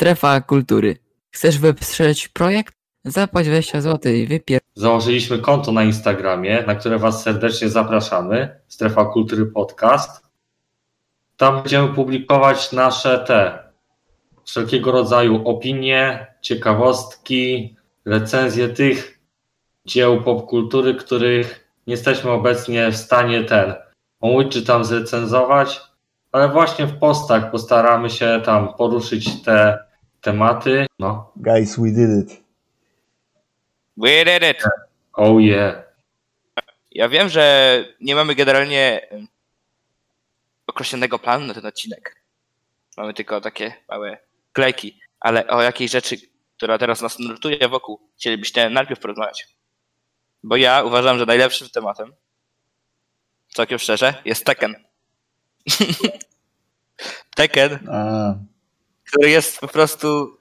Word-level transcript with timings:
Strefa 0.00 0.40
kultury. 0.40 0.96
Chcesz 1.30 1.58
wesprzeć 1.58 2.28
projekt? 2.28 2.74
Zapłać 3.04 3.46
20 3.46 3.80
zł 3.80 4.12
i 4.12 4.26
wypier... 4.26 4.60
Założyliśmy 4.74 5.38
konto 5.38 5.72
na 5.72 5.84
Instagramie, 5.84 6.64
na 6.66 6.74
które 6.74 6.98
Was 6.98 7.22
serdecznie 7.22 7.68
zapraszamy. 7.68 8.60
Strefa 8.68 9.04
Kultury 9.04 9.46
Podcast. 9.46 10.26
Tam 11.36 11.62
będziemy 11.62 11.94
publikować 11.94 12.72
nasze 12.72 13.24
te 13.26 13.58
wszelkiego 14.44 14.92
rodzaju 14.92 15.48
opinie, 15.48 16.26
ciekawostki, 16.42 17.76
recenzje 18.04 18.68
tych 18.68 19.18
dzieł 19.86 20.22
popkultury, 20.22 20.94
których 20.94 21.68
nie 21.86 21.94
jesteśmy 21.94 22.30
obecnie 22.30 22.90
w 22.90 22.96
stanie 22.96 23.44
ten 23.44 23.74
omówić 24.20 24.52
czy 24.52 24.62
tam 24.62 24.84
zrecenzować, 24.84 25.80
ale 26.32 26.48
właśnie 26.48 26.86
w 26.86 26.98
postach 26.98 27.50
postaramy 27.50 28.10
się 28.10 28.40
tam 28.44 28.74
poruszyć 28.74 29.42
te 29.42 29.89
tematy. 30.20 30.86
No, 30.98 31.32
Guys, 31.36 31.76
we 31.76 31.90
did 31.90 32.30
it. 32.30 32.42
We 33.96 34.24
did 34.24 34.42
it. 34.50 34.64
oh 35.12 35.40
yeah. 35.40 35.82
Ja 36.90 37.08
wiem, 37.08 37.28
że 37.28 37.84
nie 38.00 38.14
mamy 38.14 38.34
generalnie 38.34 39.08
określonego 40.66 41.18
planu 41.18 41.46
na 41.46 41.54
ten 41.54 41.66
odcinek. 41.66 42.22
Mamy 42.96 43.14
tylko 43.14 43.40
takie 43.40 43.72
małe 43.88 44.18
klejki, 44.52 45.00
ale 45.20 45.46
o 45.46 45.62
jakiej 45.62 45.88
rzeczy, 45.88 46.16
która 46.56 46.78
teraz 46.78 47.02
nas 47.02 47.18
nurtuje 47.18 47.68
wokół, 47.68 48.00
chcielibyście 48.16 48.70
najpierw 48.70 49.00
porozmawiać. 49.00 49.48
Bo 50.42 50.56
ja 50.56 50.82
uważam, 50.82 51.18
że 51.18 51.26
najlepszym 51.26 51.68
tematem, 51.68 52.12
całkiem 53.48 53.78
szczerze, 53.78 54.14
jest 54.24 54.44
Tekken. 54.44 54.74
Tekken, 57.36 57.88
A, 57.92 58.34
który 59.10 59.30
jest 59.30 59.60
po 59.60 59.68
prostu... 59.68 60.36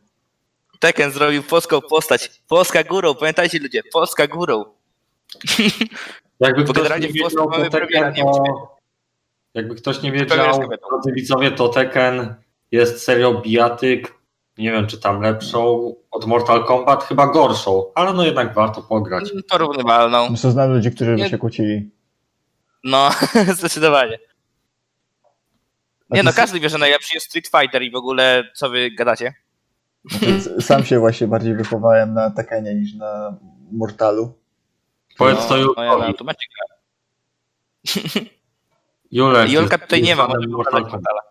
Tekken 0.79 1.11
zrobił 1.11 1.43
polską 1.43 1.81
postać. 1.81 2.41
Polska 2.47 2.83
górą, 2.83 3.15
pamiętajcie 3.15 3.59
ludzie, 3.59 3.81
Polska 3.93 4.27
górą. 4.27 4.65
Jakby 6.39 6.63
Bo 6.63 6.73
ktoś 6.73 6.83
generalnie 6.83 7.07
nie 7.07 7.13
w 7.13 7.17
Polsce 7.21 7.37
wiedział, 7.37 7.49
mamy 7.49 7.69
to 7.69 8.09
nie 8.09 8.23
to... 8.23 8.77
Jakby 9.53 9.75
ktoś 9.75 10.01
nie 10.01 10.11
wiedział, 10.11 10.59
drodzy 10.89 11.11
widzowie, 11.13 11.51
to 11.51 11.69
Tekken 11.69 12.35
jest 12.71 13.03
serią 13.03 13.41
bijatyk. 13.41 14.19
Nie 14.57 14.71
wiem, 14.71 14.87
czy 14.87 14.99
tam 14.99 15.21
lepszą 15.21 15.93
od 16.11 16.25
Mortal 16.25 16.65
Kombat, 16.65 17.03
chyba 17.03 17.27
gorszą, 17.27 17.91
ale 17.95 18.13
no 18.13 18.25
jednak 18.25 18.53
warto 18.53 18.81
pograć. 18.81 19.31
Porównywalną. 19.49 20.37
są 20.37 20.51
znamy 20.51 20.75
ludzie, 20.75 20.91
którzy 20.91 21.15
by 21.15 21.29
się 21.29 21.37
kłócili. 21.37 21.89
No, 22.83 23.09
zdecydowanie. 23.57 24.19
Nie 26.09 26.23
no, 26.23 26.29
s- 26.29 26.35
każdy 26.35 26.59
wie, 26.59 26.69
że 26.69 26.77
najlepszy 26.77 27.15
jest 27.15 27.25
Street 27.27 27.47
Fighter 27.47 27.81
i 27.83 27.91
w 27.91 27.95
ogóle 27.95 28.43
co 28.55 28.69
wy 28.69 28.91
gadacie. 28.91 29.33
s- 30.21 30.65
Sam 30.65 30.85
się 30.85 30.99
właśnie 30.99 31.27
bardziej 31.27 31.55
wychowałem 31.55 32.13
na 32.13 32.31
Tekenie 32.31 32.75
niż 32.75 32.93
na 32.95 33.37
Mortalu. 33.71 34.33
Powiedz 35.17 35.47
to 35.47 35.49
no, 35.49 35.57
ja 35.57 35.63
Julkowi. 35.63 36.25
na. 36.25 36.35
Julek 39.11 39.51
Julka 39.51 39.77
tutaj 39.77 40.01
nie 40.01 40.15
ma, 40.15 40.27
może. 40.27 40.47
Mortala. 40.47 41.21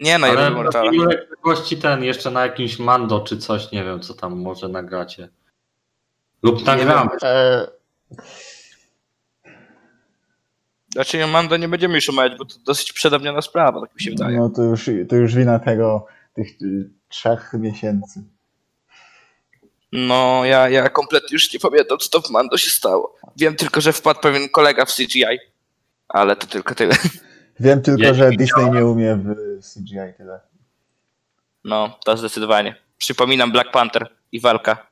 Nie 0.00 0.18
no, 0.18 0.26
ja 0.26 0.32
Ale 0.32 0.50
lubię 0.50 0.62
Mortala. 0.62 0.92
Julek 0.92 1.28
gości 1.44 1.76
ten 1.76 2.04
jeszcze 2.04 2.30
na 2.30 2.42
jakimś 2.42 2.78
Mando 2.78 3.20
czy 3.20 3.38
coś, 3.38 3.72
nie 3.72 3.84
wiem 3.84 4.00
co 4.00 4.14
tam 4.14 4.40
może 4.40 4.68
nagracie. 4.68 5.28
Lub 6.42 6.64
nagramy. 6.64 7.10
E, 7.22 7.66
Znaczy 10.96 11.26
Mando 11.26 11.56
nie 11.56 11.68
będziemy 11.68 11.94
już 11.94 12.08
omawiać, 12.08 12.38
bo 12.38 12.44
to 12.44 12.54
dosyć 12.64 12.92
przedawniona 12.92 13.42
sprawa, 13.42 13.80
tak 13.80 13.94
mi 13.94 14.00
się 14.02 14.10
wydaje. 14.10 14.36
no 14.36 14.50
to 14.50 14.62
już, 14.62 14.90
to 15.08 15.16
już 15.16 15.34
wina 15.34 15.58
tego, 15.58 16.06
tych 16.34 16.62
y, 16.62 16.90
trzech 17.08 17.52
miesięcy. 17.52 18.24
No, 19.92 20.44
ja, 20.44 20.68
ja 20.68 20.88
kompletnie 20.88 21.28
już 21.32 21.52
nie 21.52 21.60
pamiętam, 21.60 21.98
co 21.98 22.08
to 22.08 22.28
w 22.28 22.30
Mando 22.30 22.56
się 22.56 22.70
stało. 22.70 23.16
Wiem 23.36 23.56
tylko, 23.56 23.80
że 23.80 23.92
wpadł 23.92 24.20
pewien 24.20 24.48
kolega 24.48 24.84
w 24.84 24.94
CGI, 24.94 25.38
ale 26.08 26.36
to 26.36 26.46
tylko 26.46 26.74
tyle. 26.74 26.94
Wiem 27.60 27.82
tylko, 27.82 28.02
Ja 28.02 28.14
że. 28.14 28.30
Disney 28.30 28.70
nie 28.70 28.86
umie 28.86 29.16
w 29.16 29.34
CGI 29.74 30.14
tyle. 30.16 30.40
No, 31.64 31.98
to 32.04 32.16
zdecydowanie. 32.16 32.74
Przypominam 32.98 33.52
Black 33.52 33.70
Panther 33.70 34.08
i 34.32 34.40
walka 34.40 34.86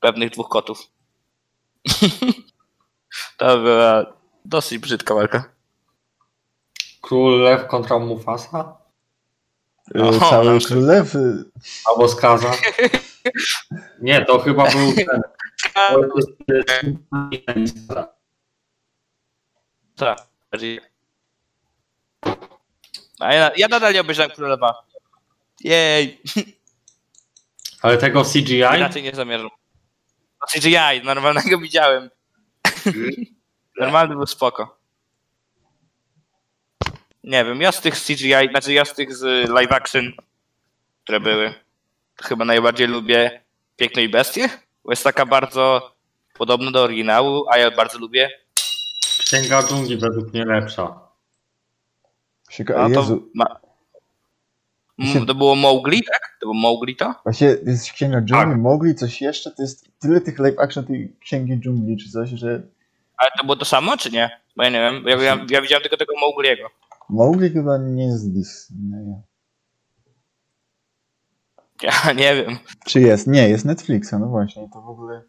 pewnych 0.00 0.30
dwóch 0.30 0.48
kotów. 0.48 0.78
to 3.38 3.58
była 3.58 4.16
dosyć 4.48 4.78
brzydka 4.78 5.14
walka. 5.14 5.44
Król 7.02 7.40
Lew 7.42 7.66
kontra 7.66 7.98
Mufasa? 7.98 8.76
Y, 9.96 10.02
O, 10.02 10.18
Cały 10.30 10.54
no. 10.54 10.66
królew. 10.66 11.14
y, 11.14 11.44
Albo 11.84 12.08
Skaza? 12.08 12.52
Nie, 14.02 14.24
to 14.24 14.38
chyba 14.38 14.70
był 14.70 14.92
ten. 14.96 15.22
to 15.74 16.16
jest, 16.16 16.28
e, 17.96 18.06
Tak. 19.96 20.18
A 23.18 23.34
ja, 23.34 23.50
ja 23.56 23.68
nadal 23.68 23.92
nie 23.94 24.00
obejrzałem 24.00 24.30
Królowa. 24.30 24.74
Jej, 25.60 26.20
Ale 27.82 27.98
tego 27.98 28.24
CGI? 28.24 28.60
raczej 28.60 29.02
nie 29.02 29.12
zamierzam. 29.14 29.48
No 30.40 30.46
CGI, 30.46 31.04
normalnego 31.04 31.58
widziałem. 31.58 32.10
Normalny 33.80 34.14
był 34.14 34.26
spoko. 34.26 34.76
Nie 37.24 37.44
wiem, 37.44 37.60
ja 37.60 37.72
z 37.72 37.80
tych 37.80 37.94
CGI, 37.94 38.48
znaczy 38.50 38.72
ja 38.72 38.84
z 38.84 38.94
tych 38.94 39.16
z 39.16 39.48
live 39.50 39.72
action, 39.72 40.12
które 41.04 41.20
były, 41.20 41.54
chyba 42.22 42.44
najbardziej 42.44 42.86
lubię 42.86 43.40
Piękno 43.76 44.02
i 44.02 44.08
Bestie, 44.08 44.48
bo 44.84 44.92
jest 44.92 45.04
taka 45.04 45.26
bardzo 45.26 45.92
podobna 46.38 46.70
do 46.70 46.82
oryginału, 46.82 47.44
a 47.50 47.58
ja 47.58 47.70
bardzo 47.70 47.98
lubię. 47.98 48.30
Księga 49.18 49.62
dżungli 49.62 49.96
według 49.96 50.32
mnie 50.32 50.44
lepsza. 50.44 51.00
Się, 52.50 52.64
No 52.68 52.74
to, 52.90 53.00
Jezu, 53.00 53.30
ma... 53.34 53.60
Mm, 54.98 55.26
to 55.26 55.34
było 55.34 55.54
Mowgli, 55.56 56.02
tak? 56.04 56.36
To 56.40 56.46
było 56.46 56.54
Mowgli 56.54 56.96
to? 56.96 57.14
właśnie 57.24 57.46
jest 57.66 57.92
Księga 57.92 58.20
Dżungli, 58.20 58.46
Tak. 58.50 58.58
mogli 58.58 58.94
coś 58.94 59.20
jeszcze, 59.22 59.50
to 59.50 59.62
jest 59.62 59.88
tyle 59.98 60.20
tych 60.20 60.38
live 60.38 60.58
action 60.58 60.84
tej 60.84 61.16
Księgi 61.20 61.60
Dżungli 61.60 61.96
czy 61.96 62.10
coś, 62.10 62.30
że 62.30 62.62
Ale 63.16 63.30
to 63.38 63.44
było 63.44 63.56
to 63.56 63.64
samo, 63.64 63.96
czy 63.96 64.10
nie? 64.10 64.40
Bo 64.56 64.62
ja 64.62 64.68
nie 64.70 64.78
wiem, 64.80 65.04
ja, 65.06 65.16
ja, 65.22 65.46
ja 65.50 65.62
widziałem 65.62 65.82
tylko 65.82 65.96
tego 65.96 66.12
Mowgliego. 66.20 66.68
Mowgli 67.08 67.50
chyba 67.50 67.78
nie 67.78 68.12
z 68.12 68.28
Disneya. 68.32 69.14
Ja 71.82 72.12
nie 72.22 72.34
wiem. 72.34 72.58
Czy 72.86 73.00
jest? 73.00 73.26
Nie, 73.26 73.48
jest 73.48 73.64
Netflixa, 73.64 74.12
no 74.20 74.26
właśnie, 74.26 74.68
to 74.72 74.80
w 74.82 74.88
ogóle... 74.88 75.22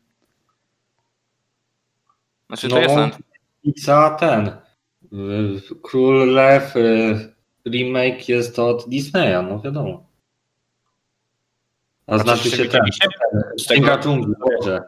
Znaczy 2.47 2.69
to 2.69 2.75
No, 2.75 2.81
jest 3.63 3.85
za 3.85 4.17
ten. 4.19 4.51
Król 5.83 6.33
Lew 6.33 6.75
y, 6.75 7.33
remake 7.65 8.29
jest 8.29 8.59
od 8.59 8.89
Disneya, 8.89 9.43
no 9.49 9.59
wiadomo. 9.61 10.03
A 12.07 12.17
znaczy 12.17 12.49
się 12.49 12.57
ten. 12.57 12.69
czepiliście? 12.69 13.07
Z 13.59 13.65
tego- 13.67 13.81
Księga 13.87 13.97
dżungli, 13.97 14.33
dobrze. 14.51 14.81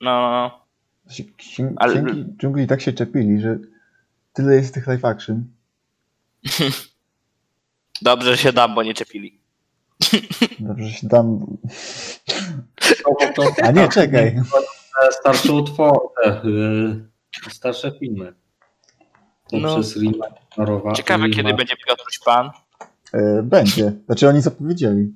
No, 0.00 0.20
no, 0.20 0.30
no. 0.30 0.65
Ksi- 1.08 1.36
Księg, 1.36 1.72
Ale- 1.76 1.92
Księgi 1.92 2.24
Dżungli 2.40 2.66
tak 2.66 2.80
się 2.80 2.92
czepili, 2.92 3.40
że 3.40 3.58
tyle 4.32 4.54
jest 4.54 4.74
tych 4.74 4.86
live 4.86 5.04
action. 5.04 5.44
Dobrze, 8.02 8.36
się 8.36 8.52
dam, 8.52 8.74
bo 8.74 8.82
nie 8.82 8.94
czepili. 8.94 9.38
Dobrze, 10.60 10.90
się 10.90 11.08
dam... 11.08 11.46
A 13.62 13.70
nie, 13.70 13.88
czekaj. 13.88 14.40
starsze 15.10 15.52
utwory, 15.52 15.98
te, 16.24 16.42
y, 17.46 17.50
starsze 17.50 17.92
filmy. 18.00 18.34
No. 19.52 19.74
Poprzez. 19.74 19.98
Ciekawe, 20.96 21.28
kiedy 21.28 21.54
będzie 21.54 21.74
Piotruś 21.86 22.18
Pan. 22.18 22.50
E, 23.12 23.42
będzie. 23.42 23.92
Znaczy 24.06 24.28
oni 24.28 24.40
zapowiedzieli. 24.40 25.12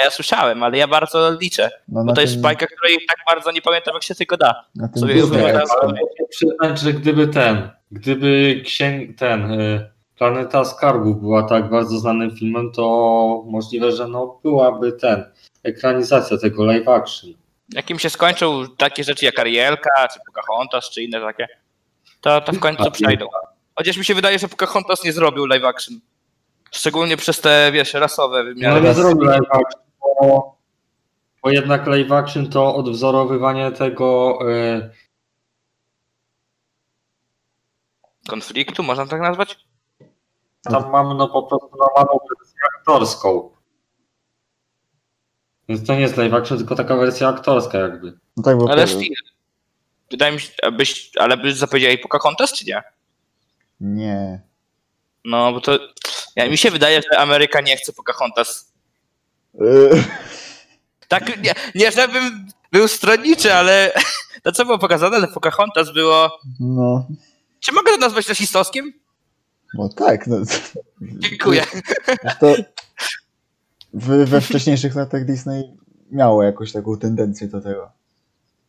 A 0.00 0.04
ja 0.04 0.10
słyszałem, 0.10 0.62
ale 0.62 0.78
ja 0.78 0.88
bardzo 0.88 1.36
liczę. 1.40 1.70
No, 1.88 2.04
Bo 2.04 2.12
to 2.12 2.20
jest 2.20 2.32
tym- 2.32 2.42
bajka, 2.42 2.66
której 2.66 2.94
tak 3.08 3.16
bardzo 3.34 3.50
nie 3.52 3.62
pamiętam, 3.62 3.94
jak 3.94 4.02
się 4.02 4.14
tylko 4.14 4.36
da. 4.36 4.64
Na 4.74 4.88
tym 4.88 5.00
sobie. 5.02 5.22
Ale 5.82 5.94
przyznać, 6.30 6.80
że 6.80 6.92
gdyby 6.92 7.28
ten, 7.28 7.70
gdyby 7.90 8.62
księg, 8.64 9.18
ten 9.18 9.50
y, 9.60 9.90
Planeta 10.18 10.64
Skarbów 10.64 11.20
była 11.20 11.42
tak 11.42 11.70
bardzo 11.70 11.98
znanym 11.98 12.36
filmem, 12.36 12.72
to 12.72 12.82
możliwe, 13.46 13.92
że 13.92 14.08
no 14.08 14.38
byłaby 14.42 14.92
ten, 14.92 15.24
ekranizacja 15.62 16.38
tego 16.38 16.64
live 16.64 16.88
action. 16.88 17.30
Jak 17.72 17.90
im 17.90 17.98
się 17.98 18.10
skończą 18.10 18.64
takie 18.76 19.04
rzeczy 19.04 19.24
jak 19.24 19.38
Arielka, 19.38 20.08
czy 20.14 20.20
Pocahontas, 20.26 20.90
czy 20.90 21.02
inne 21.02 21.20
takie, 21.20 21.48
to, 22.20 22.40
to 22.40 22.52
w 22.52 22.58
końcu 22.58 22.90
przejdą. 22.90 23.26
Chociaż 23.74 23.96
mi 23.96 24.04
się 24.04 24.14
wydaje, 24.14 24.38
że 24.38 24.48
Pocahontas 24.48 25.04
nie 25.04 25.12
zrobił 25.12 25.46
live 25.46 25.64
action. 25.64 26.00
Szczególnie 26.72 27.16
przez 27.16 27.40
te, 27.40 27.70
wiesz, 27.72 27.94
rasowe 27.94 28.38
No 28.44 28.44
wymiary. 28.54 28.80
nie 28.80 28.94
zrobił 28.94 29.24
live 29.24 29.46
action, 29.50 29.81
bo, 30.02 30.56
bo 31.42 31.50
jednak 31.50 31.86
live 31.86 32.12
action 32.12 32.50
to 32.50 32.74
odwzorowywanie 32.74 33.72
tego 33.72 34.38
y, 34.50 34.90
Konfliktu, 38.28 38.82
można 38.82 39.06
tak 39.06 39.20
nazwać? 39.20 39.56
tam 40.70 40.90
mamy 40.90 41.14
no 41.14 41.28
po 41.28 41.42
prostu 41.42 41.70
normalną 41.78 42.18
wersję 42.28 42.60
aktorską. 42.78 43.50
Więc 45.68 45.86
to 45.86 45.94
nie 45.94 46.00
jest 46.00 46.16
live 46.16 46.34
action, 46.34 46.58
tylko 46.58 46.74
taka 46.74 46.96
wersja 46.96 47.28
aktorska 47.28 47.78
jakby. 47.78 48.18
No 48.36 48.42
tak, 48.42 48.58
bo 48.58 48.70
Ale 48.70 48.86
still. 48.86 49.14
Wydaje 50.10 50.32
mi 50.32 50.40
się, 50.40 50.52
abyś, 50.62 51.10
ale 51.18 51.36
byś 51.36 51.54
zapowiedzieli 51.54 51.98
Pocahontas, 51.98 52.52
czy 52.52 52.64
nie? 52.64 52.82
Nie. 53.80 54.42
No, 55.24 55.52
bo 55.52 55.60
to... 55.60 55.78
Ja, 56.36 56.48
mi 56.48 56.58
się 56.58 56.70
wydaje, 56.70 57.00
że 57.02 57.18
Ameryka 57.18 57.60
nie 57.60 57.76
chce 57.76 57.92
Pocahontas. 57.92 58.71
Yy, 59.54 60.02
Tak, 61.08 61.42
nie, 61.42 61.54
nie 61.74 61.90
żebym 61.92 62.46
był 62.72 62.88
stronniczy, 62.88 63.54
ale 63.54 63.92
to 64.42 64.52
co 64.52 64.64
było 64.64 64.78
pokazane, 64.78 65.20
że 65.20 65.28
Pocahontas 65.28 65.92
było... 65.92 66.30
No, 66.60 67.06
Czy 67.60 67.72
mogę 67.72 67.92
to 67.92 67.98
nazwać 67.98 68.28
rasistowskim? 68.28 68.92
no 69.74 69.88
tak. 69.88 70.26
No. 70.26 70.36
Dziękuję. 71.00 71.64
To 72.40 72.54
w, 73.94 74.08
we 74.28 74.40
wcześniejszych 74.40 74.94
latach 74.94 75.24
Disney 75.24 75.62
miało 76.10 76.42
jakąś 76.42 76.72
taką 76.72 76.96
tendencję 76.98 77.48
do 77.48 77.60
tego. 77.60 77.90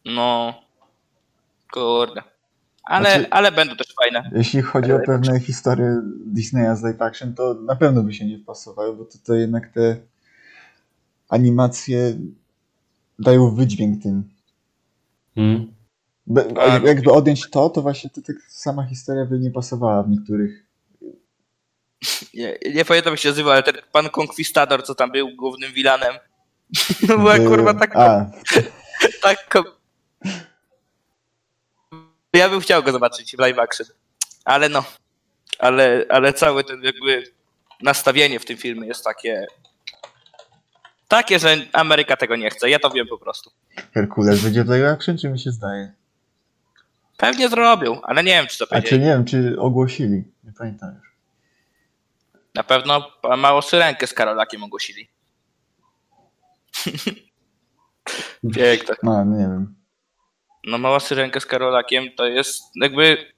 No. 0.05 0.53
Kurde. 1.73 2.21
Ale, 2.83 3.09
Znaczy- 3.15 3.27
ale 3.31 3.51
będą 3.51 3.75
też 3.75 3.87
fajne. 4.01 4.31
Jeśli 4.35 4.61
chodzi 4.61 4.93
o 4.93 4.99
pewne 4.99 5.39
historie 5.39 6.01
Disneya 6.25 6.75
z 6.75 6.83
live 6.83 7.01
action, 7.01 7.35
to 7.35 7.53
na 7.53 7.75
pewno 7.75 8.03
by 8.03 8.13
się 8.13 8.25
nie 8.25 8.39
wpasowały, 8.39 8.95
bo 8.95 9.05
to, 9.05 9.17
to 9.25 9.33
jednak 9.35 9.67
te 9.73 9.97
animacje 11.33 12.17
dają 13.19 13.55
wydźwięk 13.55 14.03
tym. 14.03 14.29
Hmm. 15.35 15.73
Be, 16.27 16.45
A- 16.61 16.87
jakby 16.87 17.11
odjąć 17.11 17.49
to, 17.49 17.69
to 17.69 17.81
właśnie 17.81 18.09
to, 18.09 18.21
tak 18.21 18.35
sama 18.49 18.83
historia 18.85 19.25
by 19.25 19.39
nie 19.39 19.51
pasowała 19.51 20.03
w 20.03 20.09
niektórych. 20.09 20.65
Nie, 22.33 22.57
nie 22.73 22.85
pamiętam 22.85 23.13
jak 23.13 23.19
się 23.19 23.29
nazywa, 23.29 23.51
ale 23.51 23.63
ten 23.63 23.75
pan 23.91 24.09
Conquistador, 24.17 24.83
co 24.83 24.95
tam 24.95 25.11
był 25.11 25.35
głównym 25.35 25.73
vilanem. 25.73 26.13
No 27.09 27.17
była 27.17 27.37
By- 27.37 27.45
kurwa 27.45 27.73
tak, 27.73 27.95
A, 27.95 28.31
tak 29.23 29.49
kom... 29.49 29.63
Ja 32.33 32.49
bym 32.49 32.59
chciał 32.61 32.83
go 32.83 32.91
zobaczyć 32.91 33.35
w 33.35 33.39
live 33.39 33.59
action. 33.59 33.87
Ale 34.45 34.69
no. 34.69 34.83
Ale, 35.59 36.05
ale 36.09 36.33
całe 36.33 36.63
ten 36.63 36.83
jakby 36.83 37.23
nastawienie 37.81 38.39
w 38.39 38.45
tym 38.45 38.57
filmie 38.57 38.87
jest 38.87 39.03
takie. 39.03 39.45
Takie, 41.13 41.39
że 41.39 41.57
Ameryka 41.73 42.17
tego 42.17 42.35
nie 42.35 42.49
chce. 42.49 42.69
Ja 42.69 42.79
to 42.79 42.89
wiem 42.89 43.07
po 43.07 43.17
prostu. 43.17 43.51
Herkules 43.93 44.43
będzie 44.43 44.63
w 44.63 44.69
live 44.69 44.85
action, 44.85 45.17
czy 45.17 45.29
mi 45.29 45.39
się 45.39 45.51
zdaje? 45.51 45.93
Pewnie 47.17 47.49
zrobią, 47.49 48.01
ale 48.01 48.23
nie 48.23 48.31
wiem, 48.31 48.47
czy 48.47 48.57
to 48.57 48.65
A 48.75 48.81
czy 48.81 48.99
nie 48.99 49.05
wiem, 49.05 49.25
czy 49.25 49.55
ogłosili? 49.59 50.23
Nie 50.43 50.51
pamiętam 50.57 50.95
już. 50.95 51.11
Na 52.55 52.63
pewno 52.63 53.11
mało 53.37 53.61
syrenkę 53.61 54.07
z 54.07 54.13
Karolakiem 54.13 54.63
ogłosili. 54.63 55.09
Piękne. 58.55 58.95
No, 59.03 59.25
nie 59.25 59.37
wiem. 59.37 59.75
No 60.65 60.77
mała 60.77 60.99
syrenka 60.99 61.39
z 61.39 61.45
Karolakiem 61.45 62.05
to 62.17 62.25
jest 62.25 62.63
jakby... 62.75 63.33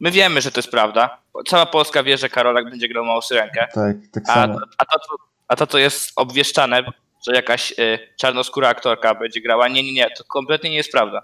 My 0.00 0.10
wiemy, 0.10 0.40
że 0.40 0.52
to 0.52 0.58
jest 0.58 0.70
prawda. 0.70 1.18
Cała 1.48 1.66
Polska 1.66 2.02
wie, 2.02 2.18
że 2.18 2.28
Karolak 2.28 2.70
będzie 2.70 2.88
grał 2.88 3.04
małą 3.04 3.20
syrenkę. 3.20 3.66
Tak, 3.74 3.96
tak 4.12 4.22
A, 4.28 4.34
samo. 4.34 4.58
a, 4.78 4.84
to, 4.84 4.98
co- 4.98 5.16
a 5.48 5.56
to, 5.56 5.66
co 5.66 5.78
jest 5.78 6.12
obwieszczane, 6.16 6.82
że 7.26 7.34
jakaś 7.34 7.72
y, 7.78 7.98
czarnoskóra 8.16 8.68
aktorka 8.68 9.14
będzie 9.14 9.40
grała, 9.40 9.68
nie, 9.68 9.82
nie, 9.82 9.92
nie, 9.92 10.10
to 10.18 10.24
kompletnie 10.24 10.70
nie 10.70 10.76
jest 10.76 10.92
prawda. 10.92 11.22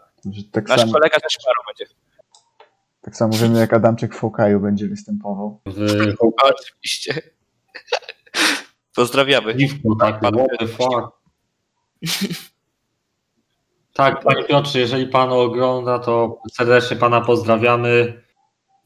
Tak, 0.53 0.69
Nasz 0.69 0.81
samo 0.81 0.93
kolega 0.93 1.21
też 1.21 1.33
Szparu 1.33 1.63
będzie. 1.67 1.95
tak 3.03 3.17
samo 3.17 3.37
wiemy, 3.37 3.59
jak 3.59 3.73
Adamczyk 3.73 4.15
w 4.15 4.21
Hawkeye'u 4.21 4.61
będzie 4.63 4.89
występował. 4.89 5.61
W 5.67 6.15
Oczywiście. 6.43 7.23
Pozdrawiamy. 8.97 9.57
Tak, 10.01 10.21
fuck. 10.69 11.17
Tak, 13.93 14.23
panie 14.23 14.45
Piotrze, 14.45 14.79
jeżeli 14.79 15.07
pan 15.07 15.33
ogląda, 15.33 15.99
to 15.99 16.41
serdecznie 16.53 16.97
pana 16.97 17.21
pozdrawiamy. 17.21 18.23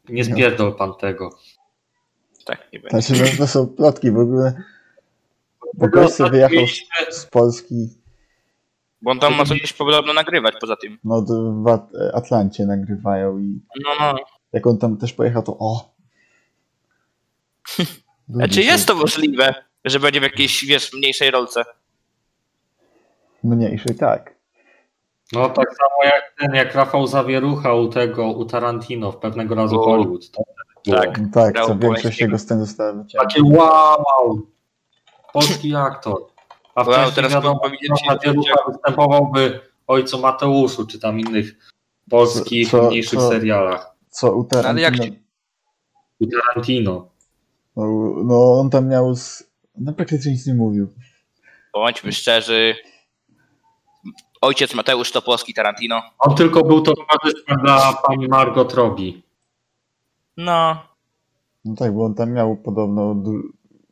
Nie 0.09 0.25
spierdol 0.25 0.77
pan 0.77 0.93
tego. 1.01 1.39
Tak, 2.45 2.73
nie 2.73 2.81
będzie. 2.81 3.01
Znaczy, 3.03 3.23
no, 3.23 3.39
to 3.39 3.47
są 3.47 3.67
plotki 3.67 4.11
w 4.11 4.19
ogóle. 4.19 4.63
Bo 5.75 5.89
gość 5.89 6.15
sobie 6.15 6.31
wyjechał 6.49 6.67
z 7.11 7.27
Polski, 7.27 7.89
Bo 9.03 9.11
on 9.11 9.19
tam 9.21 9.35
ma 9.35 9.45
coś 9.45 9.73
podobno 9.73 10.13
nagrywać 10.13 10.55
poza 10.61 10.77
tym. 10.77 10.99
no 11.05 11.23
w 11.63 11.69
At- 11.69 11.91
Atlancie 12.15 12.67
nagrywają 12.67 13.39
i 13.39 13.61
No, 13.85 13.91
no. 14.01 14.15
jak 14.53 14.67
on 14.67 14.79
tam 14.79 14.97
też 14.97 15.13
pojechał, 15.13 15.43
to 15.43 15.57
o! 15.59 15.95
A 18.43 18.49
czy 18.49 18.63
jest 18.63 18.87
to 18.89 18.95
możliwe, 18.95 19.55
że 19.85 20.01
będzie 20.01 20.21
w 20.21 20.23
jakiejś, 20.23 20.65
wiesz, 20.65 20.93
mniejszej 20.93 21.31
rolce? 21.31 21.65
Mniejszy, 23.45 23.95
tak. 23.95 24.35
No 25.33 25.49
tak 25.49 25.69
samo 25.69 26.05
jak 26.05 26.35
ten, 26.39 26.55
jak 26.55 26.75
Rafał 26.75 27.07
Zawierucha 27.07 27.75
u 27.75 27.89
tego, 27.89 28.27
u 28.33 28.45
Tarantino 28.45 29.13
w 29.13 29.17
pewnego 29.17 29.55
razu 29.55 29.81
O. 29.81 29.85
Hollywood. 29.85 30.31
Tak. 30.85 31.21
Tak, 31.33 31.53
Grał 31.55 31.67
co 31.67 31.77
większość 31.77 32.21
jego 32.21 32.39
scen 32.39 32.61
została 32.61 32.93
wycięta. 32.93 33.27
Takie 33.27 33.43
wow! 33.45 34.47
Polski 35.33 35.75
aktor. 35.75 36.27
A 36.75 36.83
Wow, 36.83 36.93
wcześniej 36.93 37.15
teraz 37.15 37.33
wiadomo, 37.33 37.61
że 37.69 38.15
Zawierucha 38.15 38.55
występowałby 38.69 39.61
ojcu 39.87 40.19
Mateuszu, 40.19 40.87
czy 40.87 40.99
tam 41.01 41.21
innych 41.21 41.71
polskich, 42.11 42.71
Co- 42.71 42.89
mniejszych 42.89 43.19
co- 43.19 43.29
serialach. 43.29 43.91
Co 44.11 44.35
u 44.35 44.49
Ale 44.65 44.81
jak 44.81 44.95
Tarantino, 44.97 45.17
U 46.21 46.27
Tarantino. 46.27 47.09
no, 47.77 47.85
no 48.25 48.61
on 48.61 48.71
tam 48.71 48.89
miał, 48.89 49.15
z... 49.17 49.45
no 49.79 49.93
praktycznie 49.93 50.33
nic 50.33 50.47
nie 50.47 50.55
mówił. 50.55 50.89
Bądźmy 51.73 52.13
szczerzy. 52.13 52.75
Ojciec 54.41 54.75
Mateusz 54.75 55.13
Topolski 55.13 55.55
Tarantino. 55.55 56.03
On 56.19 56.35
tylko 56.35 56.63
był 56.65 56.81
towarzystwem 56.83 57.57
dla 57.63 57.93
pani 58.07 58.29
Margot 58.29 58.75
Robbie. 58.75 59.13
No, 60.37 60.77
No 61.65 61.75
tak, 61.77 61.95
bo 61.95 62.05
on 62.05 62.15
tam 62.15 62.33
miał 62.33 62.57
podobno 62.57 63.15
du 63.15 63.43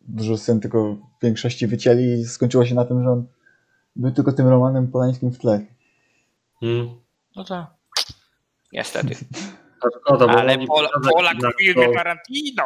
dużo 0.01 0.37
scen, 0.37 0.61
tylko 0.61 0.97
w 1.19 1.23
większości 1.23 1.67
wycięli 1.67 2.21
i 2.21 2.25
skończyło 2.25 2.67
się 2.67 2.75
na 2.75 2.85
tym, 2.85 3.03
że 3.03 3.11
on 3.11 3.27
był 3.97 4.13
tylko 4.13 4.33
tym 4.33 4.49
Romanem 4.49 4.89
Polańskim 4.89 5.31
w 5.31 5.39
tle. 5.39 5.67
Hmm. 6.61 6.89
no 7.37 7.45
to. 7.45 7.67
Niestety. 8.73 9.15
To 9.83 9.89
szkoda, 10.01 10.27
bo 10.27 10.39
Ale 10.39 10.59
pokazali 10.59 11.13
Polak 11.13 11.37
filmie 11.61 11.87
to- 11.87 11.93
Tarantino. 11.93 12.65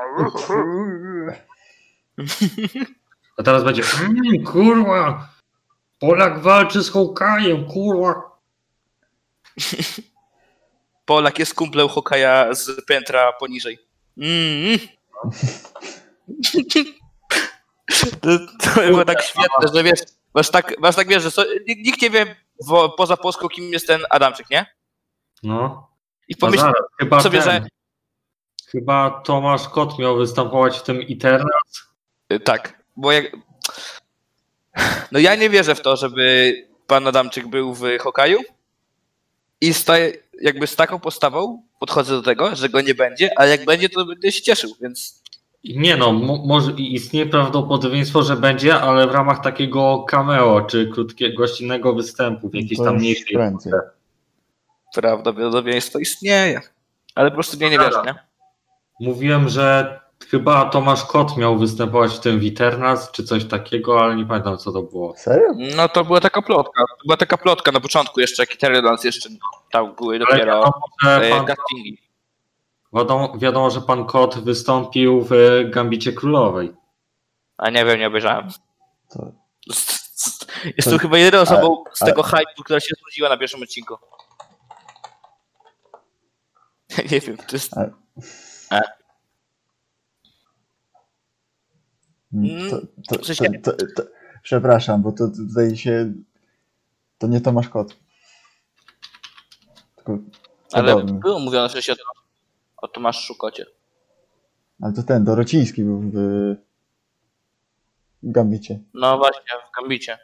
A 3.39 3.43
teraz 3.43 3.65
będzie, 3.65 3.83
mm, 4.01 4.45
kurwa, 4.45 5.29
Polak 5.99 6.41
walczy 6.41 6.83
z 6.83 6.93
Hawkeye'em, 6.93 7.67
kurwa. 7.73 8.39
Polak 11.05 11.39
jest 11.39 11.55
kumplem 11.55 11.89
Hokaja 11.89 12.55
z 12.55 12.85
piętra 12.87 13.33
poniżej. 13.33 13.79
Mm. 14.19 14.79
To, 18.21 18.81
było 18.81 19.05
tak 19.05 19.23
świetne, 19.23 19.69
że 19.75 19.83
wiesz, 19.85 20.01
masz 20.35 20.51
tak, 20.51 20.81
masz 20.81 20.97
tak 20.97 21.09
wiesz, 21.09 21.23
że 21.23 21.31
so, 21.31 21.45
nikt, 21.67 22.03
nie 22.03 22.11
wie 22.11 22.37
wo, 22.67 22.89
poza 22.89 23.17
Polską, 23.17 23.49
kim 23.49 23.73
jest 23.73 23.87
ten 23.87 24.01
Adamczyk, 24.11 24.51
nie? 24.51 24.67
No, 25.43 25.89
I 26.29 26.35
a 26.35 26.37
pomyśl 26.41 26.61
zaraz, 26.61 26.83
chyba 26.99 27.21
sobie, 27.21 27.43
ten, 27.43 27.53
że... 27.53 27.69
chyba 28.71 29.23
Tomasz 29.25 29.69
Kot 29.69 29.99
miał 29.99 30.17
występować 30.17 30.79
w 30.79 30.83
tym 30.83 31.01
Eternal. 31.11 31.61
Y, 32.33 32.41
Tak, 32.41 32.83
bo 32.97 33.13
jak... 33.13 33.37
No 35.13 35.19
ja 35.19 35.35
nie 35.35 35.51
wierzę 35.51 35.75
w 35.75 35.81
to, 35.81 35.97
żeby 35.97 36.55
pan 36.87 37.07
Adamczyk 37.07 37.47
był 37.47 37.75
w 37.75 37.99
Hokaju 38.01 38.41
i 39.61 39.75
staje, 39.75 40.13
jakby 40.41 40.67
z 40.67 40.77
taką 40.77 41.01
postawą 41.01 41.63
podchodzę 41.79 42.15
do 42.15 42.23
tego, 42.23 42.57
że 42.57 42.69
go 42.69 42.81
nie 42.81 42.95
będzie, 42.95 43.31
a 43.37 43.47
jak 43.47 43.65
będzie, 43.65 43.89
to 43.89 44.05
będę 44.05 44.33
się 44.33 44.43
cieszył, 44.43 44.71
więc 44.81 45.22
Nie 45.65 45.97
no, 45.97 46.13
mo- 46.13 46.43
może 46.47 46.73
istnieje 46.73 47.27
prawdopodobieństwo, 47.27 48.23
że 48.23 48.37
będzie, 48.37 48.81
ale 48.81 49.07
w 49.07 49.11
ramach 49.11 49.43
takiego 49.43 50.05
cameo, 50.09 50.61
czy 50.61 50.87
krótkiego, 50.87 51.37
gościnnego 51.37 51.95
występu 51.95 52.49
w 52.49 52.55
jakiejś 52.55 52.79
tam 52.79 52.97
mniejszej 52.97 53.35
prędzej. 53.35 53.73
prawdopodobieństwo 54.95 55.99
istnieje. 55.99 56.61
Ale 57.15 57.31
po 57.31 57.35
prostu 57.35 57.57
nie, 57.57 57.71
nie 57.71 57.79
wierzę, 57.79 58.03
nie? 58.07 58.15
Mówiłem, 59.01 59.49
że 59.49 60.01
chyba 60.31 60.65
Tomasz 60.65 61.05
Kot 61.05 61.37
miał 61.37 61.59
występować 61.59 62.13
w 62.13 62.21
tym 62.21 62.41
Witernas, 62.41 63.11
czy 63.11 63.25
coś 63.25 63.45
takiego, 63.45 64.01
ale 64.01 64.17
nie 64.17 64.27
pamiętam 64.27 64.59
co 64.59 64.73
to 64.73 64.83
było. 64.83 65.15
Serio? 65.17 65.49
No 65.77 65.89
to 65.89 66.05
była 66.05 66.21
taka 66.21 66.43
plotka. 66.43 66.85
To 66.99 67.05
była 67.07 67.17
taka 67.17 67.37
plotka 67.37 67.73
na 67.73 67.81
początku 67.81 68.21
jeszcze, 68.21 68.43
jak 68.43 68.53
Eternals 68.53 69.05
jeszcze 69.05 69.29
tam 69.71 69.95
były 69.95 70.17
Ale 70.17 70.27
dopiero 70.27 70.73
e, 71.07 71.45
castingi. 71.45 71.99
Wiadomo, 72.95 73.39
wiadomo, 73.39 73.71
że 73.71 73.81
pan 73.81 74.07
Kot 74.07 74.39
wystąpił 74.39 75.23
w 75.31 75.31
Gambicie 75.71 76.13
Królowej. 76.13 76.73
A 77.57 77.71
nie 77.71 77.85
wiem, 77.85 77.99
nie 78.01 78.07
obejrzałem. 78.07 78.49
To, 79.11 79.33
Jestem 80.77 80.99
chyba 80.99 81.19
jedyną 81.19 81.43
osobą 81.43 81.85
z 81.95 82.03
a- 82.03 82.07
tego 82.07 82.23
hype'u, 82.23 82.63
która 82.65 82.81
się 82.81 82.95
znudziła 83.03 83.29
na 83.29 83.37
pierwszym 83.37 83.63
odcinku. 83.63 83.97
nie 87.13 87.21
wiem, 87.21 87.37
to 87.37 87.57
jest... 87.57 87.73
to, 92.71 92.81
to, 93.09 93.23
w 93.23 93.27
sensie- 93.27 93.61
to, 93.63 93.73
to, 93.73 93.87
to, 93.97 94.03
przepraszam, 94.43 95.03
bo 95.03 95.13
to 95.13 95.29
tutaj 95.29 95.77
się 95.77 96.13
To 97.19 97.27
nie 97.27 97.41
Tomasz 97.41 97.69
Kot. 97.69 97.97
Tylko 99.97 100.19
Ale 100.73 101.05
było 101.05 101.39
mówione 101.39 101.69
wcześniej 101.69 101.93
o, 101.95 101.97
tym- 101.97 102.22
o 102.83 102.89
Tomaszu 102.89 103.35
Kocie. 103.35 103.67
Ale 104.83 104.93
to 104.93 105.03
ten, 105.03 105.25
Dorociński 105.25 105.85
był 105.85 106.01
w 106.01 106.17
Gambicie. 108.23 108.79
No 108.95 109.19
właśnie, 109.19 109.43
w 109.71 109.81
Gambicie. 109.81 110.19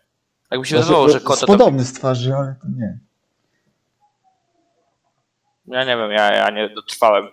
Jakby 0.51 0.67
się 0.67 0.71
Znaczy, 0.77 0.87
wydawało, 0.87 1.09
że 1.09 1.21
to- 1.21 1.27
Kota 1.27 1.41
to... 1.41 1.47
Podobny 1.47 1.85
z 1.85 1.93
twarzy, 1.93 2.35
ale 2.35 2.55
to 2.63 2.69
nie. 2.77 2.99
Ja 5.67 5.85
nie 5.85 5.97
wiem, 5.97 6.11
ja, 6.11 6.33
ja 6.33 6.51
nie 6.51 6.69
dotrwałem. 6.69 7.29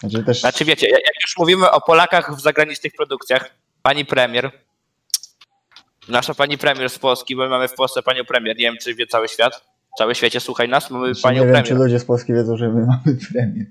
Znaczy 0.00 0.24
też... 0.24 0.40
Znaczy 0.40 0.64
wiecie, 0.64 0.88
jak 0.88 1.00
jak 1.00 1.22
już 1.22 1.36
mówimy 1.38 1.70
o 1.70 1.80
Polakach 1.80 2.36
w 2.36 2.40
zagranicznych 2.40 2.92
produkcjach, 2.92 3.50
pani 3.82 4.04
premier, 4.04 4.50
nasza 6.08 6.34
pani 6.34 6.58
premier 6.58 6.90
z 6.90 6.98
Polski, 6.98 7.36
bo 7.36 7.42
my 7.42 7.48
mamy 7.48 7.68
w 7.68 7.74
Polsce 7.74 8.02
panią 8.02 8.24
premier, 8.24 8.56
nie 8.56 8.62
wiem 8.64 8.76
czy 8.80 8.94
wie 8.94 9.06
cały 9.06 9.28
świat, 9.28 9.64
cały 9.98 10.14
świecie 10.14 10.40
słuchaj 10.40 10.68
nas, 10.68 10.90
mamy 10.90 11.06
Znaczy, 11.06 11.22
panią 11.22 11.34
nie 11.34 11.40
wiem, 11.40 11.52
premier. 11.52 11.68
czy 11.68 11.74
ludzie 11.74 11.98
z 11.98 12.04
Polski 12.04 12.34
wiedzą, 12.34 12.56
że 12.56 12.68
my 12.68 12.86
mamy 12.86 13.18
premię. 13.32 13.66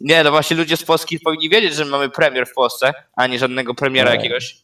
Nie, 0.00 0.24
no 0.24 0.30
właśnie 0.30 0.56
ludzie 0.56 0.76
z 0.76 0.84
Polski 0.84 1.20
powinni 1.20 1.48
wiedzieć, 1.48 1.74
że 1.74 1.84
mamy 1.84 2.10
premier 2.10 2.46
w 2.46 2.54
Polsce, 2.54 2.92
a 3.16 3.26
nie 3.26 3.38
żadnego 3.38 3.74
premiera 3.74 4.14
jakiegoś. 4.14 4.62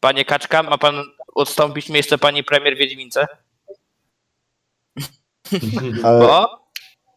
Panie 0.00 0.24
Kaczka, 0.24 0.62
ma 0.62 0.78
pan 0.78 0.94
odstąpić 1.34 1.88
miejsce 1.88 2.18
pani 2.18 2.44
premier 2.44 2.76
Wiedźmince? 2.76 3.26
Ale, 6.04 6.20
Bo 6.20 6.64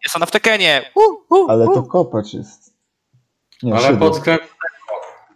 jest 0.03 0.15
ona 0.15 0.25
w 0.25 0.31
Tekenie. 0.31 0.91
Uh, 0.95 1.31
uh, 1.31 1.49
ale 1.49 1.65
to 1.65 1.79
uh. 1.79 1.87
kopacz 1.87 2.33
jest. 2.33 2.73
Nie, 3.63 3.75
Ale 3.75 3.97
pod 3.97 4.13
względem 4.13 4.47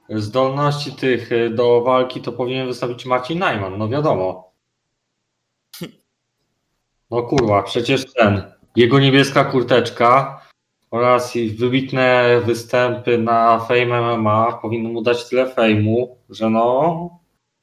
zdolności 0.09 0.91
tych 0.91 1.31
y, 1.31 1.49
do 1.49 1.81
walki 1.81 2.21
to 2.21 2.31
powinien 2.31 2.67
wystawić 2.67 3.05
Marcin 3.05 3.39
Najman, 3.39 3.77
no 3.77 3.89
wiadomo. 3.89 4.50
No 7.11 7.23
kurwa, 7.23 7.63
przecież 7.63 8.13
ten, 8.13 8.43
jego 8.75 8.99
niebieska 8.99 9.43
kurteczka 9.43 10.41
oraz 10.91 11.35
i 11.35 11.49
wybitne 11.49 12.41
występy 12.45 13.17
na 13.17 13.59
Fame 13.59 14.17
MMA 14.17 14.59
powinny 14.61 14.89
mu 14.89 15.01
dać 15.01 15.29
tyle 15.29 15.49
fejmu, 15.49 16.17
że 16.29 16.49
no, 16.49 17.09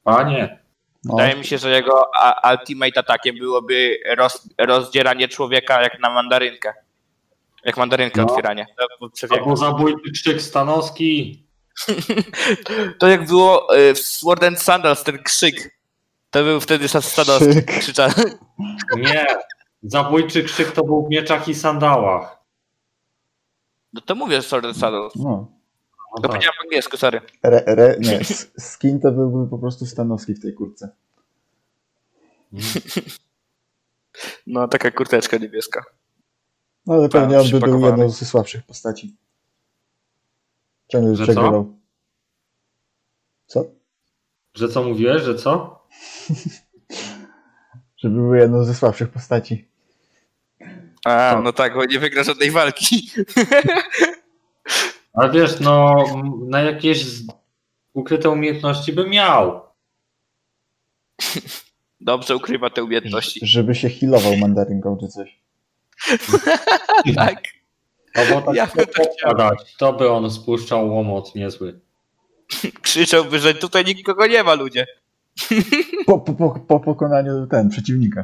panie. 0.03 0.59
No, 1.05 1.15
Wydaje 1.15 1.35
mi 1.35 1.45
się, 1.45 1.57
że 1.57 1.69
jego 1.71 2.15
a- 2.15 2.51
ultimate 2.51 2.99
atakiem 2.99 3.35
byłoby 3.37 3.97
roz, 4.17 4.49
rozdzieranie 4.57 5.27
człowieka 5.27 5.81
jak 5.81 5.99
na 5.99 6.09
mandarynkę. 6.09 6.73
Jak 7.65 7.77
mandarynkę 7.77 8.21
No. 8.21 8.27
otwieranie. 8.27 8.67
Albo 9.29 9.55
zabójczy 9.55 10.11
krzyk 10.11 10.41
Stanowski. 10.41 11.43
to 12.99 13.07
jak 13.07 13.25
było 13.25 13.77
y, 13.77 13.93
w 13.93 13.99
Sword 13.99 14.43
and 14.43 14.61
Sandals, 14.61 15.03
ten 15.03 15.23
krzyk. 15.23 15.78
To 16.29 16.43
był 16.43 16.59
wtedy 16.59 16.87
Stanowski 16.87 17.63
krzyczał. 17.79 18.09
Nie, 18.97 19.25
zabójczy 19.83 20.43
krzyk 20.43 20.71
to 20.71 20.83
był 20.83 21.05
w 21.05 21.09
mieczach 21.09 21.47
i 21.47 21.55
sandałach. 21.55 22.43
No 23.93 24.01
to 24.01 24.15
mówię 24.15 24.37
and 24.37 24.77
Sandals. 24.77 25.15
no. 25.15 25.23
No 26.11 26.15
To 26.15 26.21
tak. 26.21 26.31
powiedziałem 26.31 26.53
po 26.57 26.63
angielsku, 26.63 26.97
sorry. 26.97 27.21
Re, 27.43 27.63
re, 27.65 27.95
nie, 27.99 28.19
skin 28.59 28.99
to 28.99 29.11
byłby 29.11 29.49
po 29.49 29.57
prostu 29.57 29.85
Stanowski 29.85 30.33
w 30.33 30.41
tej 30.41 30.53
kurce. 30.53 30.89
No 34.47 34.67
taka 34.67 34.91
kurteczka 34.91 35.37
niebieska. 35.37 35.83
No 36.85 36.93
ale 36.93 37.09
pewnie 37.09 37.37
A, 37.37 37.41
on 37.41 37.49
by 37.49 37.59
był 37.59 37.85
jedną 37.85 38.09
ze 38.09 38.25
słabszych 38.25 38.63
postaci. 38.65 39.15
Ciągle 40.87 41.15
Że 41.15 41.23
przegrywał. 41.23 41.77
Co? 43.47 43.65
Że 44.53 44.69
co 44.69 44.83
mówiłeś, 44.83 45.23
że 45.23 45.35
co? 45.35 45.78
Żeby 47.97 48.15
był 48.15 48.35
jedną 48.35 48.63
ze 48.63 48.75
słabszych 48.75 49.09
postaci. 49.09 49.67
A, 51.05 51.33
Co? 51.33 51.41
no 51.41 51.53
tak, 51.53 51.73
bo 51.73 51.85
nie 51.85 51.99
wygra 51.99 52.23
żadnej 52.23 52.51
walki. 52.51 53.11
Ale 55.13 55.31
wiesz, 55.31 55.59
no 55.59 56.05
na 56.47 56.61
jakieś 56.61 57.05
ukryte 57.93 58.29
umiejętności 58.29 58.93
by 58.93 59.09
miał. 59.09 59.61
Dobrze 62.01 62.35
ukrywa 62.35 62.69
te 62.69 62.83
umiejętności. 62.83 63.39
Żeby 63.43 63.75
się 63.75 63.89
healował 63.89 64.37
mandarynką 64.37 64.97
czy 64.97 65.07
coś. 65.07 65.39
Tak. 67.15 67.43
Albo 68.15 68.41
tak 68.41 68.55
Ja 68.55 68.67
bym 68.67 68.85
tak 69.37 69.57
to 69.77 69.93
by 69.93 70.11
on 70.11 70.31
spuszczał 70.31 70.95
łomot 70.95 71.35
niezły. 71.35 71.79
Krzyczałby, 72.81 73.39
że 73.39 73.53
tutaj 73.53 73.85
nikogo 73.85 74.27
nie 74.27 74.43
ma, 74.43 74.53
ludzie. 74.53 74.85
Po, 76.05 76.19
po, 76.19 76.33
po, 76.33 76.59
po 76.59 76.79
pokonaniu 76.79 77.47
ten 77.47 77.69
przeciwnika. 77.69 78.23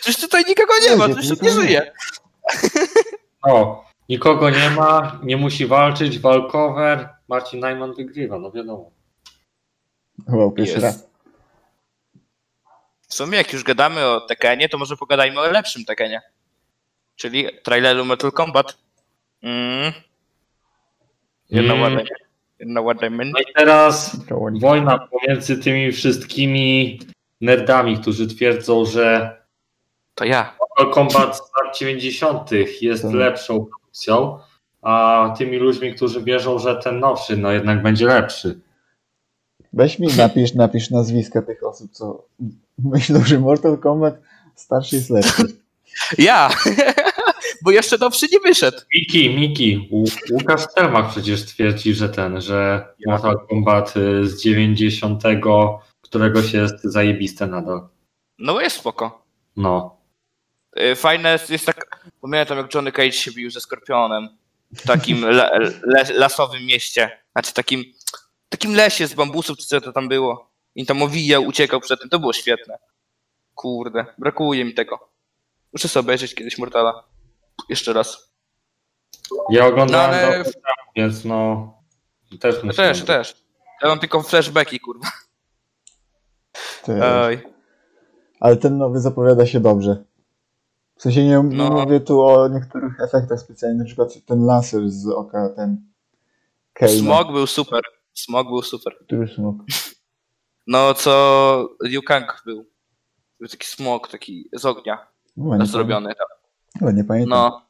Przecież 0.00 0.20
tutaj 0.20 0.44
nikogo 0.48 0.72
nie 0.82 0.96
ma, 0.96 1.08
przecież 1.08 1.38
tu 1.38 1.44
nie 1.44 1.50
żyje. 1.50 1.92
O, 3.42 3.84
nikogo 4.08 4.50
nie 4.50 4.70
ma, 4.70 5.20
nie 5.22 5.36
musi 5.36 5.66
walczyć, 5.66 6.18
walkover, 6.18 7.08
Marcin 7.28 7.60
Najman 7.60 7.94
wygrywa, 7.94 8.38
no 8.38 8.50
wiadomo. 8.50 8.90
Chyba 10.30 10.50
pierwszy 10.50 10.80
raz. 10.80 11.08
W 13.08 13.14
sumie 13.14 13.38
jak 13.38 13.52
już 13.52 13.64
gadamy 13.64 14.06
o 14.06 14.20
Tekenie, 14.20 14.68
to 14.68 14.78
może 14.78 14.96
pogadajmy 14.96 15.40
o 15.40 15.50
lepszym 15.50 15.84
Tekenie. 15.84 16.22
Czyli 17.16 17.46
traileru 17.62 18.04
Mortal 18.04 18.32
Kombat. 18.32 18.78
Mm. 19.42 19.92
Jedno 21.50 21.74
Mm. 21.74 22.06
Jedno 22.60 22.82
ładne 22.82 23.10
min. 23.10 23.30
No 23.30 23.38
i 23.40 23.44
teraz 23.56 24.16
wojna 24.60 24.98
pomiędzy 24.98 25.58
tymi 25.58 25.92
wszystkimi 25.92 27.00
nerdami, 27.40 27.98
którzy 27.98 28.26
twierdzą, 28.26 28.84
że 28.84 29.36
To 30.14 30.24
ja. 30.24 30.56
Mortal 30.60 30.94
Kombat 30.94 31.36
z 31.36 31.40
lat 31.40 31.78
90. 31.78 32.50
jest 32.80 33.04
lepszą 33.04 33.66
produkcją, 33.66 34.38
a 34.82 35.34
tymi 35.38 35.56
ludźmi, 35.56 35.94
którzy 35.94 36.22
wierzą, 36.22 36.58
że 36.58 36.76
ten 36.76 37.00
nowszy 37.00 37.36
no 37.36 37.52
jednak 37.52 37.82
będzie 37.82 38.06
lepszy. 38.06 38.60
Weź 39.72 39.98
mi 39.98 40.08
napisz, 40.16 40.54
napisz 40.54 40.90
nazwiska 40.90 41.42
tych 41.42 41.62
osób, 41.62 41.92
co 41.92 42.24
myślą, 42.78 43.20
że 43.24 43.38
Mortal 43.38 43.78
Kombat 43.78 44.14
starszy 44.54 44.96
jest 44.96 45.10
lepszy. 45.10 45.42
Ja! 46.18 46.50
Bo 47.62 47.70
jeszcze 47.70 47.98
nowszy 47.98 48.26
nie 48.32 48.40
wyszedł. 48.40 48.78
Miki, 48.94 49.30
Miki, 49.30 49.88
Łu- 49.92 50.32
Łukasz 50.32 50.60
Stelmach 50.60 51.10
przecież 51.10 51.44
twierdzi, 51.46 51.94
że 51.94 52.08
ten, 52.08 52.40
że 52.40 52.86
Mortal 53.06 53.46
Kombat 53.48 53.96
y, 53.96 54.26
z 54.28 54.42
90. 54.42 55.22
któregoś 56.00 56.52
jest 56.52 56.84
zajebiste 56.84 57.46
nadal. 57.46 57.88
No 58.38 58.52
bo 58.52 58.60
jest 58.60 58.76
spoko. 58.76 59.22
No. 59.56 59.96
Y, 60.80 60.96
Fajne 60.96 61.32
jest, 61.32 61.50
jest 61.50 61.66
tak. 61.66 62.08
Pamiętam 62.20 62.58
jak 62.58 62.74
Johnny 62.74 62.92
Cage 62.92 63.12
się 63.12 63.32
bił 63.32 63.50
ze 63.50 63.60
Skorpionem. 63.60 64.28
W 64.74 64.82
takim 64.86 65.24
le, 65.24 65.58
le, 65.82 66.04
lasowym 66.14 66.66
mieście. 66.66 67.10
Znaczy 67.32 67.54
takim, 67.54 67.84
takim 68.48 68.74
lesie 68.74 69.06
z 69.06 69.14
bambusów, 69.14 69.58
czy 69.58 69.66
co 69.66 69.80
to 69.80 69.92
tam 69.92 70.08
było. 70.08 70.50
I 70.74 70.86
tam 70.86 71.02
owijał, 71.02 71.44
uciekał 71.44 71.80
przed 71.80 72.00
tym. 72.00 72.08
To 72.10 72.18
było 72.18 72.32
świetne. 72.32 72.78
Kurde, 73.54 74.06
brakuje 74.18 74.64
mi 74.64 74.74
tego. 74.74 75.08
Muszę 75.72 75.88
sobie 75.88 76.00
obejrzeć 76.00 76.34
kiedyś 76.34 76.58
Mortala. 76.58 77.04
Jeszcze 77.68 77.92
raz. 77.92 78.32
Ja 79.50 79.66
oglądałem 79.66 80.10
No, 80.10 80.16
ale- 80.26 80.44
więc 80.96 81.24
no 81.24 81.72
też 82.40 82.54
Ja 82.56 82.62
muszę. 82.64 82.76
też, 82.76 83.04
też. 83.04 83.44
Ja 83.82 83.88
mam 83.88 83.98
tylko 83.98 84.22
flashbacki, 84.22 84.80
kurwa. 84.80 85.08
Ty. 86.84 87.04
Oj. 87.04 87.42
Ale 88.40 88.56
ten 88.56 88.78
nowy 88.78 89.00
zapowiada 89.00 89.46
się 89.46 89.60
dobrze. 89.60 90.04
W 90.96 91.02
sensie 91.02 91.20
nie, 91.24 91.30
nie 91.44 91.56
No. 91.56 91.70
mówię 91.70 92.00
tu 92.00 92.20
o 92.20 92.48
niektórych 92.48 93.00
efektach 93.00 93.40
specjalnych, 93.40 93.78
na 93.78 93.84
przykład 93.84 94.24
ten 94.26 94.44
laser 94.46 94.90
z 94.90 95.06
oka, 95.08 95.48
ten. 95.56 95.88
Smog 96.98 97.32
był 97.32 97.46
super. 97.46 97.80
Smog 98.14 98.46
był 98.48 98.62
super. 98.62 98.96
Który 99.06 99.28
smog? 99.28 99.56
No 100.66 100.94
co 100.94 101.68
Liu 101.84 102.02
Kang 102.02 102.42
był. 102.46 102.66
Był 103.40 103.48
taki 103.48 103.66
smog, 103.66 104.08
taki 104.08 104.48
z 104.52 104.64
ognia 104.64 105.06
No, 105.36 105.66
zrobiony. 105.66 106.14
tam. 106.14 106.26
No, 106.80 106.90
nie 106.90 107.04
pamiętam. 107.04 107.38
No. 107.38 107.68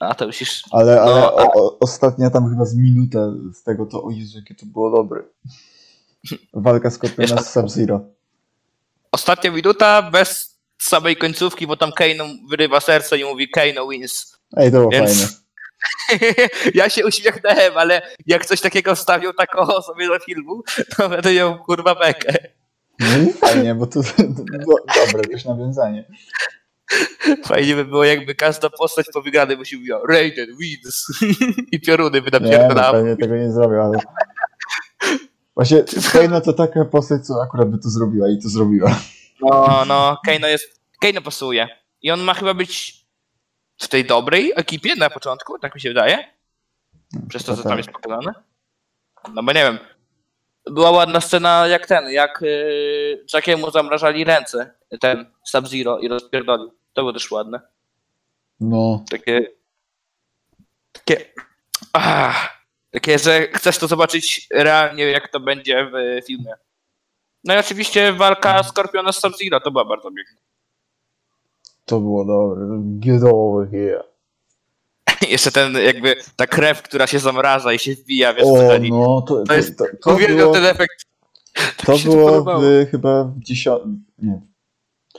A 0.00 0.14
to 0.14 0.26
musisz. 0.26 0.62
Ale, 0.70 1.02
ale 1.02 1.20
No, 1.20 1.34
o, 1.34 1.52
o, 1.52 1.78
ostatnia 1.78 2.30
tam 2.30 2.50
chyba 2.50 2.64
z 2.64 2.74
minutę 2.76 3.34
z 3.54 3.62
tego 3.62 3.86
to, 3.86 4.04
o 4.04 4.10
Jezu, 4.10 4.38
jakie 4.38 4.54
to 4.54 4.66
było 4.66 4.90
dobre. 4.90 5.22
Walka 6.54 6.90
Skorpiona 6.90 7.36
Wiesz, 7.36 7.44
z 7.44 7.52
Sub-Zero. 7.52 8.00
Ostatnia 9.12 9.50
minuta 9.50 10.02
bez 10.02 10.58
samej 10.78 11.16
końcówki, 11.16 11.66
bo 11.66 11.76
tam 11.76 11.92
Kano 11.92 12.24
wyrywa 12.48 12.80
serce 12.80 13.18
i 13.18 13.24
mówi 13.24 13.48
Kano 13.48 13.88
wins. 13.88 14.38
Ej, 14.56 14.72
to 14.72 14.78
było 14.78 14.90
Więc- 14.90 15.10
fajne. 15.12 15.40
ja 16.74 16.88
się 16.88 17.06
uśmiechnąłem, 17.06 17.76
ale 17.76 18.02
jak 18.26 18.46
coś 18.46 18.60
takiego 18.60 18.94
wstawił 18.94 19.32
tak 19.32 19.58
o 19.58 19.82
sobie 19.82 20.08
do 20.08 20.18
filmu, 20.18 20.62
to 20.96 21.08
będę 21.08 21.34
miał 21.34 21.64
kurwa 21.64 21.94
bekę. 21.94 22.34
No 23.00 23.18
i 23.18 23.32
fajnie, 23.32 23.74
bo 23.74 23.86
to, 23.86 24.02
to 24.36 25.06
dobre 25.06 25.22
też 25.32 25.44
nawiązanie. 25.44 26.04
Fajnie 27.48 27.74
by 27.74 27.84
było, 27.84 28.04
jakby 28.04 28.34
każda 28.34 28.70
postać 28.70 29.06
po 29.12 29.22
wygranej 29.22 29.56
musi 29.56 29.76
mówiła 29.76 30.00
Raiden 30.08 30.56
wins 30.60 31.06
i 31.72 31.80
pioruny 31.80 32.22
by 32.22 32.40
Nie, 32.40 32.68
no, 32.74 33.16
tego 33.20 33.36
nie 33.36 33.52
zrobił, 33.52 33.80
ale 33.80 33.98
Właśnie 35.60 35.84
Kaina 36.12 36.40
to 36.40 36.52
taka 36.52 36.84
postać, 36.84 37.26
co 37.26 37.42
akurat 37.42 37.68
by 37.70 37.78
to 37.78 37.88
zrobiła 37.88 38.28
i 38.28 38.38
to 38.42 38.48
zrobiła. 38.48 39.00
No, 39.40 39.84
no, 39.86 40.18
Keino 40.26 40.48
jest. 40.48 40.80
Keino 41.00 41.22
pasuje. 41.22 41.68
I 42.02 42.10
on 42.10 42.20
ma 42.20 42.34
chyba 42.34 42.54
być 42.54 43.04
w 43.76 43.88
tej 43.88 44.04
dobrej 44.04 44.52
ekipie 44.56 44.96
na 44.96 45.10
początku, 45.10 45.58
tak 45.58 45.74
mi 45.74 45.80
się 45.80 45.88
wydaje. 45.88 46.24
Przez 47.28 47.44
to, 47.44 47.56
co 47.56 47.62
tam 47.62 47.70
tak. 47.70 47.78
jest 47.78 47.90
pokazane. 47.90 48.34
No 49.34 49.42
bo 49.42 49.52
nie 49.52 49.62
wiem. 49.62 49.78
Była 50.70 50.90
ładna 50.90 51.20
scena 51.20 51.66
jak 51.66 51.86
ten, 51.86 52.10
jak 52.10 52.38
yy, 52.42 53.24
Jackiemu 53.34 53.70
zamrażali 53.70 54.24
ręce, 54.24 54.74
ten 55.00 55.32
Sub-Zero 55.44 55.98
i 55.98 56.08
rozpierdolił. 56.08 56.79
To 56.92 57.02
było 57.02 57.12
też 57.12 57.30
ładne. 57.30 57.60
No, 58.60 59.04
Takie. 59.10 59.46
Takie. 60.92 61.24
Ah, 61.92 62.48
takie, 62.90 63.18
że 63.18 63.48
chcesz 63.54 63.78
to 63.78 63.86
zobaczyć 63.88 64.46
realnie, 64.50 65.04
jak 65.04 65.28
to 65.28 65.40
będzie 65.40 65.90
w 65.92 66.26
filmie. 66.26 66.52
No 67.44 67.54
i 67.54 67.58
oczywiście 67.58 68.12
walka 68.12 68.62
Skorpiona 68.62 69.12
z 69.12 69.20
Sub-Zero 69.20 69.60
to 69.60 69.70
była 69.70 69.84
bardzo 69.84 70.08
piękna. 70.10 70.36
to 71.84 72.00
było 72.00 72.24
dobre. 72.24 72.66
Get 72.82 73.22
over 73.32 73.70
here. 73.70 74.02
Jeszcze 75.28 75.52
ten, 75.52 75.74
jakby 75.78 76.16
ta 76.36 76.46
krew, 76.46 76.82
która 76.82 77.06
się 77.06 77.18
zamraża 77.18 77.72
i 77.72 77.78
się 77.78 77.94
wbija, 77.94 78.34
wiesz, 78.34 78.44
co 78.44 78.52
O, 78.66 78.68
chodzi. 78.68 78.90
no, 78.90 79.22
to, 79.28 79.34
To 79.34 79.44
to, 79.44 79.54
jest, 79.54 79.78
to, 79.78 79.84
to 80.02 80.10
uwielbiam 80.14 80.38
było, 80.38 80.52
ten 80.52 80.64
efekt. 80.64 81.04
to 81.86 81.98
się 81.98 82.08
było 82.10 82.60
w, 82.60 82.62
chyba 82.90 83.24
w 83.24 83.38
dziesiątym, 83.38 84.04
nie, 84.18 84.40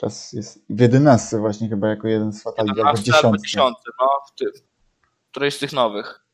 teraz 0.01 0.33
jest 0.33 0.65
w 0.69 0.79
jedenastce 0.79 1.39
właśnie 1.39 1.69
chyba 1.69 1.87
jako 1.87 2.07
jeden 2.07 2.33
z 2.33 2.43
fatali, 2.43 2.69
albo 2.69 2.75
w 2.75 2.77
11 2.77 3.11
dziesiątce. 3.11 3.47
10, 3.47 3.75
no, 3.99 4.07
w, 4.27 4.35
ty, 4.35 4.45
w 5.27 5.31
którejś 5.31 5.55
z 5.55 5.59
tych 5.59 5.73
nowych. 5.73 6.25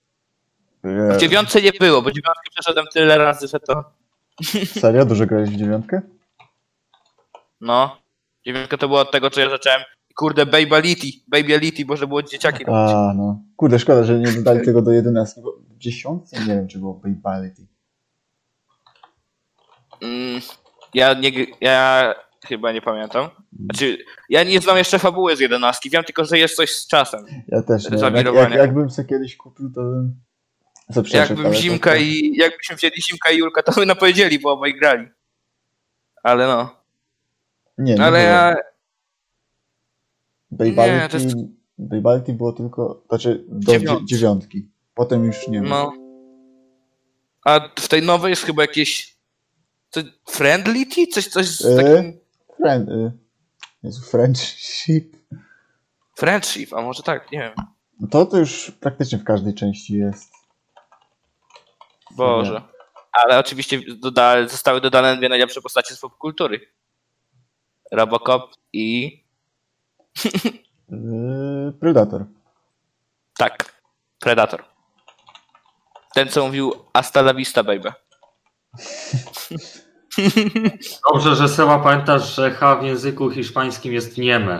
Nie. 0.83 1.17
W 1.17 1.17
dziewiątce 1.17 1.61
nie 1.61 1.71
było, 1.71 2.01
bo 2.01 2.11
dziewiątkę 2.11 2.49
przeszedłem 2.51 2.85
tyle 2.93 3.17
razy, 3.17 3.47
że 3.47 3.59
to... 3.59 3.83
Serio? 4.79 5.05
Dużo 5.05 5.25
grałeś 5.25 5.49
w 5.49 5.55
dziewiątkę? 5.55 6.01
No. 7.61 7.97
Dziewiątka 8.45 8.77
to 8.77 8.87
było 8.87 8.99
od 8.99 9.11
tego, 9.11 9.29
co 9.29 9.41
ja 9.41 9.49
zacząłem. 9.49 9.81
Kurde, 10.15 10.45
Babyality, 10.45 11.07
Babyality, 11.27 11.85
bo 11.85 11.97
że 11.97 12.07
było 12.07 12.23
dzieciaki. 12.23 12.65
A, 12.67 13.13
no. 13.15 13.39
Kurde, 13.55 13.79
szkoda, 13.79 14.03
że 14.03 14.19
nie 14.19 14.31
dodali 14.31 14.65
tego 14.65 14.81
do 14.81 14.91
jedenastki, 14.91 15.41
bo 15.41 15.51
w 15.51 15.77
dziesiątce 15.77 16.39
nie 16.39 16.45
wiem, 16.45 16.67
czy 16.67 16.79
było 16.79 16.93
Babality. 16.93 17.67
Mm, 20.01 20.41
ja 20.93 21.13
nie, 21.13 21.31
ja 21.61 22.13
chyba 22.47 22.71
nie 22.71 22.81
pamiętam. 22.81 23.29
Znaczy, 23.63 23.97
ja 24.29 24.43
nie 24.43 24.61
znam 24.61 24.77
jeszcze 24.77 24.99
fabuły 24.99 25.35
z 25.35 25.39
jedenastki, 25.39 25.89
wiem 25.89 26.03
tylko, 26.03 26.25
że 26.25 26.37
jest 26.37 26.55
coś 26.55 26.71
z 26.71 26.87
czasem. 26.87 27.25
Ja 27.47 27.61
też 27.61 27.89
nie. 27.89 27.97
Jak, 27.97 28.25
jak, 28.35 28.51
jakbym 28.53 28.89
sobie 28.89 29.07
kiedyś 29.07 29.37
kupił, 29.37 29.69
to 29.75 29.81
bym 29.81 30.15
co 30.93 31.03
Jakbym 31.17 31.45
ale 31.45 31.49
to- 31.55 31.61
Zimka 31.61 31.95
i 31.95 32.33
jakbyśmy 32.35 32.75
wzięli 32.75 33.01
Zimka 33.09 33.31
i 33.31 33.37
Julka, 33.37 33.63
to 33.63 33.71
by 33.71 33.85
napowiedzieli, 33.85 34.39
bo 34.39 34.51
obaj 34.51 34.73
grali. 34.79 35.07
Ale 36.23 36.47
no. 36.47 36.75
Nie, 37.77 37.95
nie 37.95 38.03
Ale 38.03 38.23
ja. 38.23 38.55
Nie, 40.51 41.07
to 41.11 41.17
jest- 41.17 41.35
Babality 41.77 42.33
było 42.33 42.53
tylko, 42.53 43.03
znaczy 43.09 43.43
do 43.47 43.71
Dziewiątki. 43.71 44.05
dziewiątki. 44.05 44.69
Potem 44.95 45.25
już 45.25 45.47
nie 45.47 45.59
wiem. 45.61 45.69
No. 45.69 45.93
A 47.45 47.69
w 47.79 47.87
tej 47.87 48.01
nowej 48.01 48.29
jest 48.29 48.43
chyba 48.43 48.61
jakieś. 48.63 49.17
Co, 49.89 50.01
friendlity? 50.29 51.07
Coś, 51.07 51.27
coś 51.27 51.47
z 51.47 51.65
E? 51.65 51.75
takim. 51.83 52.19
Friend, 52.57 52.89
y, 52.89 53.11
Jezu, 53.87 54.01
friendship. 54.01 55.17
Friendship, 56.17 56.73
a 56.73 56.81
może 56.81 57.03
tak, 57.03 57.31
nie 57.31 57.39
wiem. 57.39 57.53
No 57.99 58.07
To 58.07 58.25
to 58.25 58.37
już 58.37 58.71
praktycznie 58.71 59.17
w 59.17 59.23
każdej 59.23 59.53
części 59.53 59.93
jest. 59.93 60.33
Boże. 62.11 62.61
Ale 63.11 63.39
oczywiście 63.39 63.81
doda, 63.95 64.47
zostały 64.47 64.81
dodane 64.81 65.17
dwie 65.17 65.29
najlepsze 65.29 65.61
postacie 65.61 65.95
z 65.95 65.99
popkultury. 65.99 66.71
Robocop 67.91 68.51
i. 68.73 69.23
Yy, 70.89 71.73
Predator. 71.79 72.25
Tak. 73.37 73.81
Predator. 74.19 74.63
Ten, 76.13 76.27
co 76.29 76.45
mówił 76.45 76.73
Hasta 76.93 77.19
la 77.19 77.33
vista, 77.33 77.63
baby. 77.63 77.91
Dobrze, 81.11 81.35
że 81.35 81.49
Seba 81.49 81.79
pamiętasz, 81.79 82.35
że 82.35 82.51
H 82.51 82.75
w 82.75 82.83
języku 82.83 83.29
hiszpańskim 83.29 83.93
jest 83.93 84.17
nieme. 84.17 84.59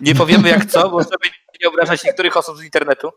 Nie 0.00 0.14
powiemy 0.14 0.48
jak 0.48 0.66
co, 0.66 0.90
bo 0.90 1.02
żeby 1.02 1.34
nie 1.62 1.68
obrażać 1.68 2.04
niektórych 2.04 2.36
osób 2.36 2.58
z 2.58 2.64
internetu. 2.64 3.10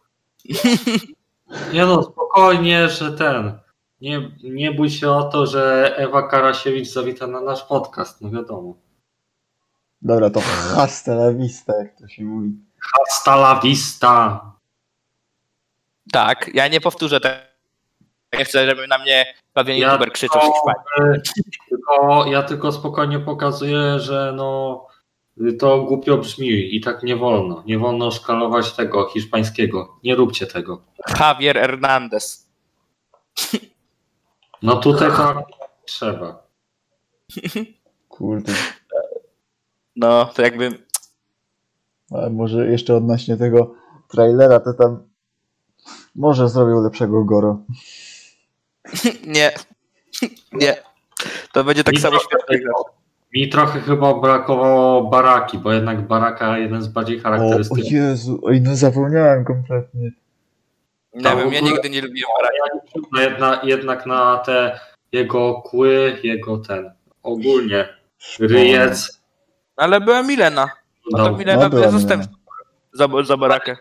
Nie 1.74 1.86
no, 1.86 2.04
spokojnie, 2.04 2.90
że 2.90 3.12
ten. 3.12 3.60
Nie, 4.02 4.32
nie 4.44 4.72
bój 4.72 4.90
się 4.90 5.12
o 5.12 5.24
to, 5.24 5.46
że 5.46 5.94
Ewa 5.98 6.28
Karasiewicz 6.28 6.88
zawita 6.88 7.28
na 7.28 7.42
nasz 7.42 7.64
podcast, 7.64 8.22
no 8.22 8.30
wiadomo. 8.30 8.76
Dobra, 10.02 10.30
to 10.30 10.42
hasta 10.76 11.12
la 11.12 11.34
vista, 11.34 11.74
jak 11.80 11.98
to 11.98 12.08
się 12.08 12.24
mówi. 12.24 12.52
Hasta 12.80 13.36
la 13.36 13.60
vista. 13.60 14.42
Tak, 16.12 16.50
ja 16.54 16.68
nie 16.68 16.82
powtórzę 16.82 17.20
tego. 17.20 17.47
Nie 18.34 18.46
chcę, 18.46 18.70
żeby 18.70 18.88
na 18.88 18.98
mnie 18.98 19.26
pewien 19.54 19.78
Ja 19.78 19.88
youtuber 19.88 20.12
krzyczał 20.12 20.42
tylko, 21.70 22.26
ja 22.26 22.44
tylko 22.44 22.72
spokojnie 22.72 23.20
pokazuję, 23.20 24.00
że 24.00 24.34
no 24.36 24.88
to 25.60 25.82
głupio 25.82 26.18
brzmi 26.18 26.76
i 26.76 26.82
tak 26.82 27.04
nie 27.04 27.16
wolno. 27.16 27.64
Nie 27.66 27.80
wolno 27.80 28.12
szkalować 28.12 28.72
tego 28.72 29.10
hiszpańskiego. 29.10 30.00
Nie 30.04 30.16
róbcie 30.16 30.48
tego. 30.48 30.82
Javier 31.20 31.56
Hernandez. 31.56 32.48
No 34.62 34.76
tutaj 34.76 35.10
to 35.10 35.44
trzeba. 35.86 36.44
Kurde. 38.10 38.54
No, 39.96 40.26
to 40.26 40.42
jakby. 40.42 40.88
Ale 42.12 42.30
może 42.30 42.68
jeszcze 42.68 42.96
odnośnie 42.96 43.38
tego 43.38 43.76
trailera, 44.08 44.60
to 44.60 44.74
tam 44.74 45.04
może 46.16 46.50
zrobił 46.50 46.84
lepszego 46.84 47.24
Goro. 47.24 47.60
Nie. 49.36 49.52
Nie. 50.62 50.76
To 51.54 51.64
będzie 51.64 51.84
tak 51.84 51.96
Mi 51.96 52.02
samo 52.02 52.20
zawsze. 52.20 52.38
Mi 53.34 53.50
trochę 53.50 53.80
chyba 53.80 54.14
brakowało 54.14 55.04
baraki, 55.04 55.58
bo 55.58 55.74
jednak 55.74 56.08
baraka 56.08 56.58
jeden 56.58 56.82
z 56.82 56.88
bardziej 56.88 57.18
O, 57.18 57.20
o 57.20 57.24
charakterystycznych. 57.24 57.92
Jezu, 57.92 58.40
oj, 58.44 58.62
no 58.62 58.76
zapomniałem 58.76 59.46
kompletnie. 59.46 60.12
Nie 61.14 61.24
Tam 61.24 61.38
wiem, 61.38 61.54
ja 61.54 61.60
nigdy 61.60 61.90
nie 61.90 62.02
lubiłem 62.02 62.30
baraki. 62.42 63.08
No 63.12 63.22
jedna, 63.22 63.62
jednak 63.64 64.06
na 64.06 64.38
te 64.38 64.80
jego 65.12 65.62
kły, 65.62 66.20
jego 66.24 66.58
ten 66.58 66.92
ogólnie 67.24 67.90
ryjec. 68.40 69.22
Ale 69.76 70.02
była 70.02 70.24
Milena. 70.24 70.70
No 71.12 71.18
to 71.18 71.32
No, 71.32 71.38
Milena 71.38 71.70
no 71.70 71.92
zastępstwa 71.92 72.38
za, 72.94 73.08
za 73.24 73.38
barakę. 73.38 73.78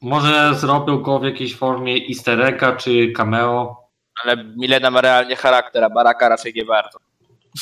może 0.00 0.54
zrobił 0.54 1.02
go 1.02 1.18
w 1.18 1.24
jakiejś 1.24 1.56
formie 1.56 1.94
easter 2.08 2.40
egga 2.42 2.76
czy 2.76 3.12
cameo. 3.16 3.89
Ale 4.24 4.44
Milena 4.44 4.90
ma 4.90 5.00
realnie 5.00 5.36
charakter, 5.36 5.84
a 5.84 5.90
baraka 5.90 6.28
raczej 6.28 6.52
nie 6.56 6.64
bardzo. 6.64 6.98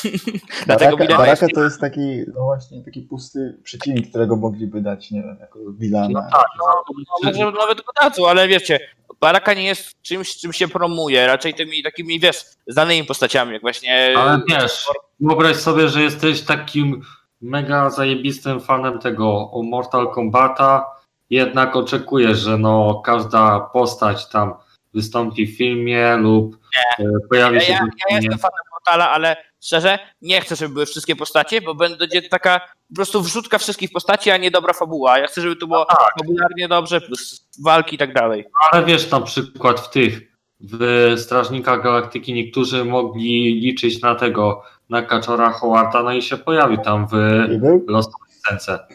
Dlatego 0.66 0.96
Baraka, 0.96 1.04
Milena 1.04 1.18
Baraka 1.18 1.46
jest... 1.46 1.54
to 1.54 1.64
jest 1.64 1.80
taki, 1.80 2.22
no 2.34 2.44
właśnie, 2.44 2.84
taki 2.84 3.02
pusty 3.02 3.58
przeciwnik, 3.62 4.08
którego 4.08 4.36
mogliby 4.36 4.80
dać, 4.82 5.10
nie 5.10 5.22
wiem, 5.22 5.36
jako 5.40 5.58
Bilana. 5.70 6.08
No 6.08 6.20
tak, 6.20 6.46
No, 6.58 7.32
może 7.32 7.44
nawet 7.44 7.78
go 7.78 7.92
dadzą, 8.02 8.28
ale 8.28 8.48
wiecie, 8.48 8.80
Baraka 9.20 9.54
nie 9.54 9.64
jest 9.64 10.02
czymś, 10.02 10.36
czym 10.36 10.52
się 10.52 10.68
promuje, 10.68 11.26
raczej 11.26 11.54
tymi 11.54 11.82
takimi, 11.82 12.20
wiesz, 12.20 12.44
znanymi 12.66 13.06
postaciami, 13.06 13.52
jak 13.52 13.62
właśnie... 13.62 14.14
Ale 14.18 14.40
wiesz, 14.48 14.86
wyobraź 15.20 15.56
sobie, 15.56 15.88
że 15.88 16.02
jesteś 16.02 16.42
takim 16.42 17.02
mega 17.40 17.90
zajebistym 17.90 18.60
fanem 18.60 18.98
tego 18.98 19.50
o 19.50 19.62
Mortal 19.62 20.10
Kombata, 20.10 20.86
jednak 21.30 21.76
oczekujesz, 21.76 22.38
że 22.38 22.58
no 22.58 23.02
każda 23.04 23.60
postać 23.60 24.28
tam 24.28 24.54
wystąpi 24.98 25.46
w 25.46 25.56
filmie 25.56 26.16
lub 26.16 26.58
e, 26.98 27.04
pojawi 27.28 27.54
Ja, 27.54 27.60
się 27.60 27.72
ja, 27.72 27.86
ja 28.10 28.16
jestem 28.16 28.38
fanem 28.38 28.64
Mortala, 28.72 29.10
ale 29.10 29.36
szczerze, 29.64 29.98
nie 30.22 30.40
chcę, 30.40 30.56
żeby 30.56 30.74
były 30.74 30.86
wszystkie 30.86 31.16
postacie, 31.16 31.60
bo 31.60 31.74
będzie 31.74 32.22
taka 32.22 32.60
po 32.88 32.94
prostu 32.94 33.22
wrzutka 33.22 33.58
wszystkich 33.58 33.92
postaci, 33.92 34.30
a 34.30 34.36
nie 34.36 34.50
dobra 34.50 34.72
fabuła. 34.72 35.18
Ja 35.18 35.26
chcę, 35.26 35.40
żeby 35.40 35.56
to 35.56 35.66
było 35.66 35.86
fabularnie 36.18 36.68
dobrze, 36.68 37.00
plus 37.00 37.48
walki 37.64 37.94
i 37.94 37.98
tak 37.98 38.14
dalej. 38.14 38.44
Ale 38.70 38.84
wiesz, 38.84 39.10
na 39.10 39.20
przykład 39.20 39.80
w 39.80 39.90
tych, 39.90 40.20
w 40.60 41.14
Strażnikach 41.16 41.82
Galaktyki 41.82 42.32
niektórzy 42.32 42.84
mogli 42.84 43.60
liczyć 43.60 44.02
na 44.02 44.14
tego, 44.14 44.62
na 44.90 45.02
Kaczora 45.02 45.50
Howarda, 45.50 46.02
no 46.02 46.12
i 46.12 46.22
się 46.22 46.36
pojawił 46.36 46.78
tam 46.78 47.06
w 47.06 47.12
był? 47.60 47.84
Lost 47.88 48.10
Sense. 48.48 48.86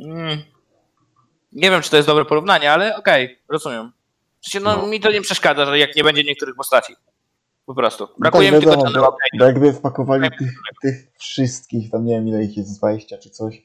Mm. 0.00 0.38
Nie 1.52 1.70
wiem, 1.70 1.82
czy 1.82 1.90
to 1.90 1.96
jest 1.96 2.08
dobre 2.08 2.24
porównanie, 2.24 2.72
ale 2.72 2.96
okej, 2.96 3.38
rozumiem. 3.48 3.92
Sensie, 4.50 4.60
no, 4.64 4.76
No. 4.76 4.86
mi 4.86 5.00
to 5.00 5.10
nie 5.12 5.20
przeszkadza, 5.20 5.66
że 5.66 5.78
jak 5.78 5.96
nie 5.96 6.04
będzie 6.04 6.24
niektórych 6.24 6.54
postaci. 6.56 6.92
Po 7.66 7.74
prostu. 7.74 8.04
No 8.04 8.14
Brakuje 8.18 8.50
tak, 8.50 8.54
mi 8.60 8.64
tylko 8.64 8.76
wiadomo, 8.84 8.96
Johna 8.96 9.10
bo, 9.10 9.38
bo 9.38 9.44
jakby 9.44 9.72
wpakowali 9.72 10.28
tych, 10.38 10.52
tych 10.82 11.06
wszystkich, 11.18 11.90
tam 11.90 12.04
nie 12.04 12.14
wiem 12.14 12.28
ile 12.28 12.44
ich 12.44 12.56
jest, 12.56 12.78
20 12.78 13.18
czy 13.18 13.30
coś, 13.30 13.62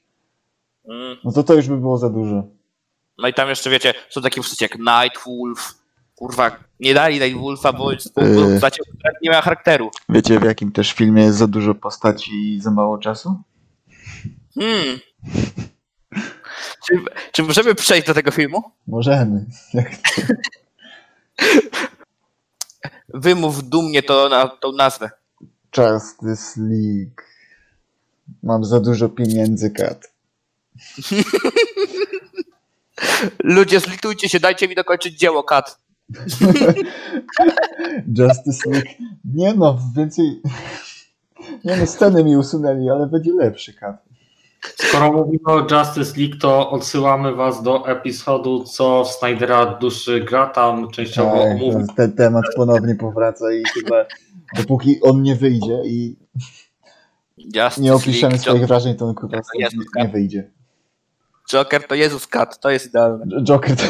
Mm. 0.90 1.18
no 1.24 1.32
to 1.32 1.44
to 1.44 1.54
już 1.54 1.68
by 1.68 1.78
było 1.78 1.98
za 1.98 2.10
dużo. 2.10 2.44
No 3.18 3.28
i 3.28 3.34
tam 3.34 3.50
jeszcze, 3.50 3.70
wiecie, 3.70 3.94
są 4.10 4.22
takie 4.22 4.42
postacie 4.42 4.66
jak 4.66 4.80
Nightwolf, 4.80 5.74
kurwa, 6.16 6.52
nie 6.80 6.94
dali 6.94 7.20
Nightwolfa, 7.20 7.74
bo, 7.74 7.78
bo, 8.16 8.22
Yy. 8.22 8.60
nie 9.22 9.30
miała 9.30 9.42
charakteru. 9.42 9.92
Wiecie 10.10 10.40
w 10.40 10.44
jakim 10.44 10.72
też 10.72 10.92
filmie 10.94 11.24
jest 11.24 11.38
za 11.38 11.48
dużo 11.48 11.76
postaci 11.76 12.32
i 12.56 12.62
za 12.62 12.72
mało 12.72 12.98
czasu? 12.98 13.36
Hmm. 14.60 15.00
Czy, 16.88 16.96
czy 17.32 17.44
możemy 17.44 17.76
przejść 17.76 18.08
do 18.08 18.14
tego 18.14 18.32
filmu? 18.32 18.64
Możemy. 18.88 19.46
Wymów 23.14 23.70
dumnie 23.70 24.04
to 24.04 24.30
na 24.30 24.48
tą 24.48 24.72
nazwę. 24.72 25.10
Justice 25.78 26.62
League. 26.62 27.22
Mam 28.44 28.66
za 28.66 28.80
dużo 28.80 29.10
pieniędzy, 29.10 29.72
kat. 29.72 30.14
Ludzie, 33.44 33.80
zlitujcie 33.80 34.30
się, 34.30 34.40
dajcie 34.40 34.68
mi 34.68 34.76
dokończyć 34.76 35.20
dzieło, 35.20 35.44
kat. 35.44 35.78
Justice 38.18 38.70
League. 38.70 38.90
Nie 39.26 39.54
no, 39.54 39.80
więcej. 39.96 40.42
Nie 41.66 41.78
no, 41.78 41.88
sceny 41.88 42.24
mi 42.24 42.38
usunęli, 42.38 42.90
ale 42.90 43.08
będzie 43.08 43.34
lepszy 43.34 43.74
kat. 43.74 44.04
Skoro 44.76 45.12
mówimy 45.12 45.44
o 45.46 45.60
Justice 45.60 46.20
League, 46.22 46.38
to 46.42 46.70
odsyłamy 46.70 47.36
was 47.36 47.64
do 47.64 47.88
epizodu, 47.88 48.64
co 48.64 49.06
Snydera 49.06 49.66
duszy 49.66 50.20
gra, 50.20 50.48
tam 50.48 50.92
częściowo 50.92 51.38
Tak, 51.38 51.52
omówił. 51.52 51.88
ten- 51.96 52.14
temat 52.14 52.44
ponownie 52.56 52.96
powraca 52.96 53.54
i 53.54 53.64
chyba 53.74 54.06
dopóki 54.58 55.02
on 55.02 55.22
nie 55.22 55.36
wyjdzie 55.36 55.82
i 55.86 56.16
Justice 57.38 57.82
nie 57.82 57.94
opiszemy 57.94 58.32
League, 58.34 58.44
swoich 58.44 58.68
wrażeń, 58.68 58.96
to 58.96 59.06
on 59.06 59.16
kurwa 59.16 59.38
nie, 59.60 59.68
nie 59.96 60.08
wyjdzie. 60.08 60.52
Joker 61.54 61.88
to 61.88 61.96
Jezus 61.96 62.28
kat, 62.28 62.60
to 62.60 62.70
jest 62.70 62.86
idealne. 62.86 63.26
Joker 63.50 63.76
to... 63.78 63.84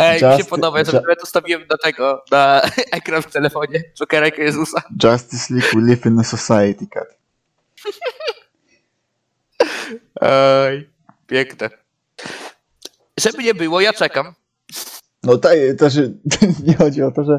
Ej, 0.00 0.22
mi 0.32 0.38
się 0.38 0.44
podoba, 0.44 0.78
ja 0.78 0.84
sobie 0.84 1.02
stawiłem 1.24 1.66
do 1.66 1.78
tego, 1.78 2.24
na 2.30 2.62
ekran 2.92 3.22
w 3.22 3.32
telefonie. 3.32 3.82
Jokera 4.00 4.26
jako 4.26 4.42
Jezusa. 4.42 4.82
Justice 5.04 5.54
League 5.54 5.70
we 5.74 5.80
live 5.80 6.06
in 6.06 6.18
a 6.20 6.24
society, 6.24 6.86
kat. 6.86 7.08
Ej, 10.20 10.90
piękne. 11.26 11.70
Żeby 13.20 13.42
nie 13.42 13.54
było, 13.54 13.80
ja 13.80 13.92
czekam. 13.92 14.34
No 15.22 15.38
tak, 15.38 15.52
to, 15.78 15.90
że 15.90 16.02
nie 16.66 16.74
chodzi 16.76 17.02
o 17.02 17.10
to, 17.10 17.24
że 17.24 17.38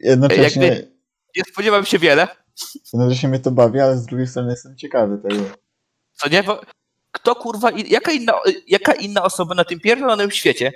jednocześnie, 0.00 0.66
Jakby- 0.66 0.90
Nie 1.36 1.42
spodziewam 1.52 1.84
się 1.84 1.98
wiele. 1.98 2.28
jednocześnie 2.92 3.28
mnie 3.28 3.38
to 3.38 3.50
bawi, 3.50 3.80
ale 3.80 3.96
z 3.98 4.06
drugiej 4.06 4.26
strony 4.26 4.50
jestem 4.50 4.76
ciekawy 4.76 5.18
tego. 5.28 5.42
Co 6.14 6.28
nie? 6.28 6.42
Bo 6.42 6.60
kto 7.12 7.34
kurwa, 7.34 7.70
jaka 7.70 8.12
inna, 8.12 8.32
jaka 8.66 8.92
inna 8.92 9.22
osoba 9.22 9.54
na 9.54 9.64
tym 9.64 9.80
pierdolonym 9.80 10.30
świecie 10.30 10.72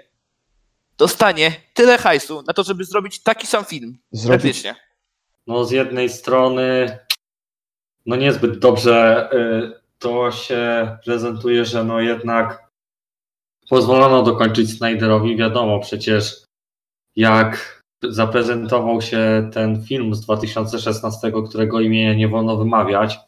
dostanie 1.01 1.53
tyle 1.75 1.99
hajsu 1.99 2.43
na 2.47 2.53
to, 2.53 2.63
żeby 2.63 2.85
zrobić 2.85 3.23
taki 3.23 3.47
sam 3.47 3.65
film? 3.65 3.99
Zrobić, 4.13 4.43
Praktycznie. 4.43 4.77
No 5.47 5.65
z 5.65 5.71
jednej 5.71 6.09
strony 6.09 6.99
no 8.07 8.17
niezbyt 8.17 8.59
dobrze 8.59 9.29
y, 9.33 9.81
to 9.99 10.33
się 10.33 10.97
prezentuje, 11.05 11.65
że 11.65 11.85
no 11.85 12.01
jednak 12.01 12.69
pozwolono 13.69 14.23
dokończyć 14.23 14.77
Snyderowi. 14.77 15.37
Wiadomo 15.37 15.81
przecież 15.81 16.45
jak 17.17 17.83
zaprezentował 18.03 19.03
się 19.03 19.51
ten 19.53 19.85
film 19.85 20.15
z 20.15 20.21
2016, 20.21 21.33
którego 21.49 21.81
imienia 21.81 22.15
nie 22.15 22.29
wolno 22.29 22.57
wymawiać. 22.57 23.19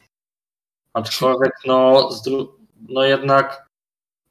Aczkolwiek 0.92 1.52
no, 1.66 2.10
no 2.88 3.04
jednak 3.04 3.66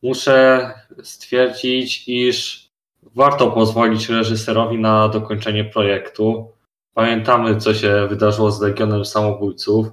muszę 0.02 0.74
stwierdzić, 1.04 2.04
iż 2.08 2.71
warto 3.16 3.52
pozwolić 3.52 4.10
reżyserowi 4.10 4.78
na 4.80 5.08
dokończenie 5.10 5.64
projektu. 5.66 6.52
Pamiętamy, 6.94 7.58
co 7.58 7.74
się 7.74 8.08
wydarzyło 8.10 8.52
z 8.52 8.62
Legionem 8.62 9.06
Samobójców. 9.06 9.88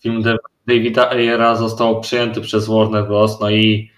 Film 0.00 0.22
Da- 0.22 0.36
Davida 0.66 1.10
Ayera 1.10 1.56
został 1.56 2.00
przyjęty 2.00 2.40
przez 2.40 2.66
Warner 2.68 3.06
Bros. 3.06 3.40
No 3.40 3.50
i 3.50 3.90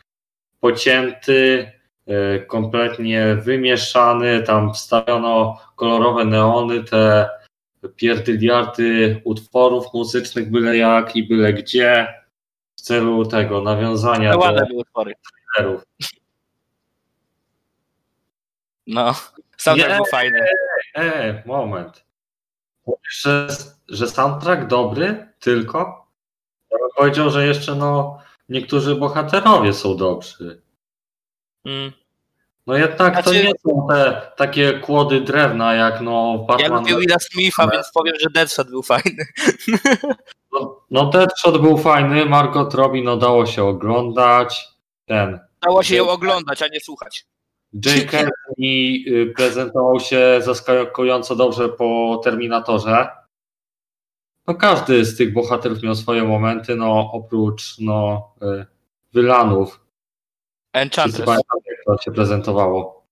pocięty, 0.61 1.73
e, 2.07 2.38
kompletnie 2.38 3.37
wymieszany. 3.42 4.42
Tam 4.42 4.75
wstawiono 4.75 5.59
kolorowe 5.77 6.25
neony, 6.25 6.85
te 6.85 7.29
pierdyliardy 7.97 9.21
utworów 9.25 9.87
muzycznych 9.94 10.51
byle 10.51 10.77
jak 10.77 11.16
i 11.16 11.29
byle 11.29 11.53
gdzie 11.53 12.14
w 12.79 12.81
celu 12.81 13.27
tego 13.27 13.62
nawiązania 13.62 14.33
do 14.33 14.38
ładne 14.38 14.66
były 14.66 14.81
utwory. 14.81 15.14
trailerów. 15.55 15.83
No. 18.88 19.14
Soundtrack 19.57 19.90
Nie. 19.90 19.96
był 19.96 20.05
fajny. 20.07 20.46
E, 20.96 21.42
moment. 21.46 22.05
Mówisz, 22.87 23.20
Że, 23.22 23.48
że 23.88 24.09
soundtrack 24.09 24.66
dobry 24.66 25.33
tylko? 25.40 26.07
Ja 26.70 26.79
bym 26.79 26.88
powiedział, 26.96 27.31
że 27.31 27.46
jeszcze 27.46 27.74
no 27.74 28.18
niektórzy 28.48 28.94
bohaterowie 28.94 29.72
są 29.72 29.96
dobrzy. 29.96 30.62
Mm. 31.64 31.92
No 32.66 32.77
jednak 32.77 33.16
to 33.16 33.22
Znaczy- 33.31 33.44
nie 33.44 33.53
są 33.66 33.87
te 33.90 34.22
takie 34.37 34.72
kłody 34.79 35.20
drewna 35.20 35.74
jak 35.74 36.01
no 36.01 36.37
Ja 36.40 36.44
Batman. 36.46 36.79
lubię 36.83 36.96
Willa 36.96 37.18
Smitha, 37.18 37.66
więc 37.72 37.90
powiem, 37.94 38.14
że 38.20 38.31
Deadshot 38.31 38.70
był 38.70 38.83
fajny. 38.83 39.27
No, 40.53 40.81
no 40.90 41.07
Deadshot 41.07 41.59
był 41.61 41.79
fajny, 41.79 42.27
Margot 42.27 42.74
Robbie 42.74 43.03
no 43.03 43.16
dało 43.16 43.46
się 43.46 43.64
oglądać. 43.64 44.68
Ten 45.07 45.38
Dało 45.62 45.83
się 45.83 45.96
ją 45.96 46.09
oglądać, 46.09 46.62
a 46.62 46.68
nie 46.68 46.81
słuchać. 46.81 47.27
J.K. 47.72 48.28
i 48.57 49.04
y, 49.09 49.33
prezentował 49.37 50.00
się 50.00 50.40
zaskakująco 50.40 51.37
dobrze 51.37 51.68
po 51.68 52.20
Terminatorze. 52.24 53.09
No 54.46 54.54
każdy 54.54 55.04
z 55.04 55.16
tych 55.16 55.33
bohaterów 55.33 55.83
miał 55.83 55.94
swoje 55.94 56.24
momenty, 56.24 56.76
no 56.76 57.11
oprócz 57.12 57.78
no 57.78 58.28
y, 58.42 58.66
Wylanów. 59.12 59.81
Enchantress. 60.72 61.26
pamiętają 61.26 61.62
jak 61.66 61.85
to 61.87 62.02
się 62.02 62.12
prezentowało. 62.12 63.07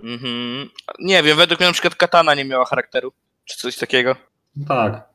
Mhm. 0.00 0.70
Nie 0.98 1.22
wiem, 1.22 1.36
według 1.36 1.60
mnie 1.60 1.66
na 1.66 1.72
przykład 1.72 1.94
Katana 1.94 2.34
nie 2.34 2.44
miała 2.44 2.64
charakteru. 2.64 3.12
Czy 3.44 3.58
coś 3.58 3.76
takiego. 3.76 4.16
No 4.56 4.66
tak. 4.68 5.08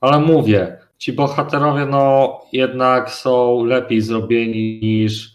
Ale 0.00 0.20
mówię, 0.20 0.78
ci 0.98 1.12
bohaterowie 1.12 1.86
no 1.86 2.40
jednak 2.52 3.10
są 3.10 3.64
lepiej 3.64 4.00
zrobieni 4.00 4.80
niż 4.82 5.33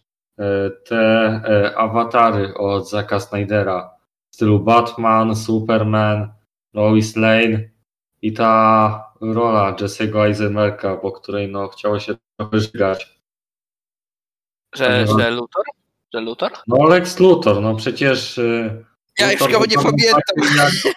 te 0.85 0.95
e, 1.45 1.77
awatary 1.77 2.53
od 2.57 2.89
Zacka 2.89 3.19
Snydera. 3.19 3.91
W 4.31 4.35
stylu 4.35 4.59
Batman, 4.59 5.35
Superman, 5.35 6.31
Lois 6.73 7.15
Lane 7.15 7.69
i 8.21 8.33
ta 8.33 9.13
rola 9.21 9.73
Jesse'ego 9.75 10.25
Eisenberga, 10.25 10.97
po 10.97 11.11
której 11.11 11.51
no 11.51 11.67
chciało 11.67 11.99
się 11.99 12.15
trochę 12.37 12.59
żygać. 12.59 13.19
Że, 14.75 15.07
że 15.07 15.31
Luthor? 15.31 15.63
Że 16.13 16.21
Luthor? 16.21 16.51
No 16.67 16.85
Lex 16.87 17.19
Luthor, 17.19 17.61
no 17.61 17.75
przecież... 17.75 18.37
y, 18.37 18.85
Ja 19.19 19.31
już 19.31 19.41
Luthor 19.41 19.59
go 19.59 19.65
nie 19.65 19.75
pamiętam. 19.75 20.21
tak 20.37 20.55
jak- 20.57 20.93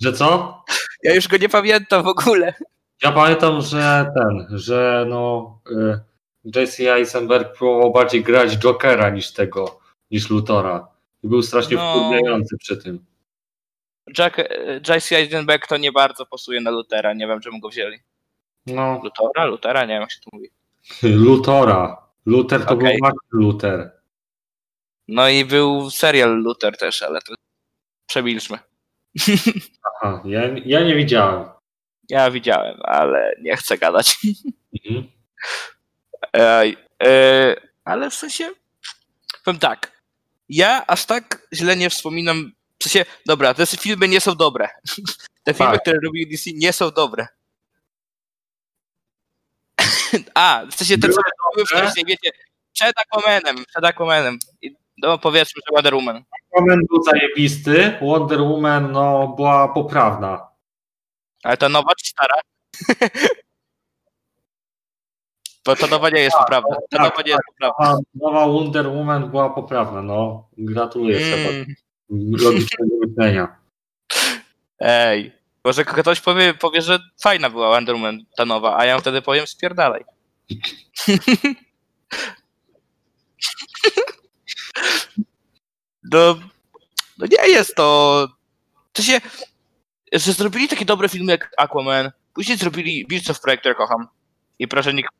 Że 0.00 0.12
co? 0.12 0.62
Ja 1.02 1.14
już 1.14 1.28
go 1.28 1.36
nie 1.36 1.48
pamiętam 1.48 2.02
w 2.02 2.06
ogóle. 2.06 2.54
Ja 3.02 3.12
pamiętam, 3.12 3.60
że 3.60 4.12
ten, 4.14 4.58
że 4.58 5.06
no 5.08 5.58
y, 5.70 6.00
Jesse 6.44 6.94
Eisenberg 6.94 7.58
próbował 7.58 7.92
bardziej 7.92 8.22
grać 8.22 8.56
Jokera 8.58 9.10
niż 9.10 9.32
tego, 9.32 9.80
niż 10.10 10.30
Lutora. 10.30 10.88
I 11.22 11.28
był 11.28 11.42
strasznie 11.42 11.76
No. 11.76 11.94
wkurwiający 11.94 12.56
przy 12.58 12.76
tym. 12.76 13.04
Jack, 14.18 14.38
e, 14.38 14.44
J.C. 14.88 15.16
Eisenberg 15.16 15.66
to 15.66 15.76
nie 15.76 15.92
bardzo 15.92 16.26
pasuje 16.26 16.60
na 16.60 16.70
Luthera. 16.70 17.12
Nie 17.12 17.26
wiem, 17.26 17.40
czemu 17.40 17.60
go 17.60 17.68
wzięli. 17.68 17.98
No, 18.66 19.00
Luthora? 19.04 19.44
Luthera? 19.44 19.80
Nie 19.84 19.92
wiem, 19.94 20.00
jak 20.00 20.12
się 20.12 20.20
to 20.20 20.30
mówi. 20.32 20.48
Lutora. 21.26 22.06
Luther 22.26 22.64
to 22.66 22.74
Okej. 22.74 22.88
był 22.98 23.08
Max 23.08 23.16
Luther. 23.32 23.90
No 25.08 25.28
i 25.28 25.44
był 25.44 25.90
serial 25.90 26.30
Luther 26.42 26.76
też, 26.78 27.02
ale 27.02 27.20
to 27.20 27.34
przemilczmy. 28.06 28.58
Aha, 30.02 30.22
ja, 30.24 30.40
ja 30.64 30.80
nie 30.84 30.94
widziałem. 30.94 31.48
Ja 32.08 32.30
widziałem, 32.30 32.78
ale 32.82 33.34
nie 33.42 33.56
chcę 33.56 33.78
gadać. 33.78 34.16
Mhm. 34.86 35.06
Ej, 36.32 36.76
e, 37.02 37.56
ale 37.84 38.10
w 38.10 38.14
sensie, 38.14 38.50
powiem 39.44 39.60
tak, 39.60 40.02
ja 40.48 40.84
aż 40.86 41.04
tak 41.04 41.48
źle 41.54 41.76
nie 41.76 41.90
wspominam, 41.90 42.52
w 42.78 42.84
sensie, 42.84 43.04
dobra, 43.26 43.54
te 43.54 43.66
filmy 43.66 44.08
nie 44.08 44.20
są 44.20 44.34
dobre. 44.34 44.68
Te 45.44 45.54
filmy, 45.54 45.72
Tak. 45.72 45.80
które 45.82 45.98
robił 46.04 46.28
DC 46.30 46.50
nie 46.54 46.72
są 46.72 46.90
dobre. 46.90 47.26
A, 50.34 50.62
w 50.70 50.74
sensie 50.74 50.98
te, 50.98 51.08
co 51.08 51.20
były 51.54 51.66
wcześniej, 51.66 52.04
wiecie, 52.06 52.30
przed 52.72 52.92
Aquamanem, 52.98 53.64
przed 53.64 53.84
Aquamanem. 53.84 54.38
I, 54.62 54.74
No 55.02 55.18
powiedzmy, 55.18 55.60
że 55.66 55.74
Wonder 55.74 55.94
Woman. 55.94 56.24
Woman 56.56 56.80
był 56.90 57.02
zajebisty, 57.02 57.98
Wonder 58.02 58.40
Woman 58.40 58.92
no, 58.92 59.28
była 59.28 59.68
poprawna. 59.68 60.48
Ale 61.42 61.56
ta 61.56 61.68
nowa 61.68 61.92
czy 61.94 62.06
stara? 62.10 62.34
Bo 65.66 65.76
ta 65.76 65.86
nowa 65.86 66.10
nie 66.10 66.20
jest 66.20 66.36
poprawna. 66.36 66.76
Ta 66.90 66.98
tak, 66.98 67.10
nowa 67.10 67.22
nie 67.22 67.30
jest 67.30 67.42
poprawna. 67.48 67.92
A 67.92 67.96
nowa 68.14 68.46
Wonder 68.46 68.88
Woman 68.88 69.30
była 69.30 69.50
poprawna, 69.50 70.02
no. 70.02 70.48
Gratuluję 70.58 71.20
Mm, 72.10 72.32
logicznego 72.42 72.94
myślenia. 73.06 73.56
ej. 74.80 75.32
Może 75.64 75.84
ktoś 75.84 76.20
powie, 76.20 76.54
powie, 76.54 76.82
że 76.82 76.98
fajna 77.22 77.50
była 77.50 77.68
Wonder 77.68 77.94
Woman 77.94 78.18
ta 78.36 78.44
nowa, 78.44 78.76
a 78.78 78.84
ja 78.84 78.98
wtedy 78.98 79.22
powiem 79.22 79.46
spierdalaj. 79.46 80.04
No, 86.12 86.36
no 87.18 87.26
nie 87.30 87.48
jest 87.48 87.74
to... 87.74 88.28
To 88.92 89.02
się... 89.02 89.20
Że 90.12 90.32
zrobili 90.32 90.68
takie 90.68 90.84
dobre 90.84 91.08
filmy 91.08 91.32
jak 91.32 91.52
Aquaman, 91.56 92.10
później 92.34 92.58
zrobili 92.58 93.06
Beasts 93.06 93.30
of 93.30 93.40
Prey, 93.40 93.58
które 93.58 93.74
kocham. 93.74 94.08
I 94.58 94.68
proszę 94.68 94.94
nikt... 94.94 95.10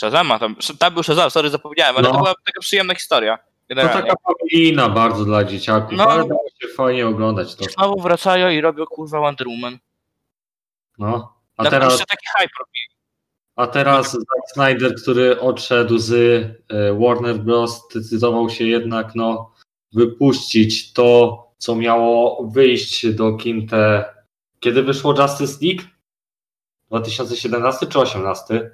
Shazama, 0.00 0.38
tam, 0.38 0.56
tam 0.78 0.94
był 0.94 1.02
Shazam, 1.02 1.30
sorry, 1.30 1.50
zapomniałem, 1.50 1.96
ale 1.96 2.08
No. 2.08 2.12
to 2.14 2.18
była 2.18 2.34
taka 2.44 2.60
przyjemna 2.60 2.94
historia. 2.94 3.36
To 3.36 3.44
Generalnie. 3.68 4.02
taka 4.02 4.14
familijna 4.22 4.88
bardzo 4.88 5.24
dla 5.24 5.44
dzieciaków, 5.44 5.92
No. 5.92 6.06
dało 6.06 6.44
się 6.62 6.68
fajnie 6.68 7.06
oglądać 7.06 7.54
to. 7.54 7.64
Znowu 7.64 8.00
wracają 8.00 8.50
i 8.50 8.60
robią 8.60 8.86
kurwa 8.86 9.20
Wonder 9.20 9.48
Woman. 9.48 9.78
No. 10.98 11.34
A 11.56 11.62
Nawet 11.62 11.80
teraz, 11.80 11.92
jeszcze 11.92 12.06
taki 12.06 12.26
hype 12.38 12.54
a 13.60 13.66
teraz 13.66 14.12
Zack 14.12 14.50
Snyder, 14.52 14.94
który 14.94 15.40
odszedł 15.40 15.98
z 15.98 16.12
e, 16.12 16.94
Warner 16.98 17.38
Bros., 17.38 17.82
zdecydował 17.90 18.50
się 18.50 18.64
jednak 18.64 19.14
no, 19.14 19.54
wypuścić 19.92 20.92
to, 20.92 21.38
co 21.58 21.74
miało 21.76 22.44
wyjść 22.46 23.06
do 23.06 23.32
kin 23.32 23.68
te... 23.68 24.04
Kiedy 24.60 24.82
wyszło 24.82 25.14
Justice 25.22 25.66
League? 25.66 25.82
2017 26.88 27.86
czy 27.86 27.92
2018? 27.92 28.70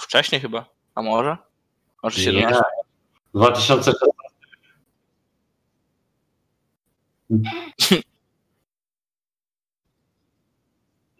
Wcześniej 0.00 0.40
chyba. 0.40 0.64
A 0.94 1.02
może? 1.02 1.36
Może 2.02 2.20
się 2.20 2.32
Nie. 2.32 2.50
2016. 3.34 3.92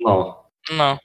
No. 0.01 0.45
No. 0.77 0.99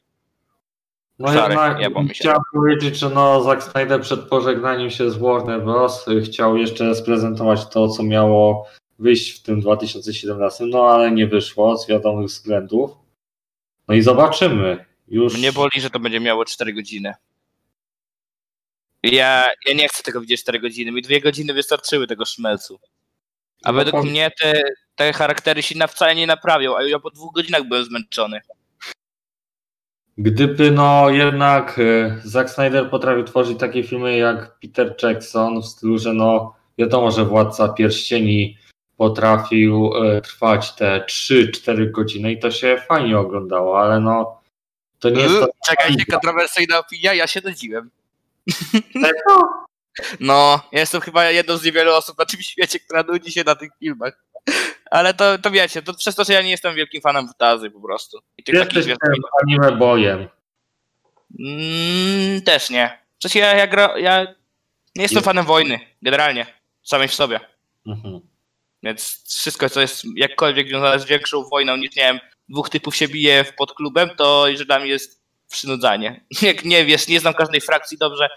No 1.20 1.28
Sorry, 1.34 1.82
jednak 1.82 2.08
chciałem 2.14 2.42
powiedzieć, 2.54 2.98
że 2.98 3.10
no 3.10 3.44
Zack 3.44 3.64
Snyder 3.64 4.02
przed 4.02 4.20
pożegnaniem 4.20 4.90
się 4.90 5.12
z 5.12 5.18
Warner 5.18 5.64
Bros. 5.64 6.06
chciał 6.26 6.58
jeszcze 6.58 6.96
sprezentować 6.96 7.70
to, 7.70 7.88
co 7.88 8.04
miało 8.04 8.68
wyjść 9.00 9.40
w 9.40 9.44
tym 9.44 9.62
2017, 9.62 10.66
no 10.66 10.84
ale 10.84 11.12
nie 11.12 11.28
wyszło 11.28 11.78
z 11.78 11.88
wiadomych 11.88 12.28
względów. 12.28 12.92
No 13.88 13.96
i 13.96 14.02
zobaczymy. 14.02 14.86
Już 15.08 15.38
Mnie 15.38 15.52
boli, 15.52 15.82
że 15.82 15.90
to 15.90 16.00
będzie 16.00 16.20
miało 16.20 16.46
4 16.46 16.74
godziny. 16.74 17.14
Ja, 19.04 19.48
ja 19.66 19.74
nie 19.74 19.88
chcę 19.88 20.04
tego 20.04 20.22
widzieć 20.22 20.42
4 20.42 20.60
godziny. 20.60 20.92
Mi 20.92 21.02
dwie 21.02 21.22
godziny 21.22 21.54
wystarczyły 21.54 22.08
tego 22.08 22.26
szmelcu. 22.26 22.80
A 23.64 23.72
No 23.72 23.78
według 23.78 23.96
to- 24.04 24.10
mnie 24.10 24.32
te, 24.42 24.64
te 24.96 25.14
charaktery 25.14 25.64
się 25.64 25.78
na 25.78 25.88
wcale 25.88 26.16
nie 26.16 26.28
naprawią, 26.28 26.78
a 26.78 26.84
ja 26.84 27.00
po 27.00 27.10
dwóch 27.10 27.34
godzinach 27.34 27.64
byłem 27.64 27.84
zmęczony. 27.84 28.42
Gdyby 30.18 30.72
no 30.72 31.10
jednak 31.10 31.80
e, 31.80 32.22
Zack 32.24 32.50
Snyder 32.50 32.90
potrafił 32.90 33.24
tworzyć 33.24 33.60
takie 33.60 33.84
filmy 33.84 34.18
jak 34.18 34.60
Peter 34.60 34.96
Jackson 35.04 35.62
w 35.62 35.66
stylu, 35.66 35.98
że 35.98 36.14
no 36.14 36.56
wiadomo, 36.78 37.12
że 37.12 37.26
Władca 37.26 37.70
Pierścieni 37.70 38.58
potrafił 38.98 39.92
e, 40.04 40.22
trwać 40.22 40.76
te 40.76 41.06
3-4 41.10 41.92
godziny 41.92 42.32
i 42.32 42.40
to 42.40 42.52
się 42.52 42.82
fajnie 42.88 43.20
oglądało, 43.20 43.82
ale 43.82 44.00
no 44.00 44.42
to 45.00 45.10
nie 45.10 45.22
jest 45.22 45.40
to... 45.40 45.48
Czekajcie, 45.66 46.06
kontrowersyjna 46.06 46.80
opinia, 46.80 47.14
ja 47.14 47.28
się 47.28 47.42
nudziłem. 47.46 47.92
No, 50.20 50.62
ja 50.72 50.80
jestem 50.80 51.02
chyba 51.02 51.26
jedną 51.32 51.58
z 51.58 51.64
niewielu 51.64 51.94
osób 51.94 52.18
na 52.18 52.26
tym 52.26 52.42
świecie, 52.42 52.80
która 52.80 53.04
nudzi 53.04 53.32
się 53.32 53.44
na 53.44 53.56
tych 53.56 53.72
filmach. 53.80 54.24
Ale 54.92 55.14
to, 55.14 55.38
to 55.38 55.52
wiecie, 55.52 55.82
to 55.82 55.94
przez 55.94 56.16
to, 56.16 56.24
że 56.24 56.34
ja 56.34 56.42
nie 56.42 56.50
jestem 56.50 56.76
wielkim 56.76 57.02
fanem 57.02 57.28
fantazy 57.28 57.72
po 57.72 57.82
prostu. 57.82 58.20
I 58.38 58.44
tych 58.44 58.60
takich 58.60 58.76
Jesteś 58.76 58.96
tym 59.14 59.24
anime 59.44 59.72
bojem. 59.72 60.28
Mm, 61.40 62.42
też 62.42 62.70
nie. 62.70 63.00
Sensie 63.22 63.40
ja, 63.40 63.56
ja, 63.56 63.68
gra, 63.68 63.98
ja 63.98 64.24
nie 64.96 65.04
jestem 65.04 65.16
Jest- 65.16 65.26
fanem 65.26 65.46
wojny, 65.46 65.80
generalnie, 66.02 66.46
samej 66.84 67.08
w 67.08 67.14
sobie. 67.14 67.40
Mhm. 67.88 68.20
Więc 68.84 69.24
wszystko, 69.28 69.70
co 69.70 69.82
jest 69.82 70.04
jakkolwiek 70.16 70.68
związane 70.68 71.00
z 71.00 71.06
większą 71.06 71.44
wojną 71.44 71.78
niż, 71.78 71.96
nie 71.96 72.04
wiem, 72.04 72.20
dwóch 72.50 72.70
typów 72.70 72.96
się 72.96 73.08
bije 73.08 73.46
pod 73.58 73.74
klubem, 73.74 74.10
to 74.18 74.46
że 74.56 74.66
dla 74.66 74.80
mnie 74.80 74.90
jest 74.90 75.19
przynudzanie. 75.50 76.26
Jak 76.42 76.66
nie 76.66 76.86
wiesz, 76.86 77.08
nie 77.08 77.20
znam 77.20 77.34
każdej 77.34 77.62
frakcji 77.62 77.98
dobrze, 77.98 78.30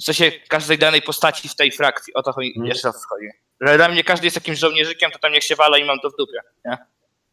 w 0.00 0.04
sensie 0.04 0.32
każdej 0.48 0.78
danej 0.78 1.02
postaci 1.02 1.48
w 1.48 1.54
tej 1.54 1.72
frakcji, 1.72 2.14
o 2.14 2.22
to 2.22 2.32
chodzi, 2.32 2.48
Mhm. 2.48 2.66
jeszcze 2.66 2.88
raz 2.88 3.06
chodzi. 3.06 3.26
Że 3.60 3.76
dla 3.76 3.88
mnie 3.88 4.04
każdy 4.04 4.26
jest 4.26 4.36
jakimś 4.36 4.58
żołnierzykiem, 4.58 5.10
to 5.10 5.18
tam 5.18 5.32
niech 5.32 5.44
się 5.44 5.56
wala 5.56 5.78
i 5.78 5.84
mam 5.84 6.00
to 6.00 6.10
w 6.10 6.16
dupie, 6.16 6.38
nie? 6.64 6.78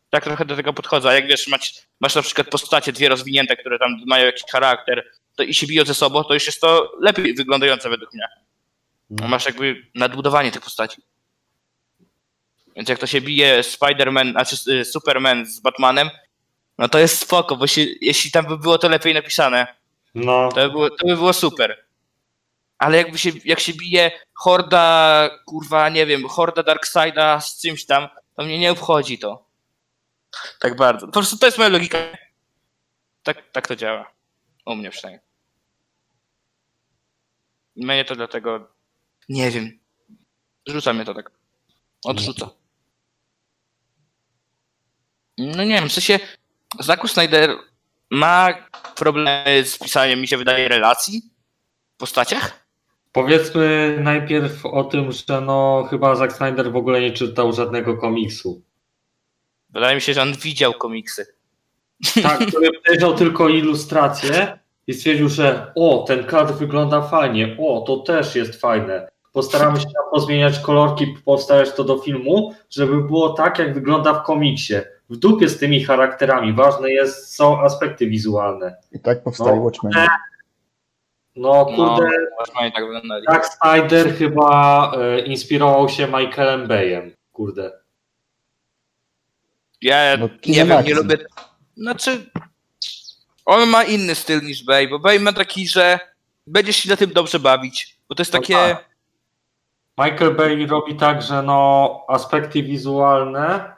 Tak 0.10 0.24
trochę 0.24 0.46
do 0.46 0.56
tego 0.56 0.74
podchodzę, 0.74 1.10
a 1.10 1.14
jak 1.14 1.28
wiesz, 1.28 1.48
masz, 1.48 1.74
masz 2.00 2.16
na 2.16 2.22
przykład 2.22 2.48
postacie 2.48 2.92
dwie 2.92 3.10
rozwinięte, 3.10 3.58
które 3.58 3.80
tam 3.80 3.92
mają 4.08 4.26
jakiś 4.26 4.44
charakter, 4.52 5.12
to 5.36 5.44
i 5.44 5.54
się 5.54 5.68
biją 5.68 5.86
ze 5.86 5.94
sobą, 5.94 6.24
to 6.24 6.34
już 6.34 6.46
jest 6.46 6.62
to 6.62 6.92
lepiej 7.00 7.34
wyglądające 7.36 7.90
według 7.90 8.14
mnie. 8.14 8.28
Masz 9.10 9.46
jakby 9.46 9.86
nadbudowanie 9.96 10.52
tych 10.52 10.62
postaci. 10.62 11.02
Więc 12.76 12.90
jak 12.90 13.00
to 13.00 13.08
się 13.08 13.22
bije 13.22 13.62
Spider-Man, 13.62 14.32
znaczy 14.32 14.56
y, 14.72 14.86
Superman 14.86 15.46
z 15.46 15.60
Batmanem, 15.60 16.10
no 16.80 16.90
to 16.90 17.00
jest 17.00 17.20
spoko, 17.20 17.56
bo 17.56 17.68
się, 17.68 17.86
jeśli 18.02 18.32
tam 18.32 18.46
by 18.46 18.58
było 18.58 18.78
to 18.78 18.90
lepiej 18.90 19.14
napisane, 19.14 19.68
No, 20.16 20.50
to 20.50 20.56
by 20.56 20.70
było, 20.70 20.90
to 20.90 21.08
by 21.08 21.16
było 21.16 21.34
super. 21.34 21.86
Ale 22.78 22.98
jakby 22.98 23.18
się, 23.18 23.30
jak 23.46 23.60
się 23.60 23.74
bije 23.74 24.12
horda, 24.34 25.30
kurwa, 25.46 25.90
nie 25.90 26.06
wiem, 26.06 26.28
horda 26.28 26.64
Darkseida 26.64 27.42
z 27.42 27.62
czymś 27.62 27.86
tam, 27.86 28.08
to 28.36 28.44
mnie 28.44 28.60
nie 28.60 28.72
obchodzi 28.72 29.20
to. 29.20 29.46
Tak 30.60 30.76
bardzo. 30.76 31.06
Po 31.06 31.14
prostu 31.14 31.38
to 31.38 31.46
jest 31.46 31.58
moja 31.58 31.70
logika. 31.70 31.98
Tak, 33.24 33.52
tak 33.52 33.68
to 33.68 33.76
działa. 33.76 34.12
U 34.66 34.76
mnie 34.76 34.90
przynajmniej. 34.90 35.26
Mnie 37.76 38.06
to 38.06 38.16
dlatego, 38.16 38.68
nie 39.30 39.52
wiem, 39.52 39.80
rzuca 40.68 40.94
mnie 40.94 41.06
to 41.06 41.14
tak. 41.14 41.32
Odrzuca. 42.06 42.50
No 45.38 45.64
nie 45.64 45.76
wiem, 45.76 45.90
w 45.90 45.94
sensie 45.94 46.20
Zaku 46.80 47.08
Snyder 47.08 47.56
ma 48.12 48.54
problemy 48.96 49.64
z 49.64 49.78
pisaniem, 49.78 50.22
mi 50.22 50.28
się 50.28 50.38
wydaje, 50.38 50.68
relacji 50.68 51.22
w 51.96 51.98
postaciach. 51.98 52.66
powiedzmy 53.12 53.98
najpierw 54.02 54.66
o 54.66 54.84
tym, 54.84 55.12
że 55.12 55.42
no 55.42 55.88
chyba 55.90 56.16
Zack 56.16 56.34
Snyder 56.34 56.72
w 56.72 56.76
ogóle 56.76 57.02
nie 57.02 57.12
czytał 57.12 57.54
żadnego 57.54 57.98
komiksu. 57.98 58.62
Wydaje 59.70 59.96
mi 59.96 60.02
się, 60.02 60.14
że 60.14 60.22
on 60.22 60.34
widział 60.34 60.74
komiksy. 60.74 61.26
Tak, 62.24 62.48
który 62.48 62.70
przejrzał 62.84 63.16
tylko 63.16 63.50
ilustrację 63.50 64.60
i 64.88 64.94
stwierdził, 64.94 65.30
że 65.30 65.72
o, 65.76 66.06
ten 66.08 66.24
kadr 66.24 66.54
wygląda 66.54 67.02
fajnie, 67.02 67.58
o, 67.60 67.84
to 67.88 67.98
też 67.98 68.36
jest 68.36 68.62
fajne. 68.62 69.10
Postaramy 69.34 69.80
się 69.80 69.88
pozmieniać 70.12 70.60
kolorki, 70.60 71.08
powstawiać 71.26 71.74
to 71.74 71.84
do 71.84 71.98
filmu, 71.98 72.56
żeby 72.70 73.04
było 73.04 73.30
tak, 73.30 73.60
jak 73.60 73.74
wygląda 73.74 74.14
w 74.14 74.24
komiksie. 74.24 74.76
W 75.10 75.18
dupie 75.18 75.50
z 75.50 75.60
tymi 75.60 75.84
charakterami. 75.84 76.54
Ważne 76.54 76.92
jest, 76.92 77.36
są 77.36 77.62
aspekty 77.62 78.08
wizualne. 78.08 78.76
I 78.92 79.00
tak 79.00 79.24
powstali 79.24 79.56
No. 79.58 79.64
Watchmen. 79.64 79.94
No 81.36 81.66
kurde, 81.66 82.10
No, 83.04 83.16
tak. 83.28 83.44
Zack 83.46 83.46
Snyder 83.46 84.16
chyba 84.16 84.92
e, 84.98 85.20
inspirował 85.20 85.90
się 85.90 86.08
Michaelem 86.08 86.68
Bayem. 86.68 87.12
Kurde. 87.32 87.72
Ja 89.82 90.18
No, 90.18 90.30
nie 90.48 90.54
wiem, 90.56 90.68
nie 90.68 90.76
akcji. 90.78 90.94
lubię. 90.94 91.18
Znaczy, 91.78 92.30
on 93.46 93.70
ma 93.70 93.84
inny 93.84 94.16
styl 94.16 94.42
niż 94.44 94.64
Bay, 94.64 94.88
bo 94.88 95.00
Bay 95.00 95.20
ma 95.20 95.34
taki, 95.34 95.68
że 95.68 96.00
będziesz 96.48 96.76
się 96.76 96.90
na 96.90 96.96
tym 96.98 97.14
dobrze 97.14 97.40
bawić. 97.40 97.98
Bo 98.10 98.16
to 98.16 98.22
jest 98.22 98.34
No 98.34 98.40
takie. 98.40 98.54
tak. 98.54 98.90
Michael 99.98 100.36
Bay 100.36 100.68
robi 100.68 100.96
tak, 100.96 101.22
że 101.22 101.44
no 101.44 102.06
aspekty 102.08 102.64
wizualne 102.64 103.74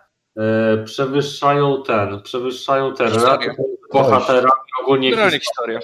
przewyższają 0.86 1.84
ten, 1.84 2.22
przewyższają 2.22 2.94
te 2.96 3.04
Historię. 3.06 3.26
relacje 3.26 3.54
z 3.90 3.94
bohaterami, 3.94 4.52
ogólnie 4.84 5.10
historię. 5.10 5.40
historia. 5.40 5.80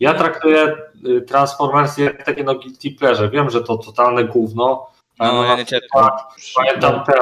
Ja 0.00 0.14
traktuję 0.14 0.76
y, 1.08 1.20
Transformersy 1.22 2.02
jak 2.02 2.22
takie 2.24 2.44
no 2.44 2.54
guilty 2.54 2.90
pleasure. 2.90 3.30
Wiem, 3.30 3.50
że 3.50 3.60
to 3.64 3.78
totalne 3.78 4.24
gówno, 4.24 4.86
No, 5.18 5.32
no, 5.32 5.44
ja. 5.44 5.56
Pamiętam 6.56 7.04
tę 7.04 7.14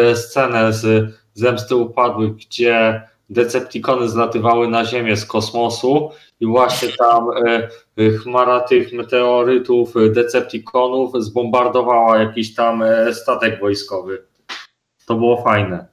e, 0.00 0.16
scenę 0.16 0.72
z 0.72 1.12
Zemsty 1.34 1.76
Upadłych, 1.76 2.34
gdzie 2.36 3.02
Decepticony 3.30 4.08
zlatywały 4.08 4.68
na 4.68 4.84
Ziemię 4.84 5.16
z 5.16 5.26
kosmosu 5.26 6.10
i 6.40 6.46
właśnie 6.46 6.88
tam 6.88 7.30
e, 7.30 7.68
e, 7.98 8.10
chmara 8.10 8.60
tych 8.60 8.92
meteorytów, 8.92 9.96
e, 9.96 10.08
Decepticonów 10.08 11.12
zbombardowała 11.24 12.18
jakiś 12.18 12.54
tam 12.54 12.82
e, 12.82 13.14
statek 13.14 13.60
wojskowy. 13.60 14.27
To 15.08 15.14
było 15.14 15.42
fajne. 15.42 15.86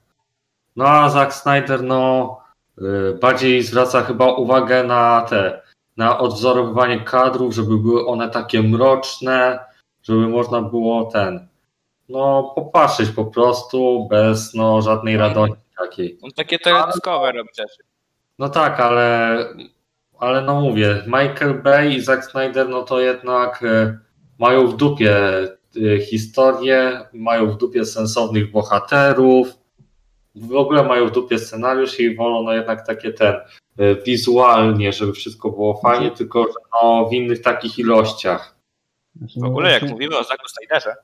No 0.76 0.88
a 0.88 1.08
Zack 1.08 1.34
Snyder 1.34 1.82
no 1.82 2.40
e, 2.78 2.82
bardziej 3.20 3.62
zwraca 3.62 4.02
chyba 4.02 4.32
uwagę 4.32 4.84
na 4.84 5.26
te 5.28 5.62
na 5.96 6.18
odwzorowywanie 6.18 7.00
kadrów, 7.00 7.54
żeby 7.54 7.78
były 7.78 8.06
one 8.06 8.30
takie 8.30 8.62
mroczne, 8.62 9.58
żeby 10.02 10.28
można 10.28 10.62
było 10.62 11.04
ten, 11.04 11.48
no 12.08 12.52
popatrzeć 12.54 13.10
po 13.10 13.24
prostu 13.24 14.06
bez 14.10 14.54
no 14.54 14.82
żadnej 14.82 15.16
radości 15.16 15.56
takiej. 15.78 16.18
On 16.22 16.30
takie 16.30 16.58
teledyskowe 16.58 17.32
robi 17.32 17.50
rzeczy. 17.58 17.82
No 18.38 18.48
tak, 18.48 18.80
ale, 18.80 19.38
ale 20.18 20.42
no 20.42 20.60
mówię, 20.60 21.02
Michael 21.06 21.62
Bay 21.62 21.94
i 21.94 22.00
Zack 22.00 22.24
Snyder, 22.24 22.68
no 22.68 22.82
to 22.82 23.00
jednak 23.00 23.62
e, 23.62 23.98
mają 24.38 24.66
w 24.66 24.76
dupie 24.76 25.16
historię, 26.10 27.00
mają 27.12 27.50
w 27.50 27.56
dupie 27.56 27.84
sensownych 27.84 28.50
bohaterów, 28.50 29.48
w 30.36 30.54
ogóle 30.54 30.82
mają 30.82 31.06
w 31.06 31.12
dupie 31.12 31.38
scenariusz 31.38 32.00
i 32.00 32.14
wolą 32.14 32.42
no 32.42 32.52
jednak 32.52 32.86
takie 32.86 33.12
ten, 33.12 33.34
e, 33.78 33.94
wizualnie, 33.94 34.92
żeby 34.92 35.12
wszystko 35.12 35.50
było 35.50 35.80
fajnie, 35.80 36.10
tylko 36.10 36.46
no 36.72 37.08
w 37.08 37.12
innych 37.12 37.42
takich 37.42 37.78
ilościach. 37.78 38.56
Znaczy, 39.16 39.40
W 39.40 39.42
no 39.42 39.48
ogóle 39.48 39.72
jak 39.72 39.82
mówimy 39.82 40.18
o 40.18 40.24
Zacku 40.24 40.48
Snyderze, 40.48 40.96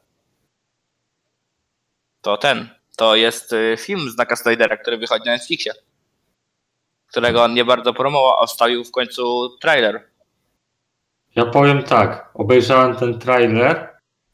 to 2.21 2.37
ten, 2.37 2.69
to 2.97 3.17
jest 3.17 3.53
y, 3.53 3.77
film 3.79 4.11
Znaka 4.11 4.37
Snydera, 4.37 4.77
który 4.77 4.97
wychodzi 4.97 5.25
na 5.27 5.33
Netflixie, 5.33 5.73
którego 7.07 7.43
on 7.43 7.55
nie 7.55 7.65
bardzo 7.65 7.95
promował, 7.95 8.43
a 8.43 8.47
wstawił 8.47 8.85
w 8.85 8.91
końcu 8.91 9.49
trailer. 9.61 10.09
Ja 11.37 11.47
powiem 11.47 11.83
tak, 11.83 12.31
obejrzałem 12.35 12.97
ten 12.97 13.19
trailer 13.19 13.92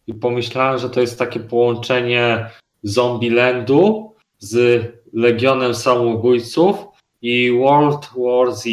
i 0.09 0.14
pomyślałem, 0.14 0.79
że 0.79 0.90
to 0.90 1.01
jest 1.01 1.18
takie 1.18 1.40
połączenie 1.40 2.51
Zombielandu 2.83 4.14
z 4.38 4.85
Legionem 5.12 5.75
Samobójców 5.75 6.77
i 7.23 7.53
World 7.53 8.09
War 8.16 8.53
Z. 8.55 8.64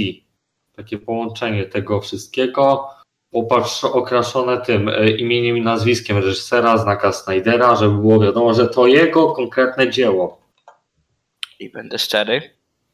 Takie 0.75 0.97
połączenie 0.97 1.65
tego 1.65 2.01
wszystkiego, 2.01 2.89
opatrz, 3.33 3.83
okraszone 3.83 4.61
tym 4.61 4.89
e, 4.89 5.09
imieniem 5.09 5.57
i 5.57 5.61
nazwiskiem 5.61 6.17
reżysera 6.17 6.77
Znaka 6.77 7.11
Snydera, 7.11 7.75
żeby 7.75 7.97
było 7.97 8.19
wiadomo, 8.19 8.53
że 8.53 8.67
to 8.67 8.87
jego 8.87 9.31
konkretne 9.31 9.89
dzieło. 9.89 10.41
I 11.59 11.69
będę 11.69 11.99
szczery, 11.99 12.41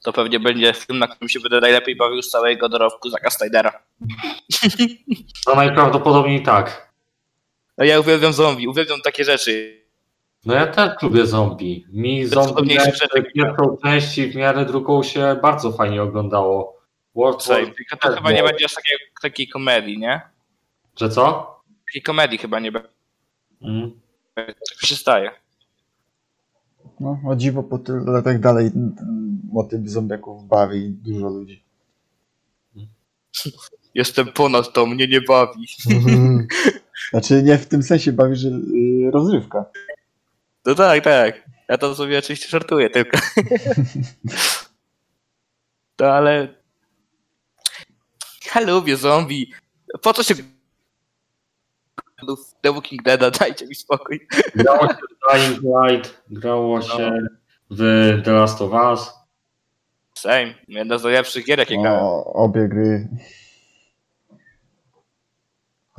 to 0.04 0.14
pewnie 0.14 0.40
będzie 0.40 0.74
film, 0.74 1.00
na 1.00 1.08
którym 1.08 1.30
się 1.30 1.40
będę 1.40 1.62
najlepiej 1.62 1.96
bawił 1.96 2.22
z 2.22 2.30
całego 2.30 2.70
dorobku 2.70 3.10
Zacka 3.10 3.30
Snydera. 3.30 3.84
No 5.48 5.56
najprawdopodobniej 5.56 6.44
tak. 6.44 6.91
No 7.78 7.86
ja 7.86 8.00
uwielbiam 8.00 8.34
zombie, 8.34 8.68
uwielbiam 8.68 9.02
takie 9.02 9.24
rzeczy. 9.24 9.82
No 10.46 10.54
ja 10.54 10.68
też 10.68 11.02
lubię 11.02 11.26
zombie. 11.26 11.86
Mi 11.94 12.30
To 12.30 12.44
zombie 12.44 12.78
pierwszą 13.36 13.78
część 13.84 14.18
i 14.18 14.32
w 14.32 14.36
miarę 14.36 14.66
drugą 14.66 15.04
się 15.04 15.40
bardzo 15.42 15.72
fajnie 15.72 16.04
oglądało. 16.04 16.82
World. 17.16 17.48
War 17.48 17.76
Tylko 17.76 17.98
to 17.98 18.16
chyba 18.16 18.32
nie 18.32 18.44
będzie 18.44 18.66
aż 18.66 18.74
takiej, 18.74 18.98
takiej 19.22 19.48
komedii, 19.48 20.00
nie? 20.00 20.22
Że 21.00 21.10
co? 21.10 21.56
Takiej 21.86 22.02
komedii 22.02 22.38
chyba 22.38 22.60
nie 22.60 22.72
będzie. 22.72 22.90
Mm. 23.62 23.92
Tak 24.36 24.56
przystaje. 24.78 25.32
No, 27.00 27.20
o 27.28 27.36
dziwo 27.36 27.64
po 27.64 27.78
tylu 27.78 28.06
latach 28.06 28.40
dalej 28.40 28.72
motyw 29.52 29.82
zombiaków 29.86 30.48
bawi 30.48 30.90
dużo 30.90 31.30
ludzi. 31.30 31.64
Jestem 33.94 34.28
ponad 34.28 34.74
to, 34.74 34.86
mnie 34.86 35.08
nie 35.08 35.22
bawi. 35.22 35.68
Znaczy 37.10 37.44
nie 37.44 37.58
w 37.58 37.66
tym 37.66 37.84
sensie 37.84 38.12
bawi, 38.12 38.36
że 38.36 38.50
y, 38.50 39.12
rozrywka. 39.12 39.66
No 40.66 40.76
tak, 40.76 41.04
tak. 41.04 41.50
Ja 41.70 41.78
to 41.78 41.96
sobie 41.96 42.20
oczywiście 42.20 42.48
żartuję 42.50 42.90
tylko. 42.90 43.18
To 46.02 46.14
ale... 46.14 46.48
Ja 48.56 48.62
lubię 48.62 48.98
zombie. 48.98 49.54
Po 50.02 50.14
co 50.14 50.24
się... 50.24 50.36
The 52.62 52.74
Walking 52.74 53.04
Dead, 53.04 53.38
dajcie 53.40 53.68
mi 53.68 53.76
spokój. 53.76 54.28
Grało 54.56 54.88
się 54.88 54.94
w 54.94 55.34
Dying 55.34 55.62
Light, 55.64 56.24
grało 56.30 56.82
się 56.82 57.12
w 57.70 57.78
The 58.26 58.32
Last 58.32 58.62
of 58.62 58.72
Us. 58.72 59.10
Same. 60.18 60.54
Jedna 60.68 60.98
z 60.98 61.04
najlepszych 61.04 61.46
gier, 61.46 61.60
jakie 61.60 61.82
grałem. 61.82 62.04
O, 62.04 62.34
obie 62.34 62.68
gry. 62.68 63.08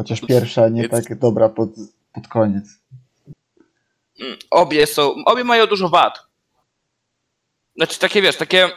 Chociaż 0.03 0.21
pierwsza 0.21 0.69
nie 0.69 0.83
Jest- 0.83 1.09
tak 1.09 1.19
dobra 1.19 1.49
pod, 1.49 1.71
pod 2.15 2.29
koniec. 2.29 2.65
Mm, 4.21 4.37
Obie 4.51 4.87
są... 4.87 5.15
Obie 5.27 5.45
mają 5.45 5.67
dużo 5.67 5.89
wad. 5.89 6.27
Znaczy 7.77 7.99
takie, 7.99 8.23
wiesz, 8.23 8.37
takie... 8.37 8.65
mm, 8.65 8.75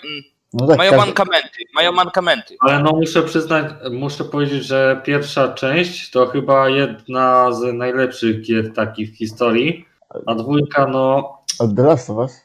No 0.54 0.68
tak, 0.68 0.78
Mają 0.78 0.92
każdy- 0.92 1.06
mankamenty. 1.06 1.64
Mają 1.76 1.92
mankamenty. 1.92 2.56
Ale 2.60 2.80
no 2.84 2.92
muszę 2.92 3.24
przyznać, 3.24 3.66
muszę 3.92 4.24
powiedzieć, 4.26 4.64
że 4.66 5.02
pierwsza 5.06 5.54
część 5.54 6.12
to 6.12 6.26
chyba 6.28 6.70
jedna 6.70 7.54
z 7.54 7.74
najlepszych 7.74 8.42
gier 8.42 8.74
takich 8.74 9.12
w 9.14 9.18
historii, 9.18 9.86
a 10.26 10.36
dwójka 10.36 10.88
no, 10.88 11.38
Od 11.60 11.76
The 11.76 11.82
Last 11.82 12.10
of 12.10 12.18
Us? 12.18 12.42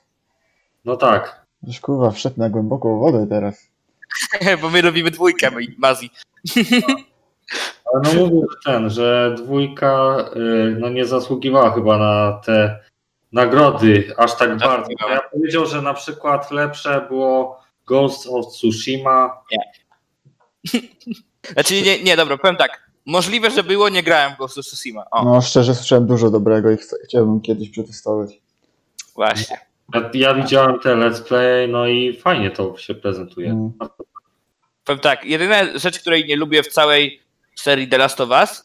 no 0.85 0.97
tak. 0.97 1.47
Już 1.63 1.81
kurwa 1.81 2.11
wszedł 2.11 2.39
na 2.39 2.51
głęboką 2.51 2.99
wodę 2.99 3.27
teraz. 3.29 3.67
Bo 4.63 4.71
my 4.71 4.83
robimy 4.83 5.11
dwójkę, 5.11 5.51
Mazi. 5.79 6.11
Ale 7.95 8.15
no 8.15 8.27
mówię, 8.27 8.41
że 8.51 8.73
ten, 8.73 8.91
że 8.91 9.35
dwójka 9.39 10.17
y, 10.37 10.77
no 10.81 10.89
nie 10.89 11.05
zasługiwała 11.07 11.71
chyba 11.71 11.99
na 11.99 12.41
te 12.45 12.79
nagrody 13.33 14.15
aż 14.17 14.37
tak 14.37 14.49
bardzo. 14.59 14.77
Zasługiwała. 14.77 15.13
Ja 15.13 15.21
powiedział, 15.33 15.67
że 15.67 15.83
na 15.83 15.95
przykład 15.95 16.51
lepsze 16.51 17.07
było 17.09 17.61
Ghost 17.87 18.27
of 18.31 18.47
Tsushima. 18.47 19.43
Znaczy 21.53 21.83
nie, 21.83 22.03
nie, 22.03 22.17
dobra, 22.17 22.39
powiem 22.39 22.57
tak. 22.57 22.91
Możliwe, 23.07 23.51
że 23.51 23.63
było, 23.65 23.89
nie 23.89 24.03
grałem 24.03 24.35
w 24.35 24.39
Ghost 24.39 24.59
of 24.59 24.65
Tsushima. 24.65 25.05
O, 25.11 25.25
No 25.25 25.41
szczerze 25.41 25.75
słyszałem 25.75 26.07
dużo 26.07 26.31
dobrego 26.31 26.71
i 26.71 26.77
chcę, 26.77 26.97
chciałbym 27.05 27.41
kiedyś 27.41 27.71
przetestować. 27.71 28.31
właśnie. 29.15 29.61
Ja, 29.95 30.11
ja 30.15 30.35
widziałem 30.35 30.81
te 30.81 30.95
let's 30.95 31.23
play, 31.23 31.69
no 31.69 31.87
i 31.87 32.17
fajnie 32.17 32.51
to 32.51 32.77
się 32.77 32.95
prezentuje. 32.95 33.51
Mm. 33.51 33.73
Powiem 34.85 35.01
tak, 35.01 35.25
jedyna 35.25 35.79
rzecz, 35.79 36.01
której 36.01 36.25
nie 36.27 36.37
lubię 36.37 36.63
w 36.63 36.69
całej 36.69 37.21
serii 37.61 37.89
The 37.89 37.99
Last 37.99 38.21
of 38.21 38.31
Us, 38.31 38.65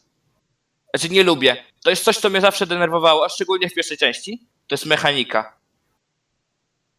znaczy 0.94 1.14
nie 1.14 1.24
lubię, 1.24 1.58
to 1.84 1.90
jest 1.90 2.04
coś, 2.04 2.18
co 2.18 2.30
mnie 2.30 2.42
zawsze 2.42 2.68
denerwowało, 2.68 3.26
a 3.26 3.30
szczególnie 3.30 3.70
w 3.70 3.74
pierwszej 3.74 3.98
części, 3.98 4.48
to 4.68 4.74
jest 4.74 4.86
mechanika. 4.86 5.58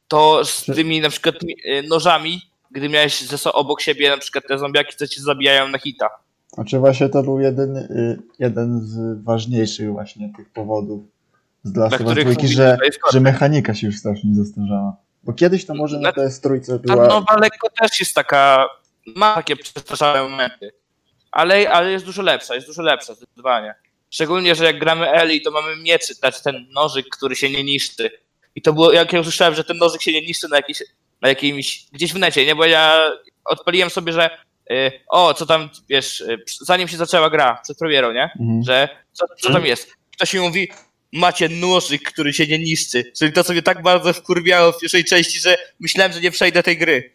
To 0.09 0.45
z 0.45 0.65
tymi 0.65 1.01
na 1.01 1.09
przykład 1.09 1.35
y, 1.43 1.83
nożami, 1.89 2.41
gdy 2.71 2.89
miałeś 2.89 3.21
ze 3.21 3.39
sobą 3.39 3.53
obok 3.53 3.81
siebie 3.81 4.11
na 4.11 4.19
przykład 4.19 4.45
te 4.49 4.59
zombiaki, 4.59 4.97
co 4.97 5.07
cię 5.07 5.21
zabijają 5.23 5.69
na 5.69 5.79
hita. 5.79 6.09
Znaczy 6.55 6.79
właśnie 6.79 7.09
to 7.09 7.23
był 7.23 7.41
jeden, 7.41 7.77
y, 7.77 8.23
jeden 8.39 8.81
z 8.81 9.25
ważniejszych 9.25 9.93
właśnie 9.93 10.33
tych 10.37 10.51
powodów 10.51 11.05
z 11.63 11.73
dwójki, 11.73 12.25
mówisz, 12.25 12.51
że, 12.51 12.79
że 13.13 13.21
mechanika 13.21 13.75
się 13.75 13.87
już 13.87 13.97
strasznie 13.97 14.35
zastarzała. 14.35 14.97
Bo 15.23 15.33
kiedyś 15.33 15.67
to 15.67 15.75
może 15.75 15.97
na 15.97 16.03
Na- 16.09 16.13
PS 16.13 16.41
trójce 16.41 16.79
Ta 16.79 16.95
była... 16.95 17.07
nowa 17.09 17.37
lekko 17.41 17.69
też 17.81 18.01
jest 18.01 18.15
taka, 18.15 18.67
ma 19.17 19.35
takie 19.35 19.57
przestarzałe 19.57 20.29
momenty, 20.31 20.73
ale, 21.33 21.71
ale 21.71 21.93
jest 21.93 22.05
dużo 22.05 22.23
lepsza, 22.23 22.55
jest 22.55 22.67
dużo 22.67 22.83
lepsza 22.83 23.15
zdecydowanie. 23.15 23.75
Szczególnie, 24.11 24.55
że 24.55 24.65
jak 24.65 24.79
gramy 24.79 25.11
Eli, 25.11 25.43
to 25.43 25.51
mamy 25.51 25.77
mieczy, 25.77 26.15
znaczy 26.15 26.43
ten 26.43 26.67
nożyk, 26.71 27.07
który 27.09 27.37
się 27.37 27.51
nie 27.51 27.65
niszczy. 27.65 28.11
I 28.55 28.62
to 28.62 28.73
było, 28.73 28.93
jak 28.93 29.12
ja 29.12 29.21
usłyszałem, 29.21 29.55
że 29.55 29.65
ten 29.65 29.77
nożyk 29.77 30.03
się 30.03 30.12
nie 30.12 30.23
niszczy 30.23 30.49
na, 30.49 30.57
jakiś, 30.57 30.83
na 31.21 31.29
jakimś, 31.29 31.87
gdzieś 31.93 32.12
w 32.12 32.19
necie, 32.19 32.47
nie? 32.47 32.57
Bo 32.57 32.65
ja 32.65 33.11
odpaliłem 33.45 33.91
sobie, 33.91 34.12
że 34.12 34.31
y, 34.71 34.93
o, 35.09 35.35
co 35.35 35.47
tam, 35.47 35.71
wiesz, 35.89 36.21
y, 36.21 36.39
zanim 36.61 36.89
się 36.89 36.97
zaczęła 36.97 37.31
gra, 37.31 37.61
przed 37.65 37.79
premierą, 37.79 38.12
nie? 38.12 38.31
Mhm. 38.41 38.62
Że 38.62 38.89
co, 39.12 39.27
co 39.41 39.53
tam 39.53 39.67
jest? 39.67 39.93
Ktoś 40.12 40.35
mi 40.35 40.41
mówi, 40.41 40.69
macie 41.12 41.49
nożyk, 41.49 42.03
który 42.03 42.33
się 42.33 42.47
nie 42.47 42.59
niszczy. 42.59 43.12
Czyli 43.19 43.33
to, 43.33 43.45
co 43.45 43.53
mnie 43.53 43.62
tak 43.62 43.83
bardzo 43.83 44.12
wkurwiało 44.12 44.73
w 44.73 44.79
pierwszej 44.79 45.05
części, 45.05 45.41
że 45.41 45.59
myślałem, 45.81 46.12
że 46.12 46.21
nie 46.21 46.31
przejdę 46.31 46.62
tej 46.62 46.79
gry. 46.79 47.12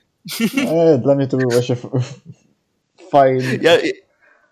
E, 0.67 0.97
dla 0.97 1.15
mnie 1.15 1.27
to 1.27 1.37
był 1.37 1.49
właśnie 1.49 1.75
f- 3.11 3.15
f- 3.15 3.19
fajny. 3.21 3.59
Ja, 3.61 3.71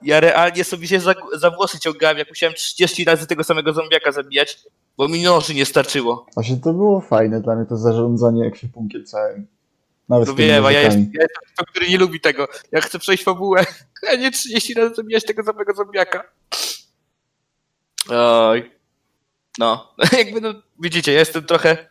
ja 0.02 0.20
realnie 0.20 0.64
sobie 0.64 0.88
się 0.88 1.00
za, 1.00 1.14
za 1.34 1.50
włosy 1.52 1.80
ciągałem, 1.80 2.18
jak 2.18 2.30
musiałem 2.30 2.56
30 2.56 3.06
razy 3.06 3.28
tego 3.28 3.44
samego 3.44 3.74
zombiaka 3.74 4.12
zabijać, 4.12 4.58
bo 4.98 5.08
mi 5.08 5.24
noży 5.24 5.54
nie 5.54 5.66
starczyło. 5.66 6.26
Właśnie 6.34 6.58
to 6.58 6.74
było 6.74 7.02
fajne 7.02 7.42
dla 7.42 7.56
mnie 7.56 7.66
to 7.66 7.78
zarządzanie 7.78 8.46
ekwipunkiem 8.46 9.06
całym. 9.06 9.48
Nawet 10.10 10.28
No 10.28 10.36
wiem, 10.36 10.66
a 10.66 10.72
ja, 10.72 10.82
jest, 10.82 10.98
muzykami. 10.98 11.18
ja 11.20 11.22
jestem 11.22 11.66
który 11.66 11.90
nie 11.90 11.98
lubi 11.98 12.20
tego. 12.22 12.48
Ja 12.72 12.82
chcę 12.82 13.00
przejść 13.00 13.24
fabułę, 13.24 13.66
a 14.12 14.16
nie 14.16 14.32
30 14.32 14.74
razy 14.74 14.96
zabijać 14.96 15.26
tego 15.26 15.44
samego 15.44 15.74
zombiaka. 15.74 16.24
Oj. 18.10 18.72
No, 19.58 19.94
jakby 20.18 20.42
no, 20.42 20.54
widzicie, 20.80 21.14
ja 21.14 21.20
jestem 21.20 21.44
trochę 21.44 21.88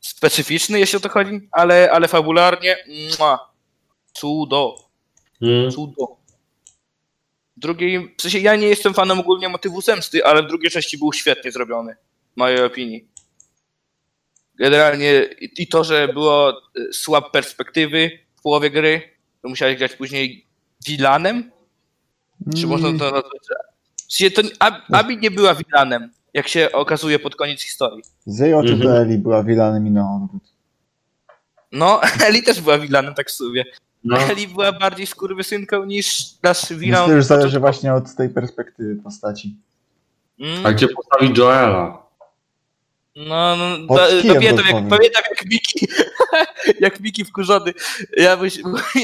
specyficzny, 0.00 0.78
jeśli 0.78 0.96
o 0.96 1.00
to 1.00 1.08
chodzi, 1.08 1.48
ale, 1.52 1.90
ale 1.92 2.08
fabularnie, 2.08 2.76
mua, 3.18 3.52
cudo. 4.12 4.87
Mm. 5.42 5.70
Cudo. 5.70 6.16
W 7.56 7.60
drugiej, 7.60 8.14
w 8.18 8.22
sensie 8.22 8.38
ja 8.38 8.56
nie 8.56 8.66
jestem 8.66 8.94
fanem 8.94 9.20
ogólnie 9.20 9.48
motywu 9.48 9.80
zemsty, 9.80 10.24
ale 10.24 10.42
w 10.42 10.46
drugiej 10.46 10.70
części 10.70 10.98
był 10.98 11.12
świetnie 11.12 11.52
zrobiony, 11.52 11.96
w 12.34 12.36
mojej 12.36 12.64
opinii. 12.64 13.08
Generalnie 14.58 15.22
i 15.58 15.66
to, 15.68 15.84
że 15.84 16.08
było 16.08 16.52
y, 16.78 16.92
słab 16.92 17.30
perspektywy 17.32 18.10
w 18.36 18.42
połowie 18.42 18.70
gry, 18.70 19.02
to 19.42 19.48
musiałeś 19.48 19.78
grać 19.78 19.96
później 19.96 20.46
Dilanem, 20.86 21.50
Czy 22.54 22.66
Mm, 22.66 22.68
można 22.70 22.88
to 22.98 23.04
nazwać? 23.04 23.42
W 24.08 24.12
sensie 24.14 24.30
to 24.30 24.42
Ab- 24.58 24.82
Abi 24.92 25.16
nie 25.18 25.30
była 25.30 25.54
vilanem, 25.54 26.10
jak 26.34 26.48
się 26.48 26.72
okazuje 26.72 27.18
pod 27.18 27.36
koniec 27.36 27.62
historii. 27.62 28.02
Z 28.26 28.38
jej 28.38 28.54
oczu 28.54 28.72
Mhm. 28.72 28.82
to 28.90 28.98
Eli 29.02 29.18
była 29.18 29.42
vilanem 29.42 29.86
i 29.86 29.90
na 29.90 30.14
odwrót. 30.14 30.42
No, 31.72 32.00
Eli 32.26 32.42
też 32.42 32.60
była 32.60 32.78
vilanem, 32.78 33.14
tak 33.14 33.28
w 33.28 33.32
sumie. 33.32 33.64
No, 34.08 34.18
Eli 34.32 34.48
była 34.48 34.72
bardziej 34.72 35.06
skurwysynką 35.06 35.84
niż 35.84 36.24
nasz 36.42 36.72
vilan. 36.72 37.02
Myślę, 37.02 37.16
że 37.22 37.28
zależy 37.28 37.60
właśnie 37.60 37.94
od 37.94 38.14
tej 38.14 38.28
perspektywy 38.28 39.02
postaci. 39.02 39.56
Mm, 40.40 40.66
a 40.66 40.72
gdzie 40.72 40.88
postawić 40.88 41.38
Joela? 41.38 42.08
No, 43.16 43.56
no 43.56 43.96
to, 43.96 44.08
kijem 44.22 44.34
pamiętam, 44.36 44.66
jak, 44.66 44.88
pamiętam 44.88 45.22
jak 45.30 45.44
Miki, 45.44 45.88
jak 46.80 47.00
Miki 47.00 47.24
wkurzony, 47.24 47.72
ja 48.16 48.36
mówię 48.36 48.50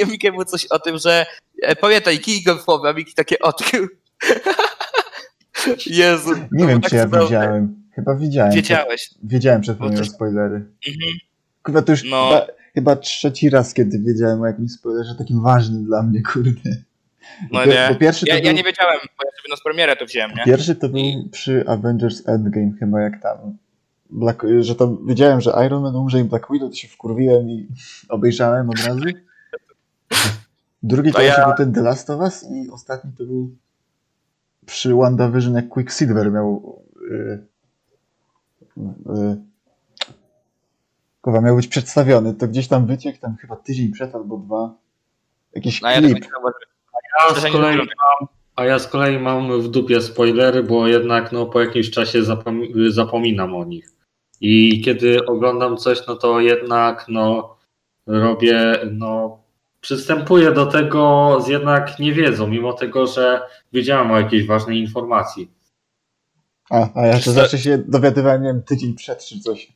Mikiemu 0.12 0.44
coś 0.44 0.66
o 0.66 0.78
tym, 0.78 0.98
że 0.98 1.26
e, 1.62 1.76
pamiętaj, 1.76 2.18
kij 2.18 2.42
golfowy, 2.42 2.88
a 2.88 2.92
Miki 2.92 3.14
takie 3.14 3.38
odkrył. 3.38 3.88
Jezu. 5.86 6.34
to 6.34 6.40
Nie 6.52 6.66
wiem, 6.66 6.80
tak 6.80 6.90
czy 6.90 6.96
ja 6.96 7.04
cudowne. 7.04 7.24
widziałem. 7.26 7.82
Chyba 7.94 8.14
widziałem. 8.14 8.52
Wiedziałeś. 8.52 9.10
Wiedziałem 9.22 9.60
przed 9.60 9.78
to- 9.78 10.04
spoilery. 10.04 10.54
Mhm. 10.88 11.12
Kurwa, 11.62 11.82
to 11.82 11.92
już 11.92 12.04
No. 12.04 12.28
chyba, 12.28 12.46
chyba 12.74 12.96
trzeci 12.96 13.50
raz, 13.50 13.74
kiedy 13.74 13.98
wiedziałem 13.98 14.40
o 14.42 14.46
jakimś 14.46 14.72
spoilerze 14.72 15.14
takim 15.14 15.42
ważnym 15.42 15.84
dla 15.84 16.02
mnie, 16.02 16.22
kurde. 16.32 16.70
No 17.52 17.64
nie. 17.64 17.88
Bo 17.92 17.94
pierwszy 17.98 18.26
to 18.26 18.32
Ja, 18.32 18.38
był, 18.38 18.46
ja 18.46 18.52
nie 18.52 18.62
wiedziałem, 18.64 18.98
bo 19.18 19.24
ja 19.24 19.30
sobie 19.42 19.50
na 19.50 19.56
premierę 19.64 19.96
to 19.96 20.06
wziąłem, 20.06 20.30
nie? 20.30 20.44
pierwszy 20.44 20.74
to 20.74 20.88
był 20.88 21.02
przy 21.32 21.64
Avengers 21.68 22.28
Endgame 22.28 22.70
chyba, 22.80 23.00
jak 23.00 23.22
tam. 23.22 23.38
Black, 24.10 24.42
że 24.60 24.74
tam 24.74 25.06
wiedziałem, 25.06 25.40
że 25.40 25.52
Iron 25.66 25.82
Man 25.82 25.96
umrze 25.96 26.20
i 26.20 26.24
Black 26.24 26.46
Widow, 26.52 26.70
to 26.70 26.76
się 26.76 26.88
wkurwiłem 26.88 27.50
i 27.50 27.68
obejrzałem 28.08 28.70
od 28.70 28.78
razu. 28.86 29.00
Drugi 30.82 31.12
to 31.12 31.18
To 31.18 31.24
ja- 31.24 31.46
był 31.46 31.56
ten 31.56 31.72
The 31.72 31.80
Last 31.82 32.10
of 32.10 32.20
Us 32.20 32.44
i 32.50 32.70
ostatni 32.70 33.12
to 33.18 33.24
był 33.24 33.56
przy 34.66 34.94
WandaVision, 34.94 35.54
jak 35.54 35.68
Quicksilver 35.68 36.32
miał 36.32 36.82
yy, 37.10 37.46
yy, 38.76 39.36
Kurwa, 41.24 41.40
miał 41.40 41.56
być 41.56 41.68
przedstawiony, 41.68 42.34
to 42.34 42.48
gdzieś 42.48 42.68
tam 42.68 42.86
wyciekł, 42.86 43.18
tam 43.20 43.36
chyba 43.36 43.56
tydzień 43.56 43.92
przed 43.92 44.14
albo 44.14 44.36
dwa. 44.36 44.74
Jakiś 45.54 45.82
No 45.82 45.88
ja 45.88 45.94
tak 45.94 46.04
klip. 46.04 46.24
nie 46.24 46.30
zauważyłem. 46.30 46.68
A, 47.20 47.30
Szczerze 47.30 47.48
z 47.48 47.52
kolei 47.52 47.76
mam, 47.76 48.28
a 48.56 48.64
ja 48.64 48.78
z 48.78 48.88
kolei 48.88 49.18
mam 49.18 49.60
w 49.62 49.68
dupie 49.68 50.00
spoilery, 50.00 50.62
bo 50.62 50.86
jednak 50.86 51.32
no, 51.32 51.46
po 51.46 51.60
jakimś 51.60 51.90
czasie 51.90 52.22
zapom- 52.22 52.90
zapominam 52.90 53.54
o 53.54 53.64
nich. 53.64 53.92
I 54.40 54.80
kiedy 54.80 55.26
oglądam 55.26 55.76
coś, 55.76 56.06
no 56.06 56.16
to 56.16 56.40
jednak 56.40 57.04
no, 57.08 57.56
robię, 58.06 58.78
no, 58.92 59.38
przystępuję 59.80 60.52
do 60.52 60.66
tego 60.66 61.36
z 61.40 61.48
jednak 61.48 61.98
niewiedzą, 61.98 62.46
mimo 62.46 62.72
tego, 62.72 63.06
że 63.06 63.42
wiedziałem 63.72 64.10
o 64.10 64.20
jakiejś 64.20 64.46
ważnej 64.46 64.78
informacji. 64.78 65.50
A, 66.70 66.88
a 66.94 67.06
ja 67.06 67.18
to 67.20 67.32
zawsze 67.32 67.58
się 67.58 67.78
dowiadywałem, 67.78 68.42
nie 68.42 68.48
wiem, 68.48 68.62
tydzień 68.62 68.94
przed 68.94 69.24
czy 69.24 69.40
coś. 69.40 69.72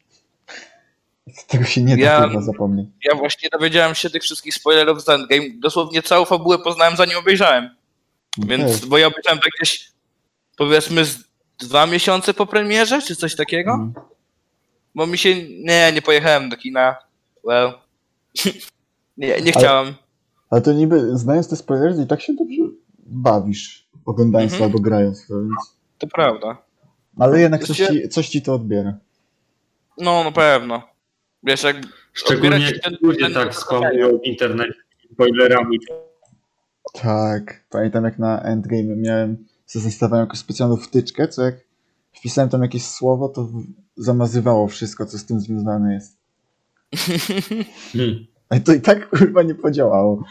Tego 1.48 1.64
się 1.64 1.82
nie 1.82 1.96
da 1.96 2.02
Ja- 2.02 2.40
zapomnieć. 2.40 2.88
Ja 3.04 3.14
właśnie 3.14 3.48
dowiedziałem 3.52 3.94
się 3.94 4.10
tych 4.10 4.22
wszystkich 4.22 4.54
spoilerów 4.54 5.02
z 5.04 5.08
Endgame. 5.08 5.44
Dosłownie 5.58 6.02
całą 6.02 6.24
fabułę 6.24 6.58
poznałem 6.58 6.96
zanim 6.96 7.18
obejrzałem. 7.18 7.70
Więc, 8.38 8.76
Okej. 8.76 8.88
bo 8.88 8.98
ja 8.98 9.06
obejrzałem 9.06 9.38
tak 9.38 9.50
gdzieś 9.60 9.92
powiedzmy 10.56 11.04
z 11.04 11.18
dwa 11.58 11.86
miesiące 11.86 12.34
po 12.34 12.46
premierze, 12.46 13.02
czy 13.02 13.16
coś 13.16 13.36
takiego. 13.36 13.72
Mm. 13.74 13.92
Bo 14.94 15.06
mi 15.06 15.18
się, 15.18 15.34
nie, 15.48 15.92
nie 15.94 16.02
pojechałem 16.02 16.48
do 16.48 16.56
kina. 16.56 16.96
Well. 17.44 17.72
nie, 19.16 19.40
nie 19.40 19.52
chciałem. 19.52 19.94
Ale 20.50 20.60
to 20.62 20.72
niby, 20.72 21.18
znając 21.18 21.48
te 21.48 21.56
spoilery, 21.56 22.02
i 22.02 22.06
tak 22.06 22.20
się 22.22 22.34
dobrze 22.34 22.62
bawisz, 23.06 23.86
oglądając 24.06 24.52
Mhm. 24.52 24.70
to 24.70 24.76
albo 24.76 24.88
grając 24.88 25.26
to, 25.26 25.34
więc... 25.40 25.76
To 25.98 26.06
prawda. 26.06 26.56
Ale 27.18 27.40
jednak 27.40 27.64
coś 27.64 27.76
ci, 27.76 28.08
coś 28.08 28.28
ci 28.28 28.42
to 28.42 28.54
odbiera. 28.54 28.94
No, 29.98 30.24
na 30.24 30.32
pewno. 30.32 30.82
Wiesz, 31.48 31.62
jak 31.62 31.76
Szczególnie 32.12 32.64
jak 32.64 32.78
ten- 32.82 32.96
ludzie 33.02 33.20
ten- 33.20 33.34
tak 33.34 33.54
spamują 33.54 34.18
w 34.18 34.24
internecie 34.24 34.74
spoilerami. 35.12 35.78
Tak, 36.92 37.64
pamiętam 37.70 38.04
jak 38.04 38.18
na 38.18 38.42
Endgame 38.42 38.96
miałem, 38.96 39.46
zainstalowałem 39.66 40.26
jakąś 40.26 40.38
specjalną 40.38 40.76
wtyczkę, 40.76 41.28
co 41.28 41.42
jak 41.42 41.54
wpisałem 42.12 42.50
tam 42.50 42.62
jakieś 42.62 42.84
słowo, 42.86 43.28
to 43.28 43.48
zamazywało 43.96 44.68
wszystko, 44.68 45.06
co 45.06 45.18
z 45.18 45.26
tym 45.26 45.40
związane 45.40 45.94
jest. 45.94 46.18
Hmm. 47.92 48.26
Ale 48.50 48.60
to 48.60 48.72
i 48.72 48.80
tak 48.80 49.10
kurwa 49.10 49.42
nie 49.42 49.54
podziałało. 49.54 50.24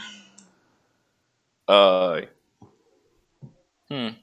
Oj. 1.67 2.27
Hmm. 3.89 4.13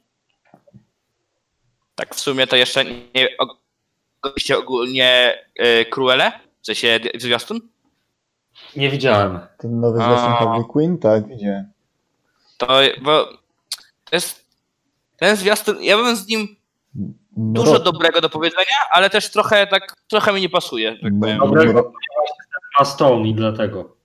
Tak 1.95 2.14
w 2.14 2.20
sumie 2.20 2.47
to 2.47 2.57
jeszcze 2.57 2.84
nie 2.84 3.28
oglądaliście 3.38 4.59
ogólnie 4.59 5.38
y, 5.61 5.84
Cruelle? 5.90 6.43
W 6.65 6.67
sensie 6.67 7.01
zwiastun? 7.15 7.61
Nie 8.77 8.91
widziałem. 8.91 9.41
Ten 9.59 9.81
nowy 9.81 10.03
A. 10.03 10.05
zwiastun 10.05 10.33
Harley 10.33 10.65
Quinn, 10.65 10.99
tak, 10.99 11.29
widziałem. 11.29 11.73
To, 12.59 12.69
bo 13.03 13.25
to 14.05 14.17
jest 14.17 14.47
ten 15.17 15.37
zwiastun, 15.37 15.83
ja 15.83 15.97
mam 15.97 16.17
z 16.17 16.29
nim 16.29 16.57
No, 17.37 17.62
dużo 17.62 17.79
dobrego 17.79 18.21
do 18.21 18.31
powiedzenia, 18.31 18.77
ale 18.91 19.11
też 19.11 19.31
trochę 19.31 19.67
tak, 19.67 19.97
trochę 20.09 20.33
mi 20.33 20.41
nie 20.41 20.49
pasuje, 20.49 20.99
tak 21.03 21.12
no, 21.12 21.21
powiem. 21.21 21.39
Dobrego. 21.39 21.93
Ma 22.79 22.85
Stone 22.85 23.29
i 23.29 23.35
dlatego. 23.35 23.97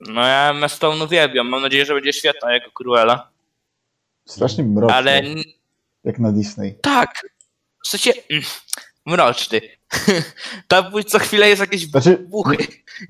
No 0.00 0.20
ja 0.26 0.50
Emma 0.50 0.68
Stone 0.68 1.04
uwielbiam, 1.04 1.48
mam 1.48 1.62
nadzieję, 1.62 1.84
że 1.84 1.94
będzie 1.94 2.12
świetna 2.12 2.52
jako 2.52 2.70
Cruella, 2.70 3.30
strasznie 4.24 4.64
mroczny, 4.64 4.96
ale 4.96 5.22
jak 6.04 6.18
na 6.18 6.32
Disney. 6.32 6.78
tak, 6.82 7.26
w 7.84 7.88
sensie 7.88 8.12
mm, 8.30 8.42
mroczny. 9.06 9.60
Tam 10.68 10.92
co 11.06 11.18
chwilę 11.18 11.48
jest 11.48 11.60
jakieś 11.60 11.86
Znaczy, 11.86 12.16
buchy. 12.18 12.56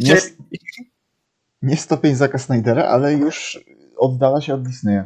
nie, 0.01 0.17
nie 1.63 1.77
stopień 1.77 2.15
Zaka 2.15 2.39
Snydera, 2.39 2.85
ale 2.85 3.13
już 3.13 3.59
oddala 3.97 4.41
się 4.41 4.55
od 4.55 4.63
Disneya. 4.63 5.03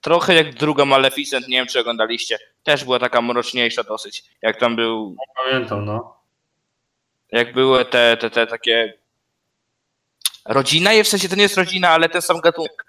Trochę 0.00 0.34
jak 0.34 0.54
druga 0.54 0.84
Maleficent, 0.84 1.48
nie 1.48 1.56
wiem 1.58 1.66
czy 1.66 1.80
oglądaliście. 1.80 2.38
Też 2.62 2.84
była 2.84 2.98
taka 2.98 3.22
mroczniejsza 3.22 3.82
dosyć. 3.82 4.24
Jak 4.42 4.60
tam 4.60 4.76
był, 4.76 5.16
Pamiętam, 5.36 5.84
no. 5.84 6.16
jak 7.32 7.52
były 7.54 7.84
te, 7.84 8.16
te, 8.16 8.30
te 8.30 8.46
takie 8.46 8.98
rodzina, 10.44 10.92
i 10.92 11.04
w 11.04 11.08
sensie 11.08 11.28
to 11.28 11.36
nie 11.36 11.42
jest 11.42 11.56
rodzina, 11.56 11.88
ale 11.88 12.08
ten 12.08 12.22
sam 12.22 12.40
gatunek. 12.40 12.84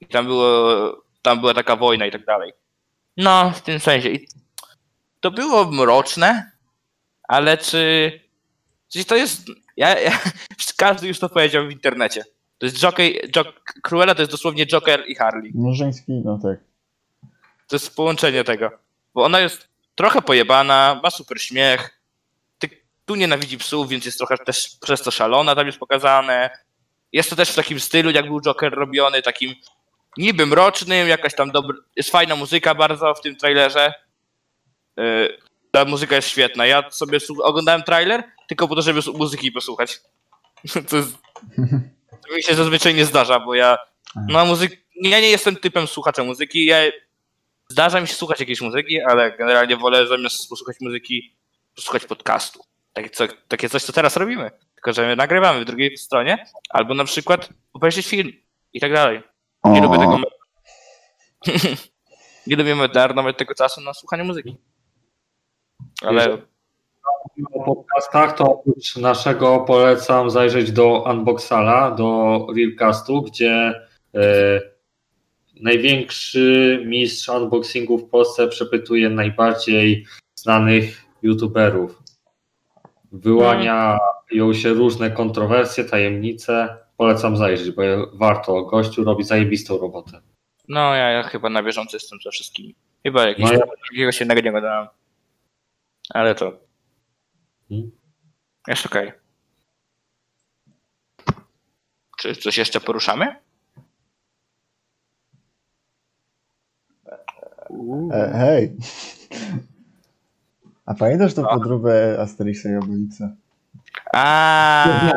I 0.00 0.06
tam 0.06 0.26
było, 0.26 1.02
tam 1.22 1.40
była 1.40 1.54
taka 1.54 1.76
wojna 1.76 2.06
i 2.06 2.10
tak 2.10 2.24
dalej. 2.24 2.52
No, 3.16 3.50
w 3.50 3.60
tym 3.60 3.80
sensie. 3.80 4.08
I 4.08 4.28
to 5.20 5.30
było 5.30 5.70
mroczne, 5.70 6.51
ale 7.32 7.58
czy, 7.58 8.12
czy 8.88 9.04
to 9.04 9.16
jest, 9.16 9.46
ja, 9.76 10.00
ja, 10.00 10.18
każdy 10.76 11.08
już 11.08 11.18
to 11.18 11.28
powiedział 11.28 11.66
w 11.66 11.70
internecie. 11.70 12.24
To 12.58 12.66
jest 12.66 12.78
Joker, 12.78 13.06
Jok, 13.36 13.62
Cruella 13.82 14.14
to 14.14 14.22
jest 14.22 14.32
dosłownie 14.32 14.66
Joker 14.66 15.04
i 15.06 15.14
Harley. 15.14 15.52
No 15.54 15.74
żeński, 15.74 16.12
no 16.24 16.38
tak. 16.42 16.58
To 17.68 17.76
jest 17.76 17.96
połączenie 17.96 18.44
tego. 18.44 18.70
Bo 19.14 19.24
ona 19.24 19.40
jest 19.40 19.68
trochę 19.94 20.22
pojebana, 20.22 21.00
ma 21.02 21.10
super 21.10 21.42
śmiech. 21.42 22.00
Ty, 22.58 22.68
tu 23.04 23.14
nienawidzi 23.14 23.58
psów, 23.58 23.88
więc 23.88 24.04
jest 24.04 24.18
trochę 24.18 24.38
też 24.38 24.76
przez 24.80 25.02
to 25.02 25.10
szalona, 25.10 25.54
tam 25.54 25.66
jest 25.66 25.78
pokazane. 25.78 26.50
Jest 27.12 27.30
to 27.30 27.36
też 27.36 27.50
w 27.50 27.56
takim 27.56 27.80
stylu, 27.80 28.10
jak 28.10 28.26
był 28.26 28.40
Joker 28.40 28.72
robiony, 28.72 29.22
takim 29.22 29.54
niby 30.16 30.46
mrocznym, 30.46 31.08
jakaś 31.08 31.34
tam 31.34 31.50
dobry. 31.50 31.78
Jest 31.96 32.10
fajna 32.10 32.36
muzyka 32.36 32.74
bardzo 32.74 33.14
w 33.14 33.20
tym 33.20 33.36
trailerze. 33.36 33.94
Yy, 34.96 35.38
ta 35.72 35.84
muzyka 35.84 36.16
jest 36.16 36.28
świetna. 36.28 36.66
Ja 36.66 36.90
sobie 36.90 37.18
oglądałem 37.42 37.82
trailer 37.82 38.22
tylko 38.48 38.68
po 38.68 38.74
to, 38.74 38.82
żeby 38.82 39.00
muzyki 39.14 39.52
posłuchać. 39.52 40.00
To, 40.88 40.96
jest, 40.96 41.18
to 42.28 42.36
mi 42.36 42.42
się 42.42 42.54
zazwyczaj 42.54 42.94
nie 42.94 43.04
zdarza, 43.04 43.40
bo 43.40 43.54
ja 43.54 43.78
no 44.28 44.44
muzyk... 44.46 44.82
Ja 44.94 45.20
nie 45.20 45.30
jestem 45.30 45.56
typem 45.56 45.86
słuchacza 45.86 46.24
muzyki. 46.24 46.66
Ja... 46.66 46.76
Zdarza 47.68 48.00
mi 48.00 48.08
się 48.08 48.14
słuchać 48.14 48.40
jakiejś 48.40 48.60
muzyki, 48.60 49.00
ale 49.00 49.36
generalnie 49.36 49.76
wolę 49.76 50.06
zamiast 50.06 50.48
posłuchać 50.48 50.76
muzyki, 50.80 51.36
posłuchać 51.76 52.04
podcastu. 52.04 52.64
Takie, 52.92 53.10
co, 53.10 53.24
takie 53.48 53.68
coś, 53.68 53.82
co 53.82 53.92
teraz 53.92 54.16
robimy. 54.16 54.50
Tylko, 54.74 54.92
że 54.92 55.06
my 55.06 55.16
nagrywamy 55.16 55.60
w 55.60 55.64
drugiej 55.64 55.96
stronie, 55.96 56.46
albo 56.70 56.94
na 56.94 57.04
przykład 57.04 57.48
obejrzeć 57.72 58.06
film 58.06 58.32
i 58.72 58.80
tak 58.80 58.92
dalej. 58.92 59.22
Nie 59.64 59.80
O, 59.80 59.82
lubię 59.82 59.98
tego. 59.98 60.20
nie 62.46 62.56
lubię 62.56 62.74
marnować 62.74 63.38
tego 63.38 63.54
czasu 63.54 63.80
na 63.80 63.94
słuchanie 63.94 64.24
muzyki. 64.24 64.56
Ale 66.06 66.38
o 67.52 67.64
podcastach, 67.64 68.36
to 68.36 68.44
oprócz 68.44 68.96
naszego 68.96 69.58
polecam 69.60 70.30
zajrzeć 70.30 70.72
do 70.72 71.04
Unboxala, 71.10 71.90
do 71.90 72.46
Realcastu, 72.56 73.22
gdzie 73.22 73.74
e, 74.14 74.60
największy 75.60 76.82
mistrz 76.86 77.28
unboxingu 77.28 77.98
w 77.98 78.08
Polsce 78.10 78.48
przepytuje 78.48 79.10
najbardziej 79.10 80.06
znanych 80.34 81.04
youtuberów. 81.22 82.02
Wyłaniają 83.12 84.52
się 84.52 84.68
różne 84.68 85.10
kontrowersje, 85.10 85.84
tajemnice. 85.84 86.76
Polecam 86.96 87.36
zajrzeć, 87.36 87.70
bo 87.70 87.82
warto. 88.14 88.62
Gościu 88.62 89.04
robi 89.04 89.24
zajebistą 89.24 89.78
robotę. 89.78 90.20
No 90.68 90.94
ja, 90.94 91.10
ja 91.10 91.22
chyba 91.22 91.50
na 91.50 91.62
bieżąco 91.62 91.96
jestem 91.96 92.18
ze 92.24 92.30
wszystkimi. 92.30 92.74
Chyba 93.02 93.28
jakiegoś, 93.28 93.52
No 93.52 93.58
ja- 93.58 93.72
jakiegoś 93.92 94.20
innego 94.20 94.40
nie 94.40 94.52
gadałem. 94.52 94.86
Ale 96.14 96.34
to 96.34 96.52
Hmm. 97.68 97.90
jest 98.68 98.86
okej. 98.86 99.12
Czy 102.18 102.36
coś 102.36 102.58
jeszcze 102.58 102.80
poruszamy? 102.80 103.36
E, 108.12 108.32
hej. 108.38 108.76
A 110.86 110.94
pamiętasz 110.94 111.34
tą 111.34 111.48
A. 111.48 111.54
podróbę 111.54 112.20
Asterixa 112.20 112.68
i 112.68 112.76
Obelixa? 112.76 113.24
A, 114.14 115.12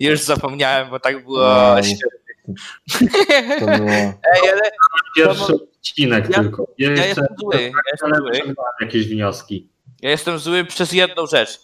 Już 0.00 0.20
zapomniałem, 0.20 0.90
bo 0.90 1.00
tak 1.00 1.24
było. 1.24 1.40
Wow. 1.40 1.76
To 3.58 3.66
było... 3.66 3.90
Ej, 3.90 4.50
ale 4.52 4.70
Pierwszy 5.16 5.54
odcinek 5.54 6.28
Ja- 6.30 6.42
tylko. 6.42 6.66
ja 6.78 6.90
Jeszcze, 6.90 7.06
jestem 7.06 7.26
zły. 7.40 7.54
Ja 7.60 7.70
jestem 7.92 8.12
ale 8.12 8.18
zły. 8.18 8.54
jakieś 8.80 9.08
wnioski. 9.08 9.68
Ja 10.02 10.10
jestem 10.10 10.38
zły 10.38 10.64
przez 10.64 10.92
jedną 10.92 11.26
rzecz. 11.26 11.60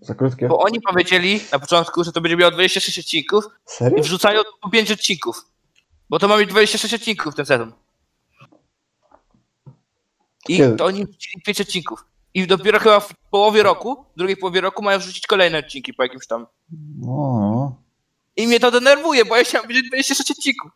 Za 0.00 0.14
krótkie? 0.14 0.48
Bo 0.48 0.58
oni 0.58 0.80
powiedzieli 0.80 1.40
na 1.52 1.58
początku, 1.58 2.04
że 2.04 2.12
to 2.12 2.20
będzie 2.20 2.36
miało 2.36 2.50
26 2.50 2.98
odcinków 2.98 3.44
Serio? 3.66 3.98
i 3.98 4.02
wrzucają 4.02 4.40
po 4.62 4.70
5 4.70 4.90
odcinków. 4.90 5.44
Bo 6.10 6.18
to 6.18 6.28
ma 6.28 6.36
mieć 6.38 6.50
26 6.50 6.94
odcinków 6.94 7.34
ten 7.34 7.46
sezon. 7.46 7.72
I 10.48 10.56
Kiedy? 10.56 10.76
to 10.76 10.84
oni 10.84 11.06
wrzucili 11.06 11.42
5 11.42 11.60
odcinków. 11.60 12.04
I 12.34 12.46
dopiero 12.46 12.78
chyba 12.78 13.00
w 13.00 13.14
połowie 13.30 13.62
roku, 13.62 14.04
w 14.14 14.18
drugiej 14.18 14.36
połowie 14.36 14.60
roku 14.60 14.82
mają 14.82 14.98
wrzucić 14.98 15.26
kolejne 15.26 15.58
odcinki 15.58 15.94
po 15.94 16.02
jakimś 16.02 16.26
tam. 16.26 16.46
No, 17.00 17.76
I 18.36 18.46
mnie 18.46 18.60
to 18.60 18.70
denerwuje, 18.70 19.24
bo 19.24 19.36
ja 19.36 19.44
chciałem 19.44 19.68
wiedzieć 19.68 19.88
26 19.88 20.30
odcinków. 20.30 20.70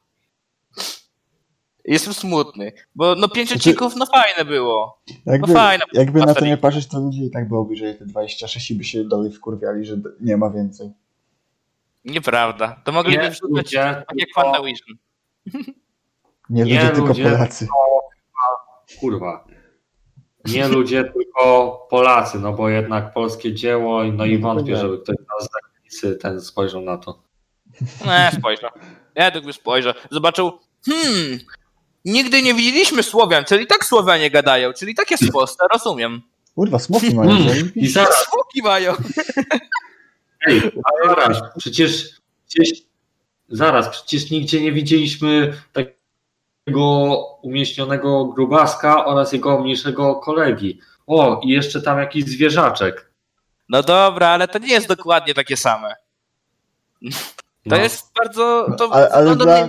Jestem 1.85 2.15
smutny, 2.15 2.73
bo 2.95 3.15
no 3.15 3.29
5 3.29 3.49
Znaczy- 3.49 3.61
odcinków, 3.61 3.97
no 3.97 4.07
fajne 4.07 4.45
było. 4.45 5.03
jakby, 5.27 5.47
No 5.49 5.55
fajne. 5.55 5.85
jakby 5.93 6.21
na 6.21 6.35
to 6.35 6.45
nie 6.45 6.57
patrzeć, 6.57 6.87
to 6.87 7.01
ludzie 7.01 7.25
i 7.25 7.31
tak 7.31 7.49
by 7.49 7.57
obejrzeli 7.57 7.99
te 7.99 8.07
26 8.07 8.71
i 8.71 8.75
by 8.75 8.85
się 8.85 9.05
dalej 9.05 9.33
wkurwiali, 9.33 9.85
że 9.87 9.97
nie 10.21 10.37
ma 10.37 10.51
więcej. 10.51 10.91
Nieprawda. 12.05 12.81
To 12.85 12.93
mogliby 12.93 13.23
Nie 13.23 13.31
wrzucać 13.31 13.51
ludzie, 13.51 13.79
tak 14.09 14.19
jak 14.19 14.29
WandaVision. 14.37 14.97
Nie, 16.51 16.63
Nie 16.65 16.65
ludzie, 16.65 16.91
tylko 16.91 17.09
ludzie. 17.09 17.25
Polacy. 17.25 17.69
kurwa. 19.01 19.45
Nie 20.45 20.69
ludzie, 20.69 21.05
tylko 21.15 21.87
Polacy, 21.91 22.39
no 22.39 22.53
bo 22.53 22.69
jednak 22.69 23.13
polskie 23.13 23.55
dzieło, 23.55 24.05
no 24.05 24.25
i 24.25 24.39
No, 24.39 24.49
wątpię, 24.49 24.73
tak. 24.73 24.81
żeby 24.83 24.99
ktoś 24.99 25.17
z 25.41 25.49
zagranicy 25.53 26.17
ten 26.17 26.41
spojrzał 26.41 26.81
na 26.81 26.99
to. 26.99 27.23
Nie, 27.81 28.31
spojrzę. 28.39 28.71
Ja 29.15 29.31
tak 29.31 29.45
by 29.45 29.53
spojrzę. 29.53 29.95
Zobaczył, 30.11 30.59
hmm, 30.87 31.39
nigdy 32.05 32.43
nie 32.43 32.55
widzieliśmy 32.55 33.03
Słowian, 33.03 33.45
czyli 33.45 33.67
tak 33.67 33.85
Słowianie 33.85 34.31
gadają, 34.31 34.73
czyli 34.73 34.95
tak 34.95 35.11
jest 35.11 35.25
w 35.25 35.33
Polsce, 35.33 35.65
rozumiem. 35.73 36.23
Kurwa, 36.55 36.79
smoki 36.79 37.15
mają 37.15 37.31
Mm. 37.31 37.73
I 37.75 37.89
zaraz, 37.89 38.29
Smoki 38.33 38.63
mają. 38.63 38.95
ej, 40.49 40.63
ale 40.85 41.15
zaraz, 41.15 41.43
przecież, 41.59 42.11
przecież 42.49 42.79
zaraz, 43.49 43.89
przecież 43.89 44.31
nigdzie 44.31 44.61
nie 44.61 44.73
widzieliśmy 44.73 45.63
takiego 45.73 47.15
umieśnionego 47.43 48.25
grubaska 48.25 49.07
oraz 49.07 49.33
jego 49.33 49.61
mniejszego 49.61 50.15
kolegi. 50.15 50.81
O, 51.07 51.41
i 51.45 51.49
jeszcze 51.49 51.83
tam 51.83 51.99
jakiś 51.99 52.25
zwierzaczek. 52.25 53.11
No 53.69 53.83
dobra, 53.83 54.29
ale 54.29 54.49
to 54.49 54.59
nie 54.59 54.73
jest 54.73 54.89
dokładnie 54.89 55.35
takie 55.35 55.57
same. 55.57 55.95
To 57.69 57.77
No. 57.77 57.83
jest 57.83 58.13
bardzo, 58.19 58.67
to 58.79 58.89
Ale- 58.93 59.09
ale 59.13 59.37
dla-. 59.37 59.69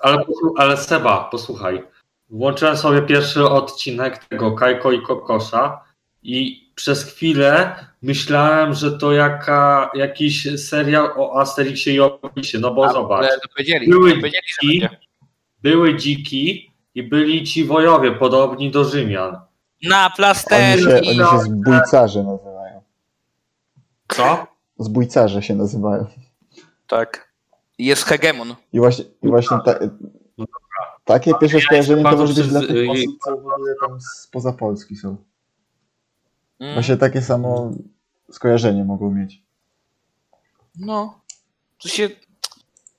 Ale, 0.00 0.18
posłu- 0.18 0.52
ale 0.56 0.76
Seba, 0.76 1.28
posłuchaj. 1.30 1.82
Włączyłem 2.30 2.76
sobie 2.76 3.02
pierwszy 3.02 3.48
odcinek 3.48 4.24
tego 4.24 4.52
Kajko 4.52 4.92
i 4.92 5.02
Kokosza 5.02 5.84
i 6.22 6.62
przez 6.74 7.04
chwilę 7.04 7.74
myślałem, 8.02 8.74
że 8.74 8.98
to 8.98 9.12
jaka, 9.12 9.90
jakiś 9.94 10.48
serial 10.68 11.10
o 11.16 11.40
Asterixie 11.40 11.94
i 11.94 12.00
Obelixie, 12.00 12.60
no 12.60 12.74
bo 12.74 12.84
A, 12.86 12.92
zobacz, 12.92 13.18
Ale 13.26 13.40
to 13.40 13.48
powiedzieli, 13.48 13.88
Były 13.88 14.10
powiedzieli, 14.14 14.42
dziki. 14.62 14.88
były 15.62 15.96
dziki 15.96 16.72
i 16.94 17.02
byli 17.02 17.44
ci 17.44 17.64
wojowie 17.64 18.12
podobni 18.12 18.70
do 18.70 18.84
Rzymian. 18.84 19.40
Na 19.82 20.04
Oni 20.06 20.14
plasterki. 20.16 20.84
się, 20.84 20.96
oni 20.96 21.18
się 21.30 21.38
zbójcarze 21.40 22.22
nazywają. 22.22 22.82
Co? 24.08 24.46
Zbójcarze 24.78 25.42
się 25.42 25.54
nazywają. 25.54 26.06
Tak. 26.92 27.32
Jest 27.78 28.04
hegemon. 28.04 28.54
I 28.72 28.78
właśnie, 28.78 29.04
i 29.22 29.28
właśnie 29.28 29.56
ta, 29.64 29.74
No 30.38 30.46
takie 31.04 31.32
pierwsze 31.40 31.60
skojarzenie 31.60 32.02
to 32.02 32.16
może 32.16 32.34
być 32.34 32.48
dla 32.48 32.60
tych 32.60 32.70
y- 32.70 32.90
osób, 32.90 33.18
co 33.24 33.36
w 33.36 33.46
ogóle 33.46 33.74
tam 33.86 34.00
spoza 34.00 34.52
Polski 34.52 34.96
są. 34.96 35.16
Mm. 36.60 36.74
Właśnie 36.74 36.96
takie 36.96 37.22
samo 37.22 37.70
skojarzenie 38.30 38.84
mogą 38.84 39.10
mieć. 39.10 39.42
No, 40.78 41.20
to 41.82 41.88
się. 41.88 42.10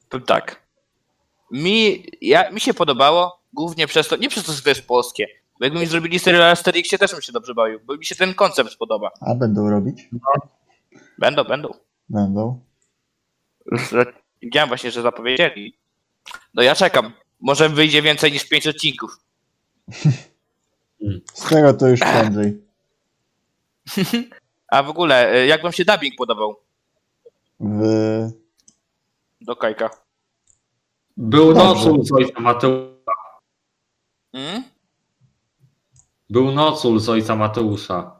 Powiem 0.09 0.25
tak. 0.25 0.61
Mi, 1.51 2.05
ja, 2.21 2.51
mi 2.51 2.59
się 2.59 2.73
podobało, 2.73 3.39
głównie 3.53 3.87
przez 3.87 4.07
to, 4.07 4.15
nie 4.15 4.29
przez 4.29 4.43
to, 4.45 4.53
że 4.53 4.61
to 4.61 4.69
jest 4.69 4.87
polskie. 4.87 5.27
Bo 5.59 5.65
jakby 5.65 5.79
mi 5.79 5.85
zrobili 5.85 6.19
serial 6.19 6.43
Asterixie, 6.43 6.97
też 6.97 7.11
bym 7.11 7.21
się 7.21 7.31
dobrze 7.31 7.53
bawił, 7.53 7.79
bo 7.85 7.97
mi 7.97 8.05
się 8.05 8.15
ten 8.15 8.33
koncept 8.33 8.75
podoba. 8.75 9.11
A 9.21 9.35
będą 9.35 9.69
robić? 9.69 10.09
Będą, 11.19 11.43
będą. 11.43 11.69
Będą. 12.09 12.72
Widziałem 14.41 14.67
właśnie, 14.69 14.91
że 14.91 15.01
zapowiedzieli. 15.01 15.77
No 16.53 16.63
ja 16.63 16.75
czekam. 16.75 17.13
Może 17.39 17.69
wyjdzie 17.69 18.01
więcej 18.01 18.31
niż 18.31 18.45
5 18.49 18.67
odcinków. 18.67 19.17
Z 21.33 21.49
tego 21.49 21.73
to 21.73 21.87
już 21.87 21.99
prędzej. 22.13 22.61
A 24.67 24.83
w 24.83 24.89
ogóle, 24.89 25.35
y, 25.35 25.45
jak 25.45 25.61
wam 25.61 25.71
się 25.71 25.85
dubbing 25.85 26.15
podobał 26.17 26.55
W... 27.59 27.83
do 29.41 29.55
Kajka? 29.55 29.89
Był 31.17 31.53
Dobrze. 31.53 31.63
Nocul 31.63 32.05
z 32.05 32.11
ojca 32.11 32.39
Mateusza. 32.39 33.11
Mm? 34.33 34.63
Był 36.29 36.51
Nocul 36.51 36.99
z 36.99 37.09
ojca 37.09 37.35
Mateusza. 37.35 38.19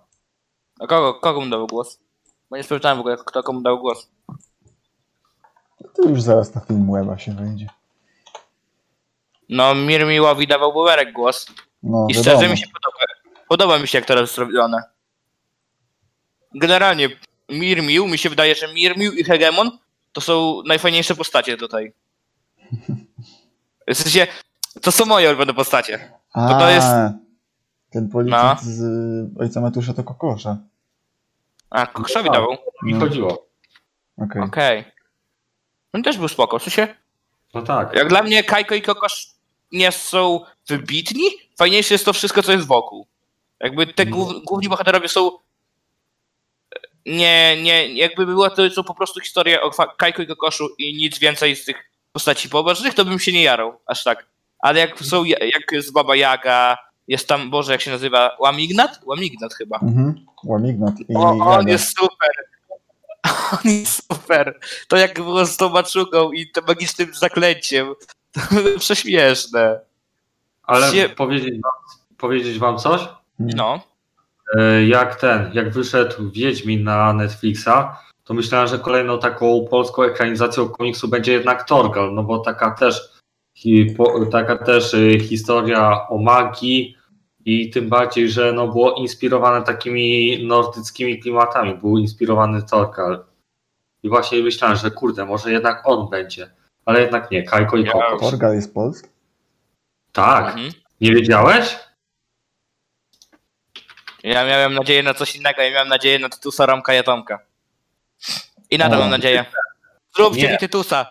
A 0.80 0.88
kogo, 0.88 1.14
kogo 1.14 1.42
mu 1.42 1.50
dał 1.50 1.68
głos? 1.68 2.00
Bo 2.50 2.58
nie 2.58 2.64
sprawdzałem 2.64 2.98
w 2.98 3.00
ogóle, 3.00 3.18
kto 3.26 3.44
komu 3.44 3.62
dał 3.62 3.80
głos. 3.80 4.13
To 5.96 6.10
już 6.10 6.22
zaraz 6.22 6.56
na 6.56 6.62
film 6.62 6.92
Weba 6.94 7.18
się 7.18 7.32
wyjdzie. 7.34 7.68
No, 9.50 9.76
Mirmiłowi 9.76 10.48
dawał 10.48 10.74
Bowerek 10.74 11.14
głos. 11.14 11.48
No, 11.84 12.08
I 12.10 12.14
wiadomo. 12.14 12.24
szczerze 12.38 12.52
mi 12.52 12.58
się 12.58 12.66
podoba. 12.68 12.98
Podoba 13.48 13.80
mi 13.80 13.88
się, 13.88 13.98
jak 13.98 14.08
to 14.08 14.20
jest 14.20 14.36
zrobione. 14.36 14.84
Generalnie 16.56 17.10
Mirmił, 17.50 18.08
mi 18.08 18.18
się 18.18 18.30
wydaje, 18.30 18.56
że 18.56 18.74
Mirmił 18.74 19.12
i 19.12 19.24
Hegemon 19.24 19.72
to 20.14 20.22
są 20.22 20.62
najfajniejsze 20.68 21.16
postacie 21.16 21.58
tutaj. 21.58 21.94
W 23.88 23.96
sensie, 23.98 24.28
to 24.82 24.92
są 24.92 25.06
moje 25.06 25.30
ulubione 25.30 25.54
postacie. 25.54 26.12
A, 26.34 26.48
to 26.54 26.60
to 26.60 26.70
jest- 26.70 26.88
Ten 27.92 28.10
policjant 28.10 28.60
No. 28.64 28.72
z 28.72 28.82
ojca 29.40 29.62
Matusza 29.62 29.94
to 29.94 30.04
kokosza. 30.04 30.58
A, 31.70 31.88
Kokszowi 31.88 32.30
dawał. 32.30 32.58
Mi 32.84 32.94
No. 32.94 33.00
chodziło. 33.00 33.46
Okej. 34.18 34.42
Okej. 34.42 34.86
On 35.94 36.04
też 36.04 36.18
był 36.18 36.28
spoko. 36.28 36.60
W 36.60 36.64
sensie, 36.64 36.96
No 37.54 37.62
tak. 37.62 37.94
jak 37.96 38.08
dla 38.10 38.24
mnie 38.24 38.44
Kajko 38.44 38.76
i 38.76 38.82
Kokosz 38.82 39.28
nie 39.72 39.92
są 39.92 40.40
wybitni, 40.68 41.24
fajniejsze 41.58 41.94
jest 41.94 42.06
to 42.06 42.14
wszystko, 42.14 42.44
co 42.44 42.52
jest 42.52 42.68
wokół. 42.68 43.08
Jakby 43.60 43.88
te 43.88 44.06
głów, 44.06 44.34
główni 44.46 44.70
bohaterowie 44.70 45.10
są 45.10 45.32
nie, 47.06 47.62
nie, 47.62 47.88
jakby 47.94 48.26
było 48.26 48.50
to 48.50 48.70
są 48.70 48.84
po 48.84 48.96
prostu 48.96 49.20
historie 49.20 49.62
o 49.62 49.72
Kajko 49.98 50.22
i 50.22 50.28
Kokoszu 50.28 50.68
i 50.78 50.94
nic 50.98 51.20
więcej 51.20 51.56
z 51.56 51.66
tych 51.66 51.76
postaci 52.12 52.50
pobocznych, 52.50 52.94
to 52.94 53.06
bym 53.06 53.20
się 53.20 53.32
nie 53.32 53.44
jarał 53.44 53.80
aż 53.86 54.04
tak. 54.04 54.26
Ale 54.60 54.80
jak 54.80 55.00
są, 55.00 55.24
jak 55.24 55.72
jest 55.72 55.94
Baba 55.94 56.16
Jaga, 56.16 56.78
jest 57.08 57.28
tam, 57.28 57.50
Boże, 57.50 57.72
jak 57.72 57.82
się 57.82 57.92
nazywa, 57.92 58.38
Łamignat? 58.40 59.00
Łamignat 59.06 59.54
chyba. 59.54 59.80
Mhm. 59.80 60.26
Łamignat 60.44 60.94
i 61.10 61.16
O, 61.16 61.30
on 61.32 61.68
jest 61.68 61.98
super. 62.00 62.30
On 63.54 63.72
jest 63.72 64.04
super. 64.14 64.60
To 64.88 64.98
jak 64.98 65.14
było 65.16 65.46
z 65.46 65.58
tą 65.58 65.70
maczugą 65.70 66.32
i 66.32 66.52
tym 66.52 66.64
magicznym 66.68 67.14
zaklęciem. 67.14 67.94
To 68.32 68.42
było 68.56 68.80
prześmieszne. 68.80 69.80
Ale 70.64 70.92
się- 70.92 71.10
powiedzieć, 71.10 71.62
wam, 71.64 71.72
powiedzieć 72.18 72.60
wam 72.60 72.78
coś? 72.78 73.02
No. 73.40 73.80
E, 74.58 74.84
Jak 74.86 75.16
ten, 75.16 75.52
jak 75.54 75.74
wyszedł 75.74 76.32
Wiedźmin 76.32 76.84
na 76.84 77.14
Netflixa, 77.14 77.70
to 78.24 78.34
myślałem, 78.34 78.68
że 78.68 78.80
kolejną 78.80 79.20
taką 79.20 79.68
polską 79.70 80.04
ekranizacją 80.04 80.70
komiksu 80.70 81.08
będzie 81.08 81.32
jednak 81.34 81.64
Torgal, 81.68 82.14
no 82.14 82.24
bo 82.24 82.40
taka 82.40 82.72
też, 82.72 83.02
taka 84.32 84.58
też 84.58 84.94
y, 84.94 85.20
historia 85.20 86.08
o 86.08 86.18
magii 86.18 86.98
i 87.46 87.70
tym 87.70 87.90
bardziej, 87.90 88.30
że 88.30 88.54
no 88.54 88.68
było 88.68 88.94
inspirowane 88.96 89.66
takimi 89.66 90.38
nordyckimi 90.48 91.20
klimatami, 91.20 91.76
był 91.76 91.98
inspirowany 91.98 92.64
Torgal. 92.64 93.26
I 94.04 94.10
właśnie 94.10 94.40
myślałem, 94.44 94.78
że 94.78 94.92
kurde, 94.92 95.26
może 95.26 95.52
jednak 95.52 95.82
on 95.86 96.10
będzie. 96.10 96.52
ale 96.86 97.02
jednak 97.02 97.32
nie, 97.32 97.44
Kajko 97.44 97.78
i 97.78 97.86
Kokos. 97.86 98.22
Torgal 98.22 98.56
jest 98.56 98.74
polski? 98.74 99.10
Tak, 100.12 100.46
Mhm. 100.48 100.72
nie 101.02 101.12
wiedziałeś? 101.16 101.76
Ja 104.24 104.46
miałem 104.46 104.74
nadzieję 104.74 105.04
na 105.04 105.14
coś 105.14 105.36
innego, 105.36 105.62
ja 105.62 105.72
miałem 105.72 105.88
nadzieję 105.88 106.20
na 106.20 106.30
Tytusa, 106.30 106.66
Romka 106.66 106.94
i 107.00 107.04
Tomka. 107.04 107.40
I 108.70 108.78
nadal 108.78 109.00
mam 109.00 109.10
nadzieję. 109.10 109.46
Zróbcie 110.16 110.42
Nie. 110.42 110.52
mi 110.52 110.58
Tytusa. 110.58 111.06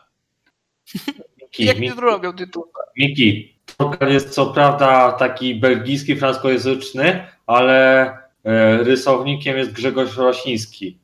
Miki, 1.43 1.65
Jak 1.69 1.79
Mi- 1.79 1.83
nie 1.89 1.95
zrobią 1.95 2.33
Tytusa? 2.33 2.79
Miki, 2.97 3.52
Torgal 3.77 4.13
jest 4.13 4.31
co 4.31 4.47
prawda 4.47 5.13
taki 5.13 5.61
belgijski, 5.61 6.17
francuskojęzyczny, 6.17 7.25
ale 7.47 8.05
e, 8.45 8.77
rysownikiem 8.77 9.57
jest 9.57 9.73
Grzegorz 9.73 10.17
Rosiński. 10.17 10.99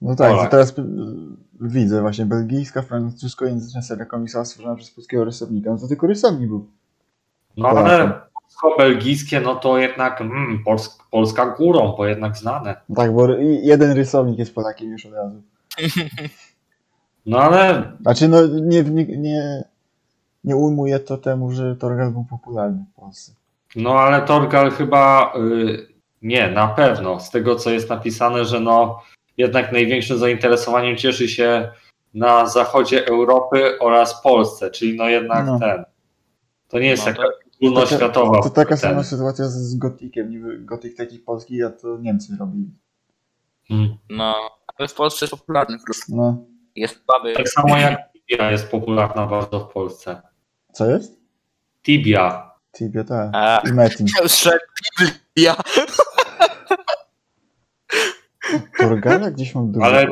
No 0.00 0.16
tak, 0.16 0.30
Polak. 0.30 0.44
to 0.44 0.50
teraz 0.50 0.78
y, 0.78 0.82
widzę 1.60 2.00
właśnie 2.00 2.26
belgijska, 2.26 2.82
francuskojęzyczna 2.82 3.82
seria 3.82 4.04
komiksowa 4.04 4.44
stworzona 4.44 4.76
przez 4.76 4.90
polskiego 4.90 5.24
rysownika. 5.24 5.70
No 5.70 5.78
to 5.78 5.88
tylko 5.88 6.06
rysownik 6.06 6.48
był. 6.48 6.66
No 7.56 7.68
ale 7.68 8.20
polsko-belgijskie, 8.42 9.40
no 9.40 9.54
to 9.54 9.78
jednak 9.78 10.20
mm, 10.20 10.64
Pols 10.64 10.98
Polska 11.10 11.46
górą, 11.46 11.94
bo 11.96 12.06
jednak 12.06 12.36
znane. 12.36 12.76
Tak, 12.96 13.14
bo 13.14 13.28
jeden 13.62 13.92
rysownik 13.92 14.38
jest 14.38 14.54
Polakiem 14.54 14.90
już 14.90 15.06
od 15.06 15.12
razu. 15.12 15.42
No 17.26 17.38
ale 17.38 17.92
Znaczy 18.00 18.28
no 18.28 18.46
nie, 18.46 18.82
nie, 18.82 19.04
nie, 19.04 19.64
nie 20.48 20.56
ujmuje 20.56 20.98
to 20.98 21.16
temu, 21.18 21.52
że 21.52 21.76
Torgal 21.76 22.10
był 22.10 22.24
popularny 22.24 22.84
w 22.92 23.00
Polsce. 23.00 23.32
No 23.76 24.00
ale 24.00 24.22
Torgal 24.22 24.70
chyba 24.70 25.32
y, 25.36 25.86
nie, 26.22 26.50
na 26.50 26.68
pewno. 26.68 27.20
Z 27.20 27.30
tego 27.30 27.56
co 27.56 27.70
jest 27.70 27.90
napisane, 27.90 28.44
że 28.44 28.60
no 28.60 29.02
jednak 29.36 29.72
największym 29.72 30.18
zainteresowaniem 30.18 30.96
cieszy 30.96 31.28
się 31.28 31.70
na 32.14 32.46
zachodzie 32.46 33.06
Europy 33.06 33.78
oraz 33.80 34.22
Polsce, 34.22 34.70
czyli 34.70 34.96
no 34.96 35.08
jednak 35.08 35.46
No. 35.46 35.58
ten. 35.58 35.84
To 36.68 36.78
nie 36.78 36.88
jest 36.88 37.06
No 37.06 37.12
taka 37.12 37.22
to- 37.22 37.32
ogólnoświatowa. 37.66 38.42
To 38.42 38.50
taka 38.50 38.68
ten. 38.68 38.78
sama 38.78 39.02
sytuacja 39.04 39.44
z, 39.44 39.52
z 39.54 39.76
Gotikiem. 39.78 40.30
Niby 40.30 40.58
Gotik 40.58 40.96
taki 40.96 41.18
polski, 41.18 41.62
a 41.62 41.70
to 41.70 41.98
Niemcy 41.98 42.36
robili. 42.40 42.70
Mm. 43.70 43.96
No, 44.10 44.34
ale 44.76 44.88
w 44.88 44.94
Polsce 44.94 45.24
jest 45.24 45.30
popularny 45.36 45.78
po 45.78 45.84
prostu. 45.84 46.16
No, 46.16 46.36
Jest 46.76 47.04
baby. 47.06 47.34
Tak 47.34 47.48
samo 47.48 47.76
jak 47.76 47.98
Tibia 48.28 48.50
jest 48.50 48.70
popularna 48.70 49.26
bardzo 49.26 49.60
w 49.60 49.72
Polsce. 49.72 50.22
Co 50.78 50.90
jest? 50.90 51.20
Tibia. 51.82 52.50
Tibia, 52.78 53.04
tak. 53.04 53.30
A, 53.32 53.62
I 53.68 53.72
Metin. 53.72 54.06
Biblia. 55.00 55.56
Torgala 58.78 59.30
gdzieś 59.30 59.54
mam 59.54 59.72
dużo. 59.72 59.86
Ale 59.86 60.06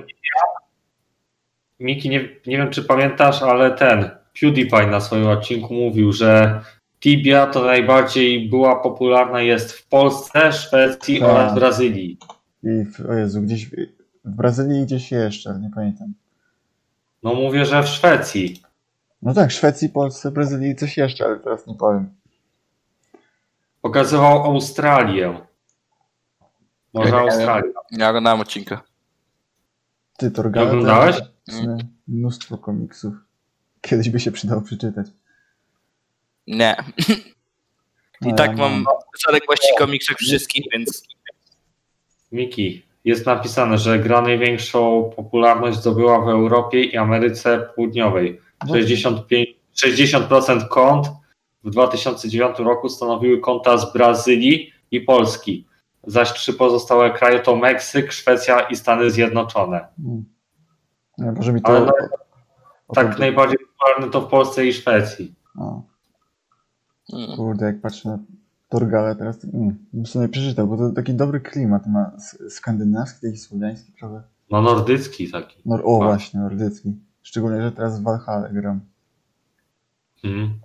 Miki, 1.81 2.09
nie, 2.09 2.21
nie 2.47 2.57
wiem 2.57 2.71
czy 2.71 2.85
pamiętasz, 2.85 3.43
ale 3.43 3.71
ten 3.71 4.11
PewDiePie 4.41 4.87
na 4.87 5.01
swoim 5.01 5.27
odcinku 5.27 5.75
mówił, 5.75 6.13
że 6.13 6.61
Tibia 7.01 7.47
to 7.47 7.65
najbardziej 7.65 8.49
była 8.49 8.81
popularna 8.81 9.43
jest 9.43 9.73
w 9.73 9.89
Polsce, 9.89 10.53
Szwecji 10.53 11.21
Tak. 11.21 11.29
oraz 11.29 11.55
Brazylii. 11.55 12.19
I 12.63 12.85
w, 12.85 13.11
o 13.11 13.15
Jezu, 13.15 13.43
gdzieś 13.43 13.67
w, 13.67 13.73
Brazylii 14.25 14.85
gdzieś 14.85 15.13
jeszcze, 15.13 15.59
nie 15.61 15.71
pamiętam. 15.75 16.13
No 17.23 17.35
mówię, 17.35 17.65
że 17.65 17.83
w 17.83 17.89
Szwecji. 17.89 18.66
No 19.23 19.35
tak, 19.35 19.53
Szwecji, 19.53 19.89
Polsce, 19.89 20.31
Brazylii 20.31 20.71
i 20.71 20.77
coś 20.77 20.97
jeszcze, 20.97 21.25
ale 21.25 21.37
teraz 21.37 21.67
nie 21.67 21.75
powiem. 21.75 22.15
Pokazywał 23.83 24.45
Australię. 24.45 25.47
Może 26.95 27.11
Ja 27.11 27.15
nie 27.17 27.21
Australię. 27.21 27.73
Nie 27.93 28.09
oglądałem 28.09 28.41
odcinka. 28.41 28.83
Ty, 30.17 30.33
Oglądałeś? 30.39 31.17
to 31.17 31.53
sumie 31.53 31.79
mnóstwo 32.09 32.59
komiksów. 32.59 33.15
Kiedyś 33.81 34.11
by 34.11 34.21
się 34.21 34.33
przydało 34.33 34.63
przeczytać. 34.63 35.07
Nie. 36.47 36.77
I 38.23 38.29
No, 38.29 38.35
tak 38.35 38.51
ja 38.51 38.57
mam 38.57 38.85
zaległości 39.27 39.69
komiksów 39.79 40.17
wszystkich, 40.17 40.65
więc 40.73 41.03
Miki, 42.33 42.83
jest 43.05 43.27
napisane, 43.27 43.79
że 43.79 43.99
gra 43.99 44.21
największą 44.21 45.11
popularność 45.17 45.79
zdobyła 45.79 46.21
w 46.21 46.29
Europie 46.29 46.85
i 46.85 46.97
Ameryce 46.97 47.69
Południowej. 47.77 48.41
No, 48.69 48.75
65, 48.75 49.49
60% 49.85 50.69
kont 50.69 51.07
w 51.65 51.71
2009 51.71 52.59
roku 52.59 52.89
stanowiły 52.89 53.41
konta 53.41 53.79
z 53.79 53.93
Brazylii 53.93 54.71
i 54.91 55.01
Polski, 55.01 55.67
zaś 56.07 56.33
trzy 56.33 56.53
pozostałe 56.55 57.11
kraje 57.11 57.41
to 57.41 57.57
Meksyk, 57.57 58.13
Szwecja 58.13 58.61
i 58.61 58.77
Stany 58.77 59.11
Zjednoczone. 59.11 59.87
Mm. 60.05 60.25
Nie, 61.19 61.33
może 61.33 61.53
mi 61.53 61.63
to... 61.63 61.69
Ale 61.69 61.93
o- 62.89 62.95
Tak 62.95 63.19
najbardziej 63.19 63.59
popularne 63.59 64.11
to 64.13 64.21
w 64.21 64.29
Polsce 64.31 64.67
i 64.67 64.73
Szwecji. 64.73 65.35
o, 65.59 65.83
mm, 67.13 67.37
Kurde, 67.37 67.67
jak 67.67 67.81
patrzę 67.81 68.09
na 68.09 68.19
Torgale 68.69 69.17
teraz, 69.17 69.45
mm, 69.45 69.87
bym 69.93 70.07
sobie 70.07 70.29
przeczytał, 70.29 70.67
bo 70.67 70.77
to 70.77 70.91
taki 70.91 71.15
dobry 71.15 71.41
klimat 71.41 71.87
ma, 71.87 72.11
skandynawski, 72.49 73.27
taki 73.27 73.39
słowiański 73.39 73.93
trochę. 73.93 74.23
No 74.51 74.63
nordycki 74.63 75.31
taki. 75.31 75.57
Nor 75.67 75.81
o, 75.85 75.99
No. 75.99 76.05
właśnie, 76.05 76.41
nordycki. 76.41 76.95
Szczególnie, 77.27 77.63
że 77.63 77.73
teraz 77.73 78.01
w 78.01 78.03
Valhalla 78.03 78.49
gram. 78.49 78.81
Mhm. 80.25 80.61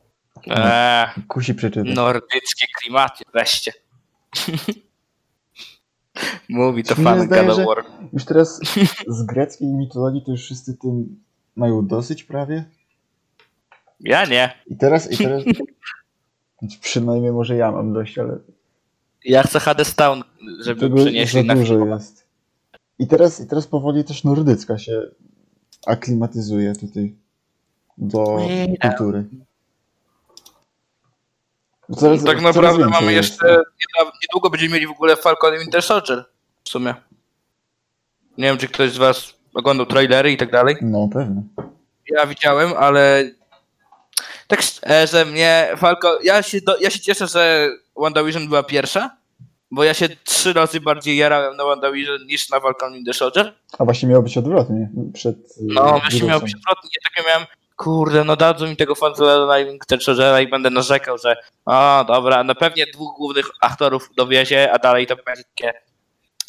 eee, 0.47 1.07
Kusi 1.27 1.55
przeczytać. 1.55 1.95
nordyckie 1.95 2.67
klimaty, 2.81 3.23
weźcie. 3.33 3.73
Mówi 6.49 6.83
to 6.83 6.95
fan 6.95 7.27
God 7.27 7.49
of 7.49 7.65
War. 7.65 7.85
Już 8.13 8.25
teraz 8.25 8.59
z 9.07 9.23
greckiej 9.23 9.67
mitologii 9.67 10.21
to 10.25 10.31
już 10.31 10.41
wszyscy 10.41 10.77
tym 10.77 11.19
mają 11.55 11.87
dosyć 11.87 12.23
prawie. 12.23 12.65
Ja 13.99 14.25
nie. 14.25 14.53
I 14.67 14.77
teraz, 14.77 15.11
i 15.11 15.17
teraz... 15.17 15.43
Przynajmniej 16.81 17.31
może 17.31 17.55
ja 17.55 17.71
mam 17.71 17.93
dość, 17.93 18.17
ale 18.19 18.37
Ja 19.25 19.43
chcę 19.43 19.59
Hades 19.59 19.95
Town, 19.95 20.23
żeby 20.59 20.81
tego 20.81 20.95
przenieśli 20.95 21.41
za 21.41 21.47
na 21.47 21.55
dużo 21.55 21.75
film. 21.79 21.89
jest. 21.89 22.25
I 22.99 23.07
teraz, 23.07 23.39
I 23.41 23.47
teraz 23.47 23.67
powoli 23.67 24.03
też 24.03 24.23
nordycka 24.23 24.77
się 24.77 25.01
aklimatyzuje 25.87 26.73
tutaj 26.75 27.15
do 27.97 28.37
kultury. 28.81 29.25
Coraz, 31.97 32.23
Tak 32.23 32.41
naprawdę 32.41 32.89
mamy 32.89 33.13
jest. 33.13 33.29
jeszcze, 33.31 33.47
nieda- 33.47 34.11
niedługo 34.23 34.49
będziemy 34.49 34.73
mieli 34.73 34.87
w 34.87 34.91
ogóle 34.91 35.15
Falcon 35.15 35.55
i 35.55 35.59
Winter 35.59 35.83
Soldier. 35.83 36.25
W 36.63 36.69
sumie. 36.69 36.93
Nie 38.37 38.43
wiem, 38.45 38.57
czy 38.57 38.67
ktoś 38.67 38.91
z 38.91 38.97
was 38.97 39.33
oglądał 39.53 39.85
trailery 39.85 40.31
i 40.31 40.37
tak 40.37 40.51
dalej. 40.51 40.75
No 40.81 41.07
pewnie. 41.13 41.41
Ja 42.09 42.27
widziałem, 42.27 42.73
ale 42.79 43.23
tak 44.47 44.61
szczerze 44.61 45.25
mnie 45.25 45.67
Falcon, 45.77 46.11
ja 46.23 46.43
się, 46.43 46.61
do, 46.61 46.77
ja 46.77 46.89
się 46.89 46.99
cieszę, 46.99 47.27
że 47.27 47.69
WandaVision 47.97 48.47
była 48.47 48.63
pierwsza, 48.63 49.17
bo 49.71 49.83
ja 49.83 49.93
się 49.93 50.09
trzy 50.23 50.53
razy 50.53 50.79
bardziej 50.81 51.17
jarałem 51.17 51.57
na 51.57 51.63
WandaVision 51.65 52.25
niż 52.25 52.49
na 52.49 52.59
Falcon 52.59 52.95
i 52.95 53.03
The 53.03 53.13
Soldier. 53.13 53.53
A 53.79 53.85
właśnie 53.85 54.09
miało 54.09 54.23
być 54.23 54.37
odwrotnie. 54.37 54.89
Przed, 55.13 55.35
y, 55.37 55.41
No, 55.61 55.83
właśnie 55.99 56.19
miał 56.23 56.39
wirusem. 56.39 56.41
być 56.45 56.55
odwrotnie. 56.55 56.89
Ja 56.95 57.09
takie 57.09 57.29
miałem, 57.29 57.47
kurde, 57.75 58.23
no 58.23 58.35
dadzą 58.35 58.67
mi 58.67 58.75
tego 58.75 58.95
Falcona 58.95 59.65
Winter 59.65 60.01
Soldiera 60.03 60.41
i 60.41 60.47
będę 60.47 60.69
narzekał, 60.69 61.17
że 61.17 61.35
o, 61.65 62.05
dobra, 62.07 62.43
no 62.43 62.55
pewnie 62.55 62.85
dwóch 62.93 63.17
głównych 63.17 63.45
aktorów 63.61 64.09
dowiezie, 64.17 64.71
a 64.71 64.79
dalej 64.79 65.07
to 65.07 65.15
będzie 65.15 65.43
takie... 65.43 65.73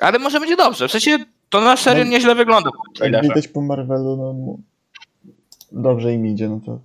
Ale 0.00 0.18
może 0.18 0.40
będzie 0.40 0.56
dobrze, 0.56 0.88
w 0.88 0.92
sensie 0.92 1.18
to 1.50 1.60
na 1.60 1.76
serio 1.76 2.04
No, 2.04 2.10
nieźle 2.10 2.34
wygląda 2.34 2.70
Jak 3.00 3.22
widać 3.22 3.48
po 3.48 3.60
Marvelu, 3.60 4.16
no 4.16 4.56
dobrze 5.72 6.12
im 6.12 6.26
idzie, 6.26 6.48
no 6.48 6.60
to. 6.66 6.78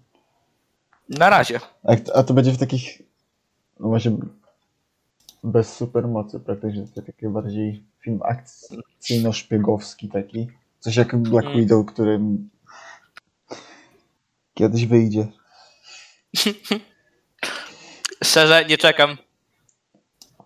Na 1.10 1.30
razie. 1.30 1.60
A, 1.84 2.20
a 2.20 2.24
to 2.24 2.34
będzie 2.34 2.52
w 2.52 2.58
takich. 2.58 3.02
No 3.80 3.88
właśnie. 3.88 4.12
Bez 5.44 5.74
supermocy 5.74 6.40
praktycznie. 6.40 6.86
To 6.96 7.02
taki 7.02 7.28
bardziej 7.28 7.84
film 8.00 8.20
akcyjno-szpiegowski 8.20 10.12
taki. 10.12 10.48
Coś 10.80 10.96
jak 10.96 11.16
Black 11.16 11.46
Mhm. 11.46 11.58
Widow, 11.64 11.86
który 11.86 12.20
kiedyś 14.54 14.86
wyjdzie. 14.86 15.28
Szczerze, 18.24 18.66
nie 18.70 18.78
czekam. 18.78 19.18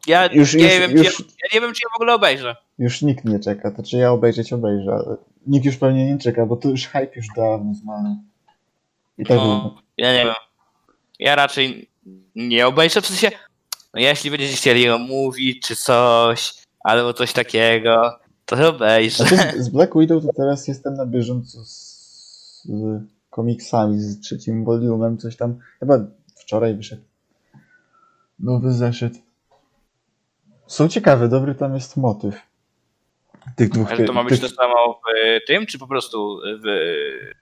Ja 0.08 0.26
Już- 0.34 0.54
nie 0.54 0.64
już- 0.64 0.80
wiem, 0.80 0.92
już- 0.92 1.18
Czy 1.18 1.24
ja, 1.24 1.30
ja 1.44 1.50
nie 1.54 1.62
wiem, 1.62 1.74
czy 1.74 1.82
ja 1.84 1.90
w 1.94 1.96
ogóle 1.96 2.14
obejrzę. 2.14 2.56
Już 2.80 3.02
nikt 3.02 3.26
nie 3.26 3.40
czeka. 3.40 3.72
To 3.72 3.84
czy 3.84 3.98
ja 3.98 4.12
obejrzeć 4.12 4.54
obejrzę, 4.54 4.98
nikt 5.48 5.66
już 5.66 5.78
pewnie 5.78 6.06
nie 6.14 6.18
czeka, 6.18 6.46
bo 6.46 6.56
to 6.58 6.70
już 6.70 6.88
hype 6.88 7.12
już 7.16 7.26
dawno 7.36 7.74
zmarł. 7.74 8.16
I 9.18 9.26
tak 9.26 9.38
No, 9.38 9.82
ja 9.98 10.14
nie 10.14 10.26
wiem. 10.26 10.34
Ja 11.20 11.36
raczej 11.36 11.90
nie 12.36 12.68
obejrzę, 12.68 13.02
w 13.02 13.06
sensie, 13.08 13.38
no 13.94 14.02
jeśli 14.02 14.32
będziecie 14.32 14.56
chcieli 14.56 14.90
omówić, 14.90 15.68
czy 15.68 15.76
coś, 15.76 16.54
albo 16.80 17.14
coś 17.14 17.34
takiego, 17.34 18.20
to 18.46 18.70
obejrzę. 18.70 19.24
Znaczy, 19.24 19.64
z 19.64 19.70
Black 19.70 19.94
Widow 19.98 20.24
to 20.24 20.34
teraz 20.34 20.68
jestem 20.68 20.94
na 20.94 21.06
bieżąco 21.06 21.66
z, 21.66 22.64
z 22.64 23.02
komiksami, 23.30 24.00
z 24.00 24.20
trzecim 24.20 24.66
volumem, 24.66 25.18
coś 25.18 25.36
tam. 25.38 25.60
Chyba 25.80 26.00
wczoraj 26.36 26.76
wyszedł. 26.76 27.02
Nowy 28.40 28.72
zeszyt. 28.72 29.14
Są 30.68 30.88
ciekawe, 30.88 31.30
dobry 31.30 31.56
tam 31.56 31.74
jest 31.76 31.98
motyw. 31.98 32.42
Tych 33.56 33.70
dwóch. 33.70 33.92
Ale 33.92 34.06
to 34.06 34.14
ma 34.14 34.24
być 34.24 34.40
tych, 34.40 34.50
to 34.50 34.56
samo 34.56 34.94
w 34.94 35.48
tym, 35.48 35.66
czy 35.66 35.80
po 35.80 35.88
prostu 35.88 36.40
w 36.64 36.66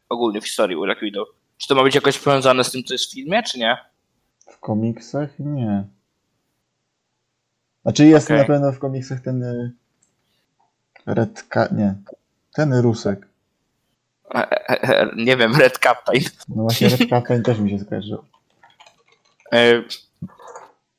ogólnie 0.10 0.42
w 0.42 0.46
historii 0.46 0.78
Black 0.78 1.02
Widow? 1.02 1.28
Czy 1.58 1.68
to 1.68 1.76
ma 1.76 1.84
być 1.84 1.96
jakoś 1.96 2.20
powiązane 2.20 2.64
z 2.64 2.72
tym, 2.72 2.84
co 2.84 2.94
jest 2.94 3.06
w 3.06 3.14
filmie, 3.14 3.44
czy 3.44 3.60
nie? 3.60 3.78
W 4.48 4.60
komiksach 4.60 5.30
nie. 5.40 5.88
Znaczy 7.90 8.06
jest 8.06 8.28
Okej. 8.28 8.38
na 8.38 8.46
pewno 8.46 8.72
w 8.72 8.80
komiksach 8.80 9.22
ten 9.22 9.44
y, 9.44 9.72
Red 11.06 11.44
Ka... 11.44 11.68
nie. 11.72 11.96
Ten 12.54 12.74
Rusek. 12.74 13.28
E, 14.36 14.52
e, 14.70 14.82
e, 14.82 15.10
nie 15.16 15.38
wiem, 15.38 15.56
Red 15.56 15.80
Captain. 15.80 16.22
No 16.50 16.64
właśnie 16.64 16.90
Red 16.90 17.10
Captain 17.10 17.44
też 17.44 17.60
mi 17.60 17.70
się 17.70 17.80
skojarzył. 17.80 18.24
E, 19.54 19.84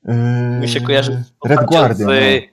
Yy, 0.05 0.15
mi 0.61 0.69
się 0.69 0.81
kojarzy 0.81 1.25
Red 1.45 1.61
Guardian. 1.65 2.09
no. 2.09 2.15
Z, 2.15 2.45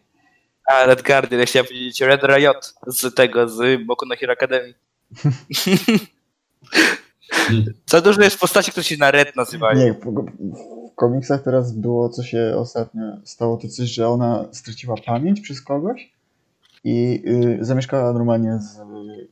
a, 0.72 0.86
Red 0.86 1.04
Guardian, 1.04 1.40
ja 1.40 1.46
chciałem 1.46 1.66
powiedzieć 1.66 2.02
Red 2.02 2.24
Riot 2.24 2.74
z 2.88 3.16
tego, 3.16 3.50
z 3.50 3.86
Boku 3.86 4.06
no 4.06 4.16
Hero 4.16 4.34
Academy. 4.34 4.74
Za 7.86 8.02
dużo 8.02 8.22
jest 8.22 8.40
postaci, 8.40 8.72
które 8.72 8.84
się 8.84 8.98
na 8.98 9.12
Red 9.12 9.36
No. 9.36 9.42
nazywają. 9.42 9.80
Nie, 9.80 9.94
komiksach 10.98 11.44
teraz 11.44 11.72
było, 11.72 12.10
co 12.10 12.24
się 12.24 12.54
ostatnio 12.58 13.04
stało, 13.24 13.58
to 13.58 13.68
coś, 13.68 13.90
że 13.90 14.10
ona 14.10 14.46
straciła 14.52 14.96
pamięć 15.06 15.42
przez 15.42 15.62
kogoś 15.62 16.12
i 16.84 17.24
y, 17.28 17.66
zamieszkała 17.66 18.14
normalnie 18.14 18.60
z 18.60 18.78
y, 18.78 19.28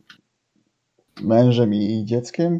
mężem 1.21 1.73
i 1.73 2.05
dzieckiem. 2.05 2.59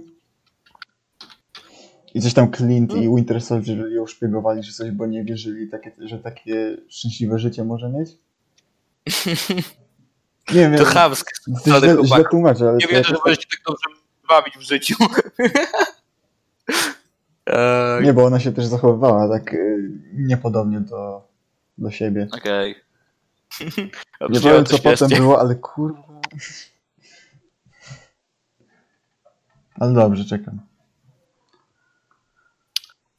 I 2.14 2.22
coś 2.22 2.34
tam 2.34 2.52
Clint 2.52 2.94
i 2.94 3.02
Winter 3.16 3.42
Soldier 3.42 3.92
ją 3.92 4.08
szpiegowali, 4.08 4.64
czy 4.64 4.74
coś, 4.74 4.92
bo 4.92 5.06
nie 5.06 5.24
wierzyli, 5.24 5.70
takie, 5.70 5.92
że 6.00 6.20
takie 6.20 6.78
szczęśliwe 6.90 7.40
życie 7.40 7.64
może 7.64 7.90
mieć. 7.90 8.10
Nie 10.54 10.62
wiem, 10.62 10.76
To 10.78 10.84
ja- 10.84 10.90
chamsk. 10.90 11.32
to 11.46 11.60
strony 11.60 11.88
źle, 11.88 12.06
źle 12.06 12.24
tłumaczę, 12.32 12.70
ale 12.70 12.78
Nie 12.78 12.88
wierzę, 12.88 13.16
że 13.26 13.36
się 13.36 13.48
tak 13.52 13.60
dobrze 13.68 13.90
bawić 14.30 14.58
w 14.58 14.62
życiu. 14.62 14.96
Eee, 17.46 18.04
Nie, 18.04 18.14
bo 18.14 18.26
ona 18.26 18.40
się 18.40 18.52
też 18.52 18.66
zachowywała 18.66 19.30
tak 19.30 19.54
y, 19.54 19.92
niepodobnie 20.14 20.80
do, 20.80 21.28
do 21.78 21.92
siebie. 21.92 22.28
Okej. 22.38 22.76
Nie 24.22 24.30
Brzmiało 24.30 24.42
powiem 24.42 24.64
to 24.66 24.78
co 24.78 24.84
potem 24.84 25.10
było, 25.10 25.40
ale 25.40 25.56
kurwa. 25.56 26.04
Ale 29.80 29.94
dobrze, 29.94 30.26
czekam. 30.26 30.60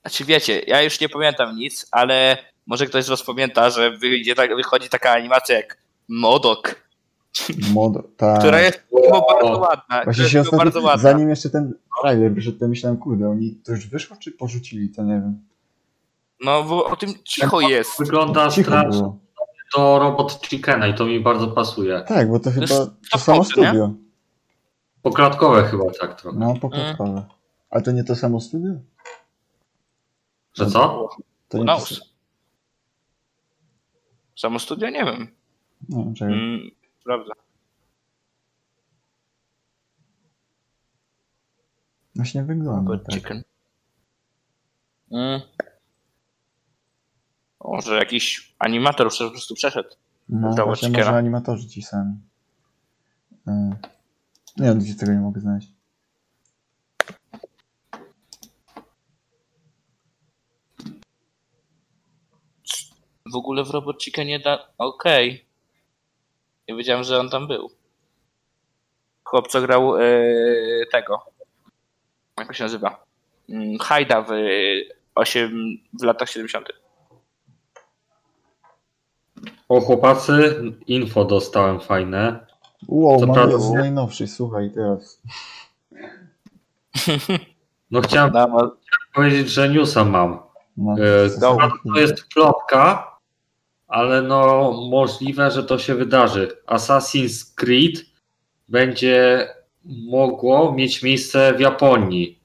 Znaczy 0.01 0.25
wiecie, 0.25 0.63
ja 0.67 0.83
już 0.83 1.01
nie 1.01 1.09
pamiętam 1.09 1.57
nic, 1.57 1.87
ale 1.91 2.37
może 2.67 2.87
ktoś 2.87 3.05
z 3.05 3.09
was 3.09 3.23
pamięta, 3.23 3.71
że 3.71 3.91
wyjdzie 3.91 4.35
tak, 4.35 4.57
wychodzi 4.57 4.89
taka 4.89 5.13
animacja 5.13 5.57
jak 5.57 5.79
Modok, 6.09 6.86
Mod, 7.75 8.17
tak. 8.17 8.39
która 8.39 8.61
jest 8.61 8.87
mimo 8.93 9.27
bardzo 9.33 9.59
ładna. 9.59 10.05
Właśnie 10.05 10.29
się 10.29 10.39
mimo 10.39 10.51
bardzo 10.51 10.79
ostatnio, 10.79 10.87
ładna. 10.89 11.03
zanim 11.03 11.29
jeszcze 11.31 11.51
ten 11.51 11.75
trailer 12.03 12.35
wyszedł, 12.35 12.59
to 12.59 12.69
myślałem, 12.69 12.99
kurde, 12.99 13.29
oni 13.29 13.55
to 13.55 13.73
już 13.73 13.87
wyszło, 13.87 14.17
czy 14.17 14.33
porzucili, 14.33 14.91
to 14.91 15.03
nie 15.03 15.15
wiem. 15.15 15.43
No 16.45 16.63
bo 16.63 16.85
o 16.85 16.97
tym 16.97 17.15
cicho 17.25 17.61
jest. 17.61 17.99
Wygląda 17.99 18.49
Cicho 18.51 18.71
strasznie 18.71 18.91
było. 19.01 19.19
to 19.75 19.99
robot 19.99 20.47
Chickena 20.47 20.87
i 20.87 20.95
to 20.95 21.07
mi 21.07 21.21
bardzo 21.21 21.49
pasuje. 21.49 22.05
Tak, 22.09 22.31
bo 22.31 22.41
to 22.41 22.51
chyba 22.51 22.61
jest 22.63 22.77
to 22.77 22.91
stop 23.07 23.21
samo 23.21 23.39
nie? 23.39 23.45
studio. 23.45 23.91
Poklatkowe 25.03 25.65
chyba 25.65 25.85
tak 26.01 26.21
trochę. 26.21 26.39
No, 26.39 26.55
poklatkowe. 26.61 27.27
Ale 27.71 27.83
to 27.83 27.93
nie 27.93 28.05
to 28.05 28.17
samo 28.17 28.41
studio? 28.41 28.73
Że 30.55 30.67
co? 30.67 31.09
To 31.49 31.59
nie 31.59 31.65
to 31.65 31.77
knows? 31.77 32.01
Samo 34.37 34.59
studio? 34.59 34.91
Nie 34.91 35.05
wiem. 35.05 35.29
No, 35.89 36.13
czekaj. 36.17 36.35
Mm, 36.35 36.71
prawda. 37.07 37.33
Właśnie 42.17 42.45
wygląda 42.45 42.93
Robot 42.93 43.07
tak. 43.07 43.15
Chicken. 43.15 43.43
Mm. 45.13 45.41
Może 47.65 47.97
jakiś 47.97 48.55
animator 48.59 49.11
po 49.19 49.31
prostu 49.31 49.55
przeszedł. 49.55 49.89
No, 50.29 50.55
właśnie 50.65 50.89
może 50.89 51.17
animatorzy 51.17 51.69
ci 51.69 51.83
sami. 51.83 52.15
Y, 53.49 53.53
Nie 54.57 54.75
gdzie 54.75 54.95
tego 54.95 55.13
nie 55.13 55.21
mogę 55.21 55.41
znaleźć. 55.41 55.73
W 63.33 63.37
ogóle 63.37 63.65
w 63.65 63.71
Robot 63.71 64.03
Chickenie 64.03 64.41
da... 64.41 64.69
Okej. 64.79 65.46
Nie 66.69 66.77
wiedziałem, 66.77 67.05
że 67.05 67.21
on 67.21 67.31
tam 67.31 67.49
był. 67.49 67.71
Chłop, 69.25 69.49
co 69.49 69.61
grał 69.61 69.99
yy, 69.99 70.87
tego. 70.93 71.23
Jak 72.39 72.49
to 72.49 72.53
się 72.55 72.65
nazywa? 72.65 73.05
Mm, 73.49 73.79
Hajda 73.79 74.23
w, 74.23 74.31
yy, 74.31 74.89
8, 75.15 75.51
w 76.01 76.03
latach 76.05 76.29
70. 76.31 76.69
O 79.69 79.81
chłopacy, 79.81 80.63
info 80.87 81.25
dostałem 81.25 81.81
fajne. 81.81 82.47
Wow, 82.89 83.21
Co 83.21 83.27
mam 83.27 83.35
prawda- 83.37 83.59
z 83.59 83.73
najnowszej, 83.73 84.29
słuchaj, 84.29 84.71
teraz. 84.75 85.21
No 87.91 88.01
chciałem 88.01 88.33
No, 88.33 88.77
powiedzieć, 89.15 89.49
że 89.49 89.69
newsa 89.69 90.05
mam. 90.05 90.39
No, 90.77 90.93
E. 90.93 91.41
To 91.95 92.01
jest 92.01 92.29
plotka, 92.29 93.16
ale 93.89 94.23
no 94.23 94.73
możliwe, 94.91 95.51
że 95.51 95.65
to 95.65 95.79
się 95.79 95.95
wydarzy. 95.95 96.49
Assassin's 96.67 97.55
Creed 97.55 98.05
będzie 98.69 99.49
mogło 99.85 100.73
mieć 100.73 101.03
miejsce 101.03 101.55
w 101.55 101.61
Japonii. 101.61 102.41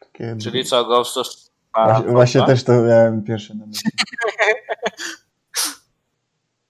takie- 0.00 0.36
czyli 0.42 0.64
co, 0.64 0.84
Ghost 0.84 1.16
of... 1.16 1.26
Właśnie, 1.74 2.12
właśnie 2.12 2.46
też 2.46 2.64
to 2.64 2.72
miałem 2.72 3.24
pierwszy 3.24 3.54
na 3.54 3.66
myśli. 3.66 3.90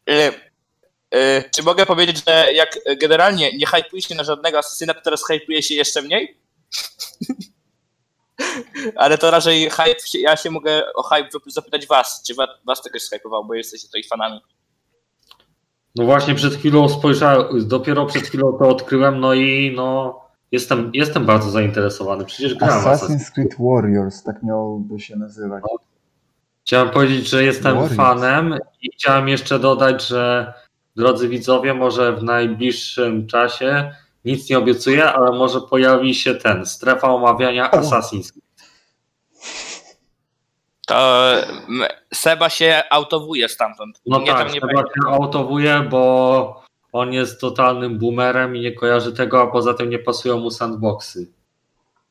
Yy, 0.07 0.15
yy, 1.13 1.45
czy 1.55 1.63
mogę 1.63 1.87
powiedzieć, 1.87 2.25
że 2.27 2.53
jak 2.53 2.79
generalnie 3.01 3.57
nie 3.57 3.67
hypuje 3.67 4.03
się 4.03 4.15
na 4.15 4.25
żadnego 4.25 4.59
asesyna, 4.59 4.95
to 4.95 5.01
teraz 5.01 5.27
hypuje 5.27 5.63
się 5.63 5.75
jeszcze 5.75 6.03
mniej? 6.03 6.37
Ale 8.97 9.19
to 9.19 9.31
raczej 9.31 9.71
hype, 9.71 10.19
ja 10.21 10.37
się 10.37 10.51
mogę 10.51 10.93
o 10.95 11.03
hype 11.03 11.29
zapytać 11.47 11.87
was, 11.87 12.23
czy 12.27 12.35
was, 12.35 12.49
was 12.67 12.83
tego 12.83 12.99
shypowało, 12.99 13.45
bo 13.45 13.55
jesteście 13.55 13.87
tutaj 13.87 14.03
fanami. 14.05 14.41
No 15.97 16.05
właśnie 16.05 16.35
przed 16.35 16.55
chwilą 16.55 16.89
spojrzałem, 16.89 17.69
dopiero 17.69 18.07
przed 18.07 18.23
chwilą 18.23 18.53
to 18.53 18.69
odkryłem, 18.69 19.21
no 19.21 19.35
i 19.35 19.73
no 19.77 20.21
jestem, 20.53 20.91
jestem 20.95 21.27
bardzo 21.27 21.51
zainteresowany. 21.51 22.25
Przecież 22.25 22.55
grałem 22.55 22.83
w 22.83 22.87
Assassin's. 22.87 23.17
Assassin's 23.17 23.33
Creed 23.35 23.55
Warriors, 23.59 24.23
tak 24.23 24.43
miałoby 24.43 25.01
się 25.01 25.17
nazywać. 25.17 25.63
Chciałem 26.67 26.91
powiedzieć, 26.91 27.29
że 27.29 27.45
jestem 27.45 27.75
Warriors. 27.75 27.97
fanem 27.97 28.59
i 28.83 28.91
chciałem 28.93 29.29
jeszcze 29.29 29.59
dodać, 29.59 30.07
że 30.07 30.53
drodzy 30.97 31.29
widzowie, 31.29 31.75
może 31.75 32.17
w 32.17 32.23
najbliższym 32.23 33.27
czasie 33.27 33.93
nic 34.25 34.51
nie 34.51 34.59
obiecuję, 34.59 35.13
ale 35.13 35.39
może 35.39 35.61
pojawi 35.61 36.15
się 36.15 36.35
ten 36.35 36.67
strefa 36.67 37.09
omawiania 37.09 37.71
O. 37.71 37.77
Assassin's. 37.77 38.33
To 40.87 41.33
Seba 42.15 42.51
się 42.51 42.83
autowuje 42.91 43.49
stamtąd. 43.49 44.01
No 44.07 44.19
Mnie 44.19 44.27
tak, 44.29 44.39
tam 44.39 44.55
nie 44.55 44.61
chyba 44.61 44.67
będzie. 44.67 44.83
się 44.83 45.09
autowuje, 45.09 45.81
bo 45.91 46.63
on 46.93 47.13
jest 47.13 47.41
totalnym 47.41 47.99
boomerem 47.99 48.57
i 48.57 48.61
nie 48.61 48.73
kojarzy 48.73 49.13
tego, 49.13 49.43
a 49.43 49.47
poza 49.47 49.75
tym 49.75 49.91
nie 49.91 49.99
pasują 49.99 50.39
mu 50.39 50.51
sandboxy. 50.51 51.33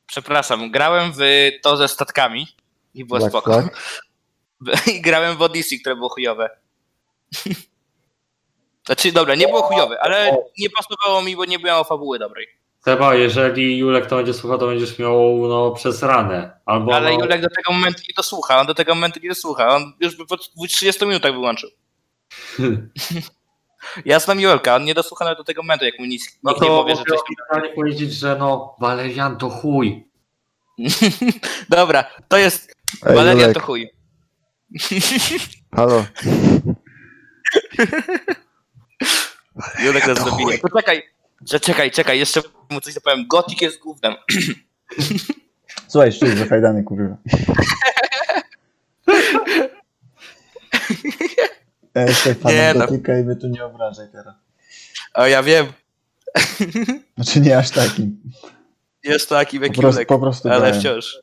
Przepraszam, 0.06 0.70
grałem 0.70 1.12
w 1.12 1.18
to 1.62 1.76
ze 1.76 1.88
statkami 1.88 2.46
i 2.94 3.04
było 3.04 3.18
Black 3.18 3.32
spoko. 3.32 3.52
Flag? 3.52 3.78
I 4.94 5.00
grałem 5.00 5.36
w 5.36 5.42
Odyssey, 5.42 5.80
które 5.80 5.96
było 5.96 6.08
chujowe. 6.08 6.50
Znaczy, 8.92 9.12
dobra, 9.12 9.34
nie 9.34 9.46
było 9.46 9.62
chujowe, 9.62 10.00
ale 10.00 10.36
nie 10.58 10.70
pasowało 10.70 11.22
mi, 11.22 11.36
bo 11.36 11.44
nie 11.44 11.58
miało 11.58 11.84
fabuły 11.84 12.18
dobrej. 12.18 12.46
Seba, 12.84 13.14
jeżeli 13.14 13.78
Julek 13.78 14.06
to 14.06 14.16
będzie 14.16 14.34
słuchał, 14.34 14.58
to 14.58 14.66
będziesz 14.66 14.98
miał 14.98 15.48
no, 15.48 15.70
przez 15.70 16.02
ranę. 16.02 16.50
Albo 16.66 16.94
Ale 16.94 17.12
no, 17.12 17.20
Julek 17.20 17.40
do 17.40 17.48
tego 17.48 17.72
momentu 17.72 18.02
nie 18.08 18.14
dosłucha, 18.16 18.60
on 18.60 18.66
do 18.66 18.74
tego 18.74 18.94
momentu 18.94 19.20
nie 19.22 19.28
dosłucha, 19.28 19.74
on 19.74 19.92
już 20.00 20.16
by 20.16 20.26
po 20.26 20.36
30 20.68 21.06
minutach 21.06 21.32
wyłączył. 21.32 21.70
Ja 24.04 24.18
znam 24.18 24.40
Julka, 24.40 24.76
on 24.76 24.84
nie 24.84 24.94
dosłucha 24.94 25.24
nawet 25.24 25.38
do 25.38 25.44
tego 25.44 25.62
momentu, 25.62 25.84
jak 25.84 25.98
mu 25.98 26.04
nic, 26.04 26.38
no 26.42 26.50
nikt 26.50 26.62
nie 26.62 26.68
powie, 26.68 26.94
że 26.94 27.00
mogę 27.00 27.10
coś... 27.10 27.20
oficjalnie 27.20 27.76
powiedzieć, 27.76 28.12
że 28.12 28.36
no 28.38 28.76
Valerian 28.80 29.36
to 29.36 29.50
chuj. 29.50 30.08
Dobra, 31.68 32.04
to 32.28 32.36
jest... 32.38 32.74
Ej, 33.06 33.16
Valeria 33.16 33.42
Julek, 33.42 33.54
to 33.54 33.60
chuj. 33.60 33.90
halo. 35.76 36.04
To 40.06 40.14
zabije. 40.14 40.44
chuj. 40.46 40.58
Poczekaj, 40.58 41.02
że 41.50 41.60
czekaj, 41.60 41.90
czekaj, 41.90 42.18
jeszcze 42.18 42.40
mu 42.70 42.80
coś 42.80 42.94
zapowiem. 42.94 43.26
Gotik 43.28 43.62
jest 43.62 43.78
głównym. 43.78 44.14
Słuchaj, 45.88 46.12
szczerze, 46.12 46.36
zafajdany, 46.36 46.84
kurwa. 46.84 47.16
Ja 51.94 52.02
jestem 52.02 52.34
Nie, 52.34 52.40
fanem 52.40 52.78
no. 52.78 52.86
Gotika 52.86 53.18
i 53.18 53.24
mnie 53.24 53.36
tu 53.36 53.48
nie 53.48 53.64
obrażaj 53.64 54.06
teraz. 54.12 54.34
O, 55.14 55.26
ja 55.26 55.42
wiem. 55.42 55.66
Znaczy 57.16 57.40
nie 57.40 57.58
aż 57.58 57.70
takim. 57.70 58.22
Jest 59.04 59.28
taki 59.28 59.60
Po 59.60 59.66
prostu, 59.66 59.82
wykiunek, 59.82 60.08
po 60.08 60.18
prostu 60.18 60.48
ale 60.48 60.58
grałem. 60.58 60.80
wciąż. 60.80 61.18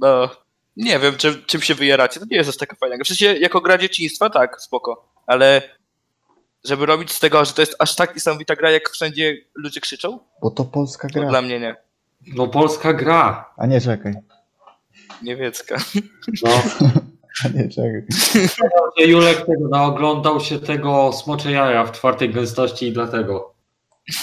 No, 0.00 0.30
nie 0.76 0.98
wiem, 0.98 1.16
czym, 1.16 1.42
czym 1.46 1.60
się 1.62 1.74
wyjeracie. 1.74 2.20
To 2.20 2.26
nie 2.30 2.36
jest 2.36 2.50
aż 2.50 2.56
taka 2.56 2.76
fajna. 2.76 2.96
W 3.04 3.08
sensie, 3.08 3.34
jako 3.34 3.60
gra 3.60 3.78
dzieciństwa, 3.78 4.30
tak, 4.30 4.60
spoko. 4.62 5.08
Ale 5.26 5.62
żeby 6.64 6.86
robić 6.86 7.12
z 7.12 7.20
tego, 7.20 7.44
że 7.44 7.52
to 7.52 7.62
jest 7.62 7.76
aż 7.78 7.96
tak 7.96 8.14
niesamowita 8.14 8.56
gra, 8.56 8.70
jak 8.70 8.90
wszędzie 8.90 9.36
ludzie 9.54 9.80
krzyczą, 9.80 10.18
Bo 10.42 10.50
to 10.50 10.64
polska 10.64 11.08
to 11.08 11.20
gra. 11.20 11.28
dla 11.28 11.42
mnie 11.42 11.60
nie. 11.60 11.76
No 12.34 12.48
polska 12.48 12.92
gra. 12.92 13.52
A 13.56 13.66
nie, 13.66 13.80
czekaj. 13.80 14.14
Niemiecka. 15.22 15.76
No. 16.42 16.50
A 17.44 17.48
nie, 17.48 17.68
czekaj. 17.68 18.06
Julek 19.06 19.46
tego 19.46 19.68
naoglądał 19.68 20.40
się 20.40 20.58
tego 20.58 21.12
smocze 21.12 21.52
jaja 21.52 21.84
w 21.84 21.92
czwartej 21.92 22.30
gęstości 22.30 22.86
i 22.86 22.92
dlatego. 22.92 23.54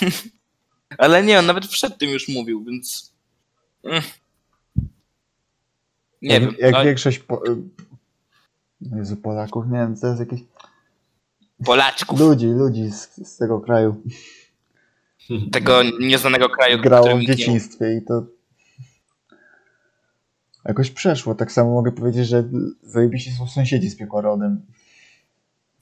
Ale 0.98 1.24
nie, 1.24 1.40
on 1.40 1.46
nawet 1.46 1.68
przed 1.68 1.98
tym 1.98 2.10
już 2.10 2.28
mówił, 2.28 2.64
więc... 2.64 3.14
Mm. 3.84 4.02
Nie 6.22 6.34
jak, 6.34 6.44
wiem. 6.44 6.56
Jak 6.60 6.74
no, 6.74 6.84
większość 6.84 7.20
po... 7.20 7.42
Jezu, 8.82 9.18
Polaków, 9.18 9.66
nie 9.68 9.78
wiem, 9.78 9.98
to 9.98 10.08
jest 10.08 10.20
jakieś... 10.20 10.40
Polaczków. 11.66 12.20
Ludzi, 12.20 12.48
ludzi 12.48 12.92
z, 12.92 13.28
z 13.28 13.38
tego 13.38 13.60
kraju 13.60 14.04
Tego 15.52 15.82
nieznanego 16.00 16.50
kraju, 16.50 16.82
grało 16.82 17.08
w 17.08 17.20
nikt 17.20 17.30
nie 17.30 17.36
dzieciństwie 17.36 17.98
i 17.98 18.06
to 18.06 18.24
jakoś 20.66 20.92
przeszło. 20.92 21.36
Tak 21.36 21.52
samo 21.52 21.72
mogę 21.72 21.92
powiedzieć, 21.92 22.28
że 22.28 22.44
zajebiście 22.84 23.32
są 23.32 23.48
sąsiedzi 23.48 23.90
z 23.90 23.98
piekłarodem. 23.98 24.66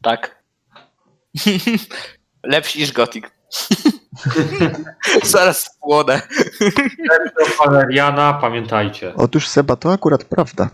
Tak. 0.02 0.44
Lepszy 2.44 2.80
niż 2.80 2.92
Gothic. 2.92 3.26
Zaraz 5.24 5.64
spłonę. 5.64 6.22
Valeriana, 7.66 8.34
pamiętajcie. 8.34 9.16
Otóż 9.16 9.48
Seba, 9.48 9.76
to 9.76 9.94
akurat 9.94 10.24
prawda. 10.24 10.70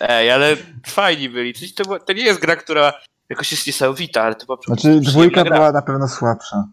Ej, 0.00 0.30
ale 0.30 0.56
fajni 0.86 1.28
byli. 1.28 1.54
To, 1.76 1.98
to 1.98 2.12
nie 2.12 2.22
jest 2.22 2.40
gra, 2.40 2.56
która 2.56 2.92
jakoś 3.30 3.50
jest 3.52 3.66
niesamowita, 3.66 4.22
ale 4.22 4.34
to 4.34 4.46
po 4.46 4.56
prostu 4.58 4.72
Znaczy 4.90 5.00
dwójka 5.10 5.44
gra. 5.44 5.56
była 5.56 5.72
na 5.72 5.82
pewno 5.82 6.08
słabsza. 6.08 6.68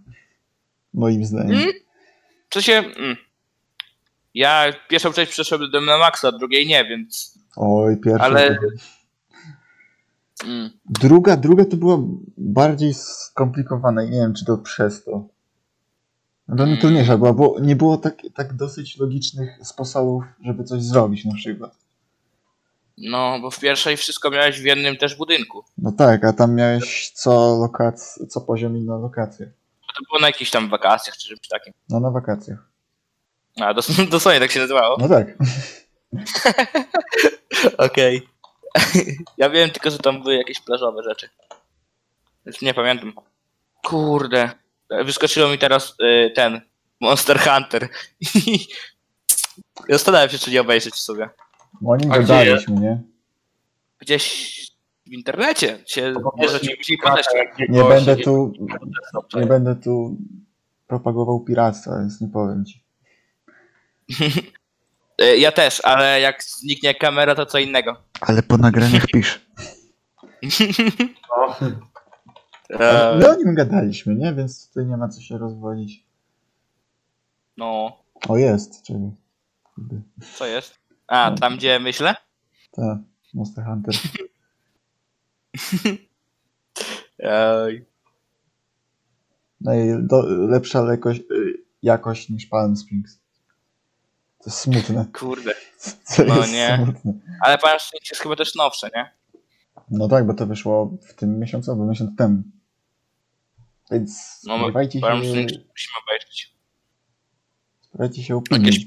Moim 0.94 1.26
zdaniem. 1.26 1.58
Mm? 1.58 1.72
W 2.50 2.54
sensie... 2.54 2.74
Mm. 2.74 3.16
Ja 4.34 4.66
pierwszą 4.90 5.14
część 5.14 5.32
przeszedłem 5.32 5.86
na 5.86 5.98
maksa, 5.98 6.32
drugiej 6.32 6.68
nie, 6.68 6.86
więc... 6.86 7.40
Oj, 7.56 7.98
pierwsza. 7.98 8.24
Ale- 8.26 8.56
to- 8.56 8.62
Mm. 10.46 10.70
Druga, 10.86 11.38
druga 11.38 11.66
to 11.66 11.78
była 11.78 11.98
bardziej 12.38 12.94
skomplikowana 12.94 14.04
i 14.04 14.10
nie 14.10 14.18
wiem, 14.20 14.34
czy 14.34 14.46
to 14.46 14.58
przez 14.58 15.04
to. 15.04 15.28
No 16.48 16.56
to 16.56 16.64
Mm. 16.64 16.78
trudniejsza 16.78 17.18
była, 17.18 17.34
bo 17.34 17.56
nie 17.62 17.76
było 17.76 17.98
tak, 17.98 18.22
tak 18.34 18.54
dosyć 18.54 18.98
logicznych 18.98 19.50
sposobów, 19.64 20.24
żeby 20.46 20.64
coś 20.64 20.84
zrobić 20.84 21.26
na 21.26 21.34
przykład. 21.36 21.76
No, 22.98 23.40
bo 23.40 23.52
w 23.52 23.60
pierwszej 23.60 23.98
wszystko 23.98 24.30
miałeś 24.30 24.62
w 24.62 24.66
jednym 24.66 24.98
też 24.98 25.16
budynku. 25.16 25.64
No 25.78 25.92
tak, 25.92 26.24
a 26.24 26.34
tam 26.34 26.56
miałeś 26.56 27.12
co 27.12 27.58
lokac, 27.62 28.20
co 28.30 28.42
poziom 28.42 28.78
inną 28.78 29.02
lokację. 29.02 29.52
To 29.98 30.04
było 30.10 30.20
na 30.20 30.28
jakichś 30.28 30.52
tam 30.52 30.70
wakacjach 30.70 31.18
czy 31.18 31.28
czymś 31.28 31.48
takim. 31.48 31.74
No 31.90 32.00
na 32.00 32.12
wakacjach. 32.12 32.60
A, 33.62 33.74
dos 33.74 33.88
dosłownie 34.10 34.40
tak 34.40 34.52
się 34.52 34.60
nazywało. 34.60 34.98
No 35.00 35.10
tak. 35.10 35.28
Okej. 37.78 38.28
ja 39.38 39.50
wiem 39.50 39.70
tylko, 39.70 39.92
że 39.92 39.98
tam 39.98 40.22
były 40.24 40.36
jakieś 40.36 40.60
plażowe 40.62 41.04
rzeczy. 41.04 41.30
Już 42.46 42.62
nie 42.62 42.74
pamiętam. 42.74 43.14
Kurde. 43.84 44.50
Wyskoczyło 45.06 45.50
mi 45.50 45.58
teraz 45.58 45.96
y, 46.02 46.32
ten 46.36 46.62
Monster 47.02 47.40
Hunter. 47.40 47.90
I 48.36 48.68
Zastanawiam 49.90 50.30
się, 50.30 50.40
czy 50.40 50.52
nie 50.52 50.62
obejrzeć 50.62 50.96
sobie. 50.96 51.30
O 51.86 51.96
nim 51.98 52.10
gadaliśmy, 52.10 52.76
nie? 52.76 53.02
Gdzieś 54.00 54.56
w 55.08 55.12
internecie 55.12 55.80
się 55.88 56.14
później. 56.38 56.78
Nie 57.70 57.84
będę 57.84 58.16
tu, 58.16 58.54
nie 59.36 59.46
będę 59.46 59.76
tu 59.76 60.18
propagował 60.88 61.40
piractwa, 61.40 62.00
więc 62.00 62.22
nie 62.22 62.28
powiem 62.28 62.66
ci. 62.66 62.84
Y, 65.22 65.38
Ja 65.46 65.52
też, 65.52 65.82
ale 65.86 66.22
jak 66.22 66.44
zniknie 66.44 66.96
kamera, 66.96 67.36
to 67.36 67.46
co 67.46 67.58
innego. 67.60 68.04
Ale 68.22 68.44
po 68.44 68.58
nagraniach 68.58 69.06
pisz. 69.06 69.42
No. 71.38 71.56
E, 72.80 73.16
My 73.20 73.30
o 73.30 73.36
nim 73.36 73.56
gadaliśmy, 73.56 74.16
nie? 74.16 74.34
Więc 74.34 74.68
tutaj 74.68 74.86
nie 74.86 74.98
ma 74.98 75.08
co 75.10 75.22
się 75.22 75.38
rozwodzić. 75.38 76.04
no, 77.58 77.98
O, 78.28 78.38
jest? 78.38 78.84
Kurde. 79.76 80.02
co 80.38 80.46
jest? 80.46 80.80
A, 81.08 81.32
tam 81.32 81.58
gdzie 81.58 81.80
myślę? 81.80 82.16
Tak, 82.72 82.98
Monster 83.34 83.66
Hunter. 83.66 83.96
Ej. 87.20 87.86
No 89.62 89.74
i 89.74 89.80
do, 90.00 90.22
lepsza 90.28 90.92
jakość, 90.92 91.22
jakość 91.84 92.30
niż 92.30 92.46
Palm 92.46 92.76
Springs. 92.78 93.20
To 94.38 94.44
jest 94.50 94.58
smutne. 94.60 95.06
Kurde. 95.20 95.54
To 96.18 96.24
No 96.24 96.36
jest 96.38 96.52
nie. 96.54 96.80
smutne. 96.84 97.14
Ale 97.46 97.58
Pan 97.58 97.80
Szczęście 97.80 98.14
jest 98.14 98.22
chyba 98.22 98.36
też 98.36 98.56
nowsze, 98.56 98.90
nie? 98.96 99.12
No 99.92 100.08
tak, 100.08 100.28
bo 100.28 100.34
to 100.34 100.46
wyszło 100.46 100.98
w 101.10 101.14
tym 101.14 101.40
miesiącu 101.40 101.72
albo 101.72 101.86
miesiąc 101.86 102.18
temu. 102.18 102.44
Więc 103.92 104.42
No, 104.44 104.58
spodziewajcie 104.58 105.00
Pan 105.00 105.12
się, 105.12 105.18
musimy 105.28 105.46
obejrzeć. 106.04 106.54
spodziewajcie 107.82 108.24
się 108.24 108.36
opinii. 108.36 108.66
Jakieś- 108.66 108.86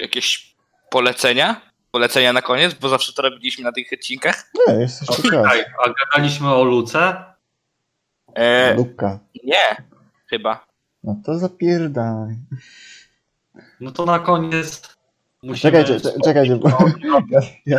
Jakieś 0.00 0.51
polecenia? 0.92 1.60
Polecenia 1.90 2.32
na 2.32 2.42
koniec, 2.42 2.74
bo 2.74 2.88
zawsze 2.88 3.12
to 3.12 3.22
robiliśmy 3.22 3.64
na 3.64 3.72
tych 3.72 3.92
odcinkach. 3.92 4.50
Nie, 4.68 4.74
jest 4.74 5.00
jeszcze 5.00 5.22
czas. 5.22 5.32
Czekaj, 5.32 5.64
a 5.86 5.90
gadaliśmy 6.04 6.54
o 6.54 6.64
Luce? 6.64 7.24
E, 8.34 8.74
Lubka. 8.74 9.18
nie, 9.44 9.76
chyba. 10.26 10.66
No 11.04 11.16
to 11.24 11.38
zapierdaj. 11.38 12.36
No 13.80 13.90
to 13.92 14.06
na 14.06 14.18
koniec 14.18 14.96
musimy... 15.42 15.72
Czekajcie, 15.72 16.00
cze- 16.00 16.20
czekajcie, 16.24 16.56
bo 16.56 16.68
ja, 17.30 17.40
ja, 17.66 17.78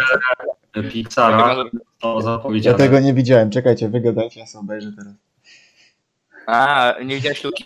Pixara, 0.91 1.55
to 1.99 2.39
ja 2.53 2.73
tego 2.73 2.99
nie 2.99 3.13
widziałem. 3.13 3.49
Czekajcie, 3.49 3.89
wygadajcie, 3.89 4.39
ja 4.39 4.47
sobie 4.47 4.59
obejrzę 4.61 4.91
teraz. 4.97 5.13
A, 6.47 6.93
nie 7.05 7.15
widziałeś 7.15 7.43
Luki? 7.43 7.65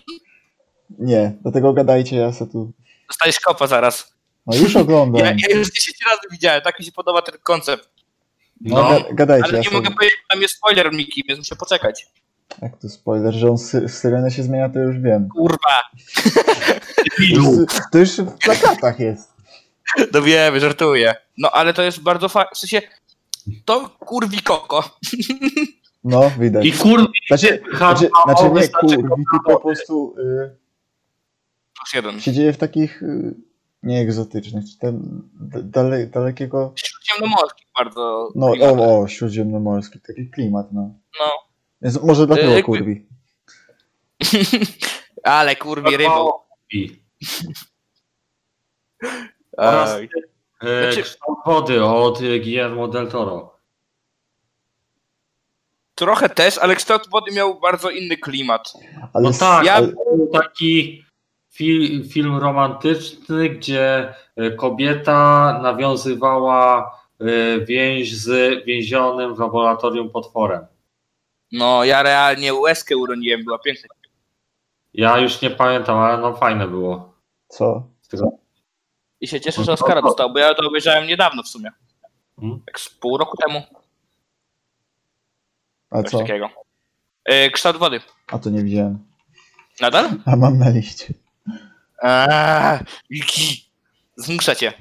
Nie, 0.98 1.32
do 1.40 1.52
tego 1.52 1.72
gadajcie, 1.72 2.16
ja 2.16 2.32
sobie 2.32 2.52
tu... 2.52 2.72
Dostajesz 3.08 3.40
kopa 3.40 3.66
zaraz. 3.66 4.17
No 4.48 4.56
już 4.56 4.74
Ja, 4.74 4.80
oglądam. 4.80 5.20
ja 5.38 5.56
już 5.56 5.70
10 5.70 5.96
razy 6.06 6.20
widziałem, 6.32 6.62
tak 6.62 6.78
mi 6.78 6.84
się 6.84 6.92
podoba 6.92 7.22
ten 7.22 7.34
koncept. 7.42 7.88
No, 8.60 8.76
No, 8.82 8.88
ga- 9.00 9.14
gadajcie, 9.14 9.44
Ale 9.44 9.52
ja 9.52 9.58
nie 9.58 9.64
sobie... 9.64 9.76
mogę 9.76 9.90
powiedzieć, 9.90 10.16
że 10.18 10.24
tam 10.30 10.42
jest 10.42 10.54
spoiler 10.54 10.92
Miki, 10.92 11.24
więc 11.28 11.38
muszę 11.38 11.56
poczekać. 11.56 12.06
Jak 12.62 12.78
to 12.78 12.88
spoiler, 12.88 13.34
że 13.34 13.50
on 13.50 13.56
sy- 13.56 13.88
syrenę 13.88 14.30
się 14.30 14.42
zmienia, 14.42 14.68
to 14.68 14.78
już 14.78 14.98
wiem. 14.98 15.28
Kurwa, 15.28 15.82
To 17.16 17.22
już, 17.22 17.66
to 17.92 17.98
już 17.98 18.10
w 18.20 18.38
plakatach 18.38 19.00
jest. 19.00 19.32
no 20.12 20.22
wiemy, 20.22 20.60
żartuję. 20.60 21.14
No 21.38 21.50
ale 21.50 21.74
to 21.74 21.82
jest 21.82 22.00
bardzo 22.00 22.28
fajne, 22.28 22.50
w 22.54 22.58
sensie, 22.58 22.82
to 23.64 23.88
kurwi 23.88 24.42
koko. 24.42 24.98
No, 26.04 26.30
widać. 26.38 26.66
I 26.66 26.72
kurwa, 26.72 27.06
Znaczy, 27.28 27.62
znaczy, 27.76 28.10
znaczy 28.24 28.44
nie, 28.54 28.68
kurwi, 28.68 29.24
tylko 29.32 29.52
po 29.54 29.60
prostu 29.60 30.14
y, 30.18 30.56
Plus 31.76 31.94
jeden. 31.94 32.20
się 32.20 32.32
dzieje 32.32 32.52
w 32.52 32.56
takich 32.58 33.02
y, 33.02 33.34
nieegzotycznych, 33.82 34.64
czy 34.72 34.78
tam 34.78 35.00
d- 35.40 35.62
dale, 35.62 36.06
dalekiego, 36.06 36.72
Śródziemnomorski 36.76 37.64
bardzo. 37.78 38.28
no 38.34 38.46
o, 38.46 38.98
o, 39.00 39.08
śródziemnomorski, 39.08 40.00
taki 40.00 40.30
klimat, 40.30 40.72
no. 40.72 40.80
No. 41.20 41.32
Więc 41.82 42.02
może 42.02 42.26
dlatego 42.26 42.48
jakby- 42.52 42.62
kurwi. 42.62 43.06
Ale 45.22 45.56
kurwi 45.56 45.96
rybą. 45.96 46.32
Oraz- 49.56 49.96
Ej. 49.96 50.08
e, 50.62 50.82
Znaczy- 50.82 51.02
kształt 51.02 51.38
wody 51.46 51.84
od 51.84 52.18
Guillermo 52.18 52.88
del 52.88 53.08
Toro. 53.10 53.58
Trochę 55.94 56.28
też, 56.28 56.58
ale 56.58 56.76
kształt 56.76 57.08
wody 57.10 57.32
miał 57.32 57.60
bardzo 57.60 57.90
inny 57.90 58.16
klimat. 58.16 58.72
Ale 59.12 59.30
No 59.30 59.38
tak, 59.38 59.66
ja- 59.66 59.74
ale 59.74 59.92
taki 60.32 61.04
fi, 61.58 62.02
film 62.04 62.36
romantyczny, 62.36 63.48
gdzie 63.48 64.14
e, 64.36 64.50
kobieta 64.50 65.58
nawiązywała 65.62 66.90
e, 67.20 67.24
więź 67.64 68.16
z 68.16 68.64
więzionym 68.64 69.34
w 69.34 69.38
laboratorium 69.38 70.10
potworem. 70.10 70.66
No, 71.52 71.84
ja 71.84 72.02
realnie 72.02 72.54
łezkę 72.54 72.96
uroniłem, 72.96 73.44
była 73.44 73.58
piękna. 73.58 73.88
Ja 74.94 75.18
już 75.18 75.42
nie 75.42 75.50
pamiętam, 75.50 75.98
ale 75.98 76.18
no 76.18 76.36
fajne 76.36 76.68
było. 76.68 77.14
Co? 77.48 77.82
I 79.20 79.28
się 79.28 79.40
cieszę, 79.40 79.64
że 79.64 79.72
Oscara 79.72 80.02
dostał, 80.02 80.32
bo 80.32 80.38
ja 80.38 80.54
to 80.54 80.68
obejrzałem 80.68 81.06
niedawno 81.06 81.42
w 81.42 81.48
sumie. 81.48 81.70
Hmm? 82.40 82.60
Tak 82.66 82.80
z 82.80 82.88
pół 82.88 83.18
roku 83.18 83.36
temu. 83.36 83.62
A 85.90 86.02
Coś 86.02 86.10
co? 86.10 86.18
takiego. 86.18 86.50
Yy, 87.28 87.50
kształt 87.50 87.76
wody. 87.76 88.00
A 88.26 88.38
to 88.38 88.50
nie 88.50 88.62
widziałem. 88.64 88.98
Nadal? 89.80 90.10
A 90.26 90.36
mam 90.36 90.58
na 90.58 90.70
liście. 90.70 91.14
Aaaa, 92.02 92.78
Wiki. 93.10 93.70
Zmuszę 94.16 94.56
cię. 94.56 94.72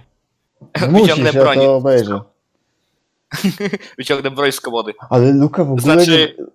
Musisz, 0.90 1.02
Wyciągnę 1.08 1.32
ja 1.34 1.42
broń. 1.44 1.58
to 1.58 1.76
obejrzę. 1.76 2.22
Wyciągnę 3.98 4.32
broń 4.32 4.52
z 4.52 4.62
komody. 4.62 4.94
Ale 5.10 5.34
Luka 5.34 5.64
w 5.64 5.72
ogóle, 5.72 5.82
Znaczy- 5.96 6.36
nie, 6.38 6.46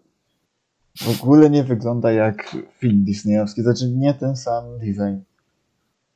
w 1.14 1.22
ogóle 1.22 1.50
nie 1.50 1.64
wygląda 1.64 2.12
jak 2.12 2.56
film 2.78 3.04
disneyowski. 3.04 3.62
Znaczy 3.62 3.88
nie 3.88 4.14
ten 4.14 4.36
sam 4.36 4.78
design. 4.78 5.16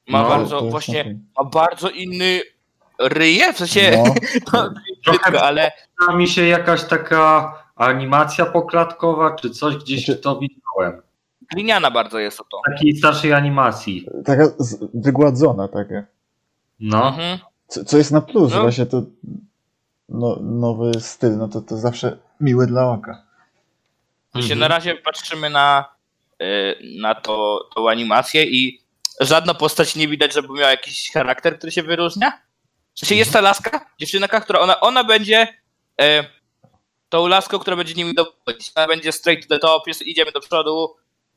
Ma 0.09 0.23
No, 0.23 0.29
bardzo, 0.29 0.61
właśnie, 0.61 1.01
okej. 1.01 1.19
ma 1.39 1.45
bardzo 1.45 1.91
inny 1.91 2.41
ryje, 3.01 3.53
w 3.53 3.59
sensie, 3.59 4.03
No, 4.05 4.13
no, 4.53 4.75
brzydko, 5.07 5.43
ale 5.43 5.73
mi 6.15 6.29
się 6.29 6.45
jakaś 6.47 6.85
taka 6.85 7.53
animacja 7.77 8.47
poklatkowa, 8.47 9.37
czy 9.37 9.51
coś 9.51 9.77
gdzieś 9.77 10.05
Znaczy- 10.05 10.21
to 10.21 10.39
widziałem. 10.41 11.03
Gliniana 11.55 11.91
bardzo 11.91 12.19
jest 12.19 12.41
o 12.41 12.45
to. 12.45 12.61
Takiej 12.71 12.97
starszej 12.97 13.33
animacji. 13.33 14.07
taka 14.25 14.49
wygładzona 14.95 15.69
taka. 15.69 16.05
No. 16.81 17.09
Mhm. 17.09 17.39
Co, 17.69 17.85
co 17.85 17.99
jest 17.99 18.13
na 18.13 18.21
plus, 18.21 18.53
No. 18.53 18.63
właśnie 18.63 18.87
to 18.87 19.03
no, 20.09 20.39
nowy 20.43 21.01
styl, 21.01 21.37
no 21.37 21.49
to, 21.49 21.61
to 21.61 21.77
zawsze 21.77 22.19
miłe 22.41 22.67
dla 22.67 22.91
oka. 22.91 23.23
Się 24.35 24.41
Mhm. 24.41 24.59
na 24.61 24.69
razie 24.69 24.95
patrzymy 24.95 25.51
na, 25.51 25.85
y, 26.43 26.77
na 27.01 27.15
to, 27.15 27.69
tą 27.75 27.89
animację 27.91 28.45
i 28.45 28.81
żadna 29.21 29.55
postać 29.55 29.97
nie 29.97 30.09
widać, 30.09 30.33
żeby 30.35 30.49
miała 30.53 30.71
jakiś 30.71 31.11
charakter, 31.13 31.59
który 31.59 31.73
się 31.73 31.83
wyróżnia. 31.83 32.33
W 32.95 32.99
sensie 33.01 33.15
jest 33.15 33.33
ta 33.33 33.41
laska, 33.41 33.87
dziewczynka, 33.99 34.41
która 34.41 34.61
ona, 34.61 34.81
ona 34.81 35.05
będzie 35.05 35.49
e, 36.01 36.25
tą 37.09 37.27
laską, 37.27 37.59
która 37.59 37.77
będzie 37.77 37.95
nimi 37.95 38.15
dowodzić. 38.15 38.73
Ona 38.75 38.87
będzie 38.87 39.13
straight 39.13 39.49
to 39.49 39.55
the 39.55 39.59
top, 39.59 39.87
jest, 39.87 40.03
idziemy 40.03 40.33
do 40.33 40.41
przodu, 40.41 40.95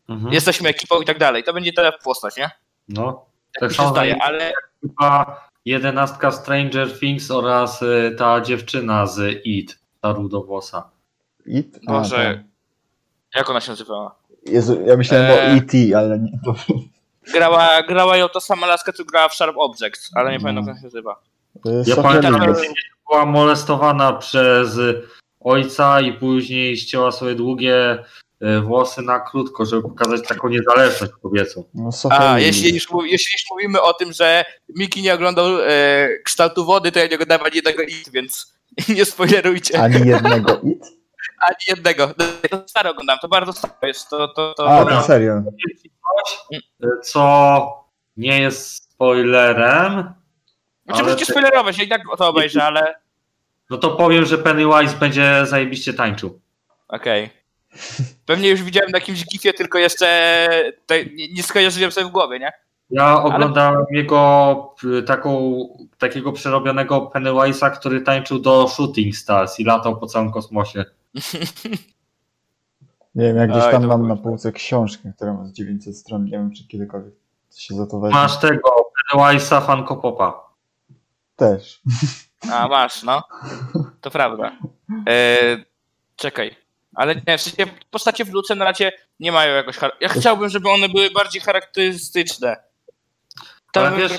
Mhm. 0.10 0.34
jesteśmy 0.34 0.70
ekipą 0.70 1.02
i 1.02 1.06
tak 1.06 1.18
dalej. 1.20 1.44
To 1.44 1.54
będzie 1.54 1.74
ta 1.74 1.92
postać, 1.92 2.38
nie? 2.38 2.50
No. 2.88 3.26
Tak 3.54 3.62
Tak 3.70 3.72
samo 3.72 3.90
zdaje, 3.90 4.24
ale 4.24 4.54
chyba 4.82 5.40
jedenastka 5.66 6.32
Stranger 6.32 7.00
Things 7.00 7.32
oraz 7.32 7.82
y, 7.82 8.16
ta 8.18 8.42
dziewczyna 8.42 9.06
z 9.06 9.42
It, 9.46 9.80
ta 10.02 10.12
rudowłosa. 10.14 10.90
It? 11.46 11.80
A, 11.88 11.92
Boże. 11.92 12.16
tak. 12.16 12.38
jak 13.36 13.50
ona 13.50 13.62
się 13.62 13.72
nazywała? 13.72 14.16
Jezu, 14.46 14.82
ja 14.86 14.98
myślałem 14.98 15.26
Eee. 15.32 15.38
o 15.38 15.42
E.T., 15.58 15.98
ale 15.98 16.20
nie. 16.20 16.32
To, 16.46 16.56
Grała, 17.34 17.84
grała 17.84 18.18
ją 18.18 18.30
ta 18.30 18.40
sama 18.40 18.68
laska, 18.68 18.94
co 18.94 19.06
grała 19.06 19.30
w 19.30 19.34
Sharp 19.36 19.58
Objects, 19.58 20.12
ale 20.16 20.32
nie 20.32 20.38
No. 20.38 20.44
pamiętam 20.44 20.68
jak 20.68 20.78
się 20.78 20.84
nazywa. 20.84 21.20
to 21.64 21.72
jest 21.72 21.90
Ja 21.90 21.96
pamiętam, 21.96 22.34
że 22.56 22.62
była 23.10 23.26
molestowana 23.26 24.14
przez 24.14 24.78
ojca 25.40 26.02
i 26.02 26.14
później 26.14 26.78
ścięła 26.78 27.12
sobie 27.12 27.36
długie 27.36 28.04
włosy 28.64 29.02
na 29.02 29.20
krótko, 29.20 29.66
żeby 29.66 29.82
pokazać 29.82 30.28
taką 30.28 30.48
niezależność 30.50 31.14
kobiecą. 31.22 31.64
No, 31.74 31.90
A, 32.10 32.40
jeśli 32.40 32.74
już, 32.74 32.88
jeśli 33.04 33.32
już 33.34 33.46
mówimy 33.52 33.82
o 33.82 33.94
tym, 33.94 34.14
że 34.14 34.46
Miki 34.76 35.02
nie 35.02 35.14
oglądał 35.14 35.46
e, 35.62 36.08
kształtu 36.26 36.66
wody, 36.66 36.92
to 36.92 37.00
ja 37.00 37.08
nie 37.08 37.16
oglądałem 37.16 37.46
ani 37.46 37.56
jednego 37.56 37.84
IT, 37.84 38.10
więc 38.12 38.54
nie 38.98 39.06
spoilerujcie. 39.06 39.82
Ani 39.82 40.08
jednego 40.08 40.60
It? 40.64 40.86
Ani 41.48 41.56
jednego. 41.68 42.08
To 42.50 42.64
staro 42.68 42.90
oglądam, 42.90 43.18
to 43.22 43.28
bardzo 43.28 43.54
staro 43.54 43.74
jest. 43.84 44.10
To, 44.10 44.28
to, 44.28 44.54
to, 44.54 44.70
A, 44.70 44.86
to, 44.86 45.02
serio. 45.02 45.44
Y, 46.54 46.60
co 47.04 47.66
nie 48.18 48.42
jest 48.42 48.76
spoilerem, 48.94 50.14
Znaczy 50.86 51.04
możecie 51.04 51.26
ty- 51.26 51.32
spoilerować, 51.32 51.78
ja 51.78 51.84
i 51.84 51.88
tak 51.88 52.02
to 52.18 52.30
obejrzę, 52.30 52.64
ale 52.64 52.96
no 53.70 53.78
to 53.78 53.90
powiem, 53.90 54.26
że 54.26 54.38
Pennywise 54.38 54.96
będzie 55.00 55.46
zajebiście 55.46 55.94
tańczył. 55.94 56.40
okej. 56.88 57.30
Pewnie 58.26 58.50
już 58.50 58.64
widziałem 58.64 58.92
na 58.92 58.98
jakimś 58.98 59.26
gifie, 59.26 59.54
tylko 59.54 59.78
jeszcze 59.78 60.48
te, 60.86 61.06
nie, 61.06 61.44
skojarzyłem 61.44 61.92
sobie 61.92 62.08
w 62.08 62.12
głowie, 62.12 62.40
nie? 62.40 62.52
Ja 62.90 63.24
oglądałem 63.24 63.86
jego 63.92 64.76
y, 64.84 65.04
taką, 65.04 65.60
takiego 65.98 66.32
przerobionego 66.32 67.12
Pennywise'a, 67.16 67.72
który 67.72 68.02
tańczył 68.02 68.40
do 68.40 68.68
Shooting 68.68 69.16
Stars 69.16 69.60
i 69.60 69.64
latał 69.64 70.00
po 70.00 70.08
całym 70.08 70.32
kosmosie. 70.32 70.86
Nie 73.16 73.26
wiem, 73.26 73.38
jak 73.38 73.52
gdzieś 73.52 73.64
tam 73.64 73.86
mam 73.86 74.08
na 74.08 74.16
półce 74.16 74.52
książkę, 74.52 75.14
która 75.16 75.34
ma 75.34 75.46
z 75.46 75.52
900 75.52 75.98
stron. 75.98 76.26
Nie 76.26 76.32
wiem, 76.32 76.52
czy 76.52 76.68
kiedykolwiek 76.68 77.14
się 77.56 77.76
za 77.76 77.88
to 77.88 78.00
weźmie. 78.00 78.16
Masz 78.16 78.40
tego 78.40 78.70
Pennywise'a 79.14 79.66
Funko 79.66 79.98
Popa. 79.98 80.50
Też. 81.36 81.82
A, 82.52 82.68
masz, 82.68 83.04
no. 83.04 83.24
To 84.02 84.12
prawda. 84.12 84.52
E, 85.08 85.58
czekaj. 86.16 86.56
Ale 87.00 87.16
nie, 87.28 87.38
w 87.38 87.42
sensie 87.42 87.66
postacie 87.92 88.26
w 88.26 88.34
Luce 88.34 88.56
na 88.56 88.66
razie 88.66 88.92
nie 89.20 89.32
mają 89.32 89.56
jakoś... 89.56 89.78
char- 89.78 89.92
Ja 90.02 90.10
chciałbym, 90.10 90.50
żeby 90.50 90.70
one 90.70 90.90
były 90.90 91.12
bardziej 91.12 91.42
charakterystyczne. 91.42 92.56
To 93.74 93.88
Ale 93.88 93.98
wiesz, 93.98 94.12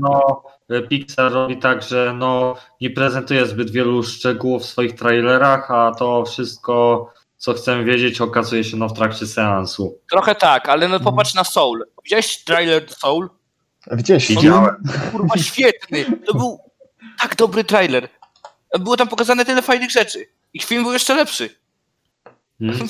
no, 0.00 0.42
Pixar 0.88 1.32
robi 1.32 1.56
tak, 1.56 1.82
że 1.82 2.14
no, 2.18 2.54
nie 2.80 2.90
prezentuje 2.90 3.46
zbyt 3.46 3.70
wielu 3.70 4.02
szczegółów 4.02 4.62
w 4.62 4.66
swoich 4.66 4.94
trailerach, 4.94 5.70
a 5.70 5.92
to 5.98 6.24
wszystko, 6.24 7.06
co 7.36 7.52
chcemy 7.54 7.84
wiedzieć, 7.84 8.20
okazuje 8.20 8.64
się 8.64 8.76
no, 8.76 8.88
w 8.88 8.92
trakcie 8.92 9.26
seansu. 9.26 9.98
Trochę 10.10 10.34
tak, 10.34 10.68
ale 10.68 10.88
no 10.88 11.00
popatrz 11.00 11.34
na 11.34 11.44
Soul. 11.44 11.84
Widziałeś 12.04 12.44
trailer 12.44 12.90
Soul? 12.90 13.30
Film? 14.06 14.20
Widziałem. 14.40 14.76
Kurwa, 15.12 15.36
świetny. 15.38 16.04
To 16.26 16.34
był 16.34 16.60
tak 17.20 17.36
dobry 17.36 17.64
trailer. 17.64 18.08
Było 18.80 18.96
tam 18.96 19.08
pokazane 19.08 19.44
tyle 19.44 19.62
fajnych 19.62 19.90
rzeczy. 19.90 20.26
I 20.54 20.60
film 20.60 20.82
był 20.82 20.92
jeszcze 20.92 21.14
lepszy. 21.14 21.61
Hmm? 22.70 22.88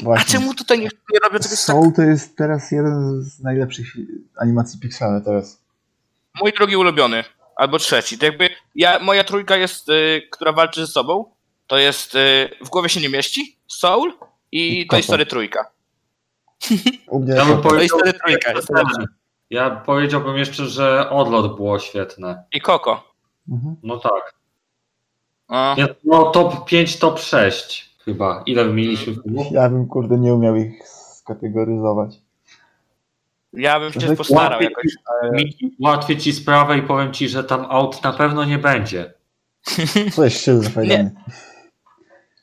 A 0.00 0.04
Właśnie. 0.04 0.38
czemu 0.38 0.54
tutaj 0.54 0.78
nie, 0.78 0.88
nie 1.12 1.18
robią 1.22 1.38
czegoś 1.38 1.50
tak? 1.50 1.58
Soul 1.58 1.92
to 1.96 2.02
jest 2.02 2.36
teraz 2.36 2.70
jeden 2.70 3.22
z 3.22 3.40
najlepszych 3.40 3.86
animacji 4.36 4.80
Pixara 4.80 5.20
teraz. 5.20 5.62
Mój 6.40 6.52
drugi 6.52 6.76
ulubiony. 6.76 7.24
Albo 7.56 7.78
trzeci. 7.78 8.18
To 8.18 8.26
jakby 8.26 8.48
ja, 8.74 8.98
moja 8.98 9.24
trójka 9.24 9.56
jest, 9.56 9.88
y, 9.88 10.22
która 10.30 10.52
walczy 10.52 10.86
ze 10.86 10.92
sobą. 10.92 11.24
To 11.66 11.78
jest 11.78 12.14
y, 12.14 12.50
W 12.64 12.68
głowie 12.68 12.88
się 12.88 13.00
nie 13.00 13.08
mieści, 13.08 13.56
Soul 13.66 14.12
i 14.52 14.80
I 14.80 14.86
Toy. 14.86 15.02
Story 15.02 15.26
trójka. 15.26 15.70
U 17.08 17.20
mnie 17.20 17.34
Ja. 17.34 17.56
Toy 17.56 17.88
Story 17.88 18.12
trójka 18.12 18.52
jest 18.52 18.68
ja 19.52 19.70
powiedziałbym 19.70 20.36
jeszcze, 20.36 20.66
że 20.66 21.10
odlot 21.10 21.56
było 21.56 21.78
świetne. 21.78 22.44
I 22.52 22.60
Coco. 22.60 23.04
Mhm. 23.48 23.76
No 23.82 23.98
tak. 23.98 24.34
Jest, 25.78 25.92
no 26.04 26.30
top 26.30 26.64
5, 26.64 26.98
top 26.98 27.20
6 27.20 27.91
chyba. 28.04 28.42
Ile 28.46 28.64
wymieniliśmy 28.64 29.14
filmów? 29.22 29.46
Ja 29.50 29.68
bym, 29.68 29.86
kurde, 29.88 30.18
nie 30.18 30.34
umiał 30.34 30.56
ich 30.56 30.88
skategoryzować. 30.88 32.20
ja 33.52 33.80
bym 33.80 33.92
się 33.92 34.16
postarał 34.16 34.50
łatwiej- 34.60 34.68
jakoś. 34.70 34.92
Miki, 35.32 35.76
Ułatwię 35.80 36.16
ci 36.16 36.32
sprawę 36.32 36.78
i 36.78 36.82
powiem 36.82 37.12
ci, 37.12 37.28
że 37.28 37.44
tam 37.44 37.66
aut 37.68 38.02
na 38.04 38.12
pewno 38.12 38.44
nie 38.44 38.58
będzie. 38.58 39.14
Co 40.12 40.24
jest 40.24 40.44
szylofajny? 40.44 41.10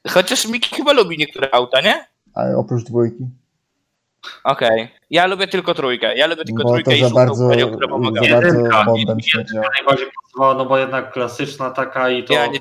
Chociaż 0.10 0.48
Miki 0.48 0.76
chyba 0.76 0.94
lubi 0.94 1.18
niektóre 1.18 1.50
auta, 1.54 1.82
nie? 1.82 2.06
Ale 2.34 2.58
oprócz 2.58 2.84
dwójki. 2.84 3.28
Okej. 4.44 4.90
Ja 5.10 5.28
lubię 5.28 5.48
tylko 5.48 5.74
trójkę. 5.74 6.16
Ja 6.18 6.28
lubię 6.28 6.46
tylko 6.46 6.64
Bo 6.64 6.70
trójkę 6.70 6.92
to 6.92 6.98
i 6.98 7.02
za 7.02 7.10
bardzo, 7.10 7.50
panią, 7.50 7.68
która 7.72 7.88
pomaga. 7.88 8.22
za 8.24 8.28
bardzo 8.42 8.58
Jedynka. 8.96 9.16
Śmierdziała. 9.22 9.68
Najbardziej 9.78 10.08
pasowała, 10.24 10.54
no 10.54 10.66
bo 10.66 10.78
jednak 10.78 11.12
klasyczna 11.14 11.70
taka 11.70 12.10
i 12.10 12.24
to 12.24 12.34
Ja 12.34 12.48
nie, 12.48 12.60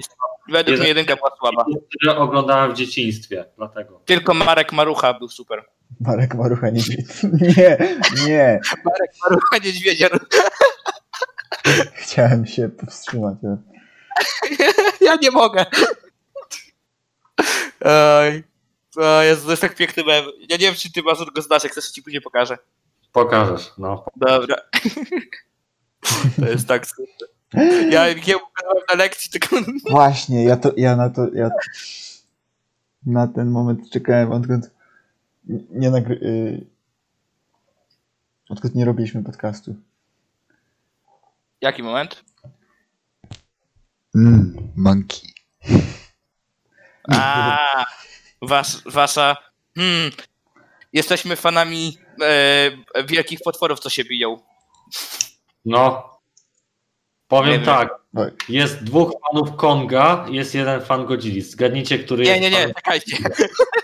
według 0.48 0.66
Jeden- 0.68 0.80
mnie 0.80 0.88
jedynka 0.88 1.16
była 1.16 1.30
słaba. 1.38 1.64
które 1.96 2.16
oglądałem 2.16 2.72
w 2.72 2.74
dzieciństwie, 2.74 3.44
dlatego. 3.56 4.00
Tylko 4.04 4.34
Marek 4.34 4.72
Marucha 4.72 5.14
był 5.14 5.28
super. 5.28 5.64
Marek 6.00 6.34
Marucha 6.34 6.70
nie 6.70 6.82
Nie, 7.32 7.78
nie. 8.26 8.60
Marek 8.84 9.10
Marucha 9.24 9.58
Niedźwiedzia. 9.64 10.08
Chciałem 11.94 12.46
się 12.46 12.68
powstrzymać. 12.68 13.36
ale- 13.44 13.58
Ja 15.00 15.16
nie 15.22 15.30
mogę. 15.30 15.66
Oj. 17.84 18.44
O 18.96 19.22
Jezu, 19.22 19.44
to 19.44 19.50
jest 19.50 19.62
tak 19.62 19.74
piękny 19.74 20.04
mem. 20.04 20.24
Ja 20.48 20.56
nie 20.56 20.66
wiem, 20.66 20.74
czy 20.74 20.92
ty 20.92 21.02
Mazur 21.02 21.32
go 21.32 21.42
znasz, 21.42 21.62
jak 21.64 21.72
chcesz, 21.72 21.90
ci 21.90 22.02
później 22.02 22.22
pokażę. 22.22 22.58
Pokażesz, 23.12 23.70
no. 23.78 24.04
Dobra. 24.16 24.56
To 26.40 26.46
jest 26.48 26.68
tak 26.68 26.86
super. 26.86 27.28
Ja 27.90 28.12
nie 28.12 28.38
pokazałem 28.38 28.82
na 28.88 28.94
lekcji, 28.94 29.30
tylko... 29.30 29.56
Właśnie, 29.90 30.44
ja 30.44 30.56
to, 30.56 30.72
ja 30.76 30.96
na 30.96 31.10
to, 31.10 31.28
ja 31.34 31.50
na 33.06 33.26
ten 33.28 33.50
moment 33.50 33.90
czekałem, 33.90 34.32
odkąd 34.32 34.70
nie 35.70 35.90
nagry... 35.90 36.14
y, 36.14 36.66
Odkąd 38.48 38.74
nie 38.74 38.84
robiliśmy 38.84 39.24
podcastu. 39.24 39.76
Jaki 41.60 41.82
moment? 41.82 42.24
Mm, 44.14 44.72
monkey. 44.76 45.20
A, 47.12 47.84
was, 48.42 48.82
wasza... 48.86 49.36
Hmm, 49.74 50.10
jesteśmy 50.92 51.36
fanami 51.36 51.98
e, 52.22 53.04
wielkich 53.04 53.40
potworów, 53.44 53.80
co 53.80 53.90
się 53.90 54.04
biją. 54.04 54.40
No. 55.64 56.17
Powiem 57.28 57.46
Nie 57.52 57.56
wiem. 57.56 57.64
tak, 57.66 57.88
Tak. 58.16 58.48
jest 58.48 58.84
dwóch 58.84 59.12
fanów 59.30 59.56
Konga, 59.56 60.26
jest 60.30 60.54
jeden 60.54 60.80
fan 60.80 61.06
Godzilli. 61.06 61.42
Zgadnijcie, 61.42 61.98
który 61.98 62.24
Nie, 62.24 62.30
jest 62.30 62.42
nie, 62.42 62.50
nie, 62.50 62.56
fanem- 62.68 62.74
czekajcie. 62.74 63.16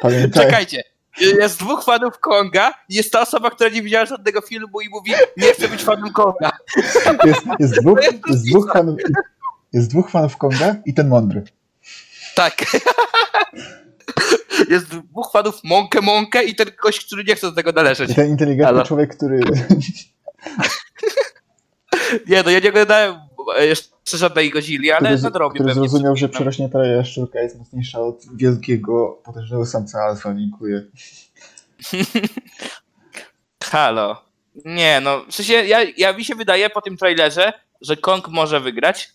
Pamiętaj, 0.01 0.45
Czekajcie. 0.45 0.83
jest 1.21 1.59
dwóch 1.59 1.85
fanów 1.85 2.19
Konga 2.19 2.75
i 2.89 2.95
jest 2.95 3.13
ta 3.13 3.21
osoba, 3.21 3.51
która 3.51 3.71
nie 3.71 3.83
widziała 3.83 4.07
żadnego 4.07 4.41
filmu 4.41 4.81
i 4.81 4.89
mówi, 4.89 5.13
nie 5.37 5.53
chcę 5.53 5.69
być 5.69 5.83
fanem 5.83 6.13
Konga. 6.13 6.51
Jest, 7.25 7.41
jest, 7.59 7.81
dwóch, 7.81 7.99
jest, 8.31 8.49
dwóch 8.51 8.73
fanów, 8.73 8.99
jest 9.73 9.91
dwóch 9.91 10.11
fanów 10.11 10.37
Konga 10.37 10.77
i 10.87 10.95
ten 10.95 11.09
mądry. 11.09 11.43
Tak. 12.35 12.55
Jest 14.71 14.87
dwóch 14.87 15.31
fanów 15.33 15.61
Monkę 15.65 16.01
Monkę 16.01 16.45
i 16.45 16.55
ten 16.55 16.71
gość, 16.83 17.07
który 17.07 17.25
nie 17.25 17.35
chce 17.37 17.47
do 17.47 17.53
tego 17.53 17.73
należeć. 17.73 18.11
I 18.11 18.15
ten 18.15 18.29
inteligentny 18.29 18.65
Halo. 18.75 18.85
człowiek, 18.85 19.17
który... 19.17 19.41
Nie, 22.29 22.43
no 22.43 22.51
ja 22.51 22.61
nie 22.61 22.69
oglądałem 22.69 23.15
jeszcze 23.61 24.19
żadnej 24.19 24.51
Godzilli, 24.51 24.91
ale 24.93 25.09
który, 25.09 25.23
nadrobię 25.23 25.55
który 25.61 25.75
pewnie. 25.75 25.89
zrozumiał, 25.89 26.17
że 26.17 26.29
przerośnie 26.29 26.69
ta 26.69 26.87
jaszczurka 26.87 27.41
jest 27.41 27.59
mocniejsza 27.59 28.01
od 28.01 28.23
wielkiego, 28.37 29.21
potężnego 29.25 29.67
samca 29.67 29.99
alfa. 30.03 30.35
Dziękuję. 30.35 30.83
Halo. 33.65 34.23
Nie, 34.65 35.01
no, 35.01 35.25
w 35.31 35.35
sensie, 35.35 35.53
ja, 35.53 35.79
ja 35.97 36.13
mi 36.13 36.25
się 36.25 36.35
wydaje 36.35 36.71
po 36.71 36.81
tym 36.83 36.97
trailerze, 36.97 37.53
że 37.81 37.97
Kong 37.97 38.29
może 38.29 38.61
wygrać, 38.61 39.11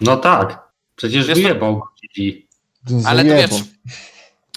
No 0.00 0.16
tak. 0.16 0.68
Przecież 0.96 1.26
Wiesz 1.26 1.38
wyjebał 1.38 1.80
Godzilli. 2.02 2.46
ale 3.06 3.24
to 3.24 3.34
wiesz, 3.34 3.50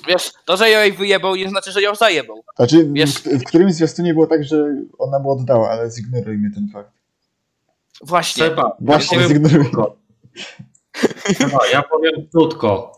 wiesz, 0.08 0.32
to, 0.46 0.58
że 0.58 0.70
ją 0.70 0.80
jej 0.80 0.94
wyjebał, 0.94 1.36
nie 1.36 1.50
znaczy, 1.50 1.72
że 1.72 1.82
ją 1.82 1.96
zajebał. 1.96 2.44
Znaczy, 2.56 2.84
w, 2.86 2.94
wiesz- 2.94 3.22
w 3.40 3.44
którymś 3.44 3.74
zwiastunie 3.74 4.14
było 4.14 4.28
tak, 4.28 4.44
że 4.44 4.76
ona 4.98 5.20
mu 5.20 5.32
oddała, 5.32 5.70
ale 5.70 5.92
zignorujmy 5.92 6.52
ten 6.52 6.70
fakt. 6.74 6.92
Właśnie. 8.02 8.44
Seba, 8.44 8.78
Właśnie, 8.80 9.18
ja 9.18 9.24
powiem. 9.28 9.44
Seba, 11.38 11.58
ja 11.74 11.84
powiem 11.84 12.28
krótko. 12.32 12.92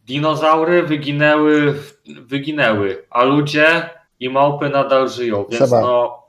Dinozaury 0.00 0.82
wyginęły, 0.82 1.74
wyginęły, 2.06 3.06
a 3.10 3.24
ludzie 3.24 3.90
i 4.20 4.28
małpy 4.30 4.68
nadal 4.68 5.08
żyją, 5.08 5.44
więc 5.50 5.64
Seba. 5.70 5.80
no 5.80 6.22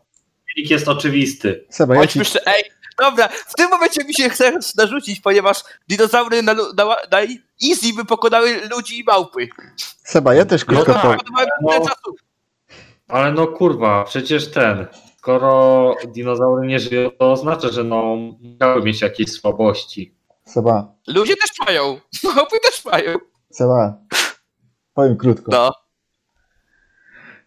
wynik 0.56 0.72
jest 0.72 0.88
oczywisty. 0.88 1.66
Seba, 1.70 1.96
ja 1.96 2.08
ci, 2.08 2.26
szczerzy, 2.26 2.46
ej, 2.46 2.64
dobra, 3.00 3.28
w 3.28 3.54
tym 3.54 3.70
momencie 3.70 4.04
mi 4.04 4.14
się 4.14 4.30
chce 4.30 4.60
narzucić, 4.78 5.20
ponieważ 5.20 5.64
dinozaury 5.90 6.42
na, 6.44 6.54
na, 6.54 6.86
na 7.12 7.20
easy 7.70 7.94
by 7.96 8.06
pokonały 8.06 8.62
ludzi 8.76 9.00
i 9.00 9.04
małpy. 9.04 9.50
Seba, 10.04 10.34
ja 10.34 10.46
też 10.46 10.62
No 10.68 10.74
krótko 10.74 10.94
tak. 10.94 11.02
powiem. 11.02 11.20
No. 11.62 11.70
tyle 11.72 11.80
czasu. 11.82 12.16
Ale 13.08 13.32
no 13.32 13.48
kurwa, 13.48 14.04
przecież 14.04 14.52
ten, 14.52 14.86
skoro 15.22 15.96
dinozaury 16.08 16.68
nie 16.68 16.80
żyją, 16.80 17.10
to 17.20 17.32
oznacza, 17.32 17.70
że 17.70 17.84
no 17.84 18.16
musiały 18.16 18.84
mieć 18.84 19.02
jakieś 19.02 19.32
słabości. 19.32 20.16
Seba, 20.46 20.94
Ludzie 21.08 21.36
też 21.36 21.50
mają, 21.68 22.00
małpy 22.36 22.60
też 22.64 22.86
mają. 22.86 23.18
Seba, 23.50 23.98
powiem 24.94 25.18
krótko. 25.18 25.52
No. 25.52 25.72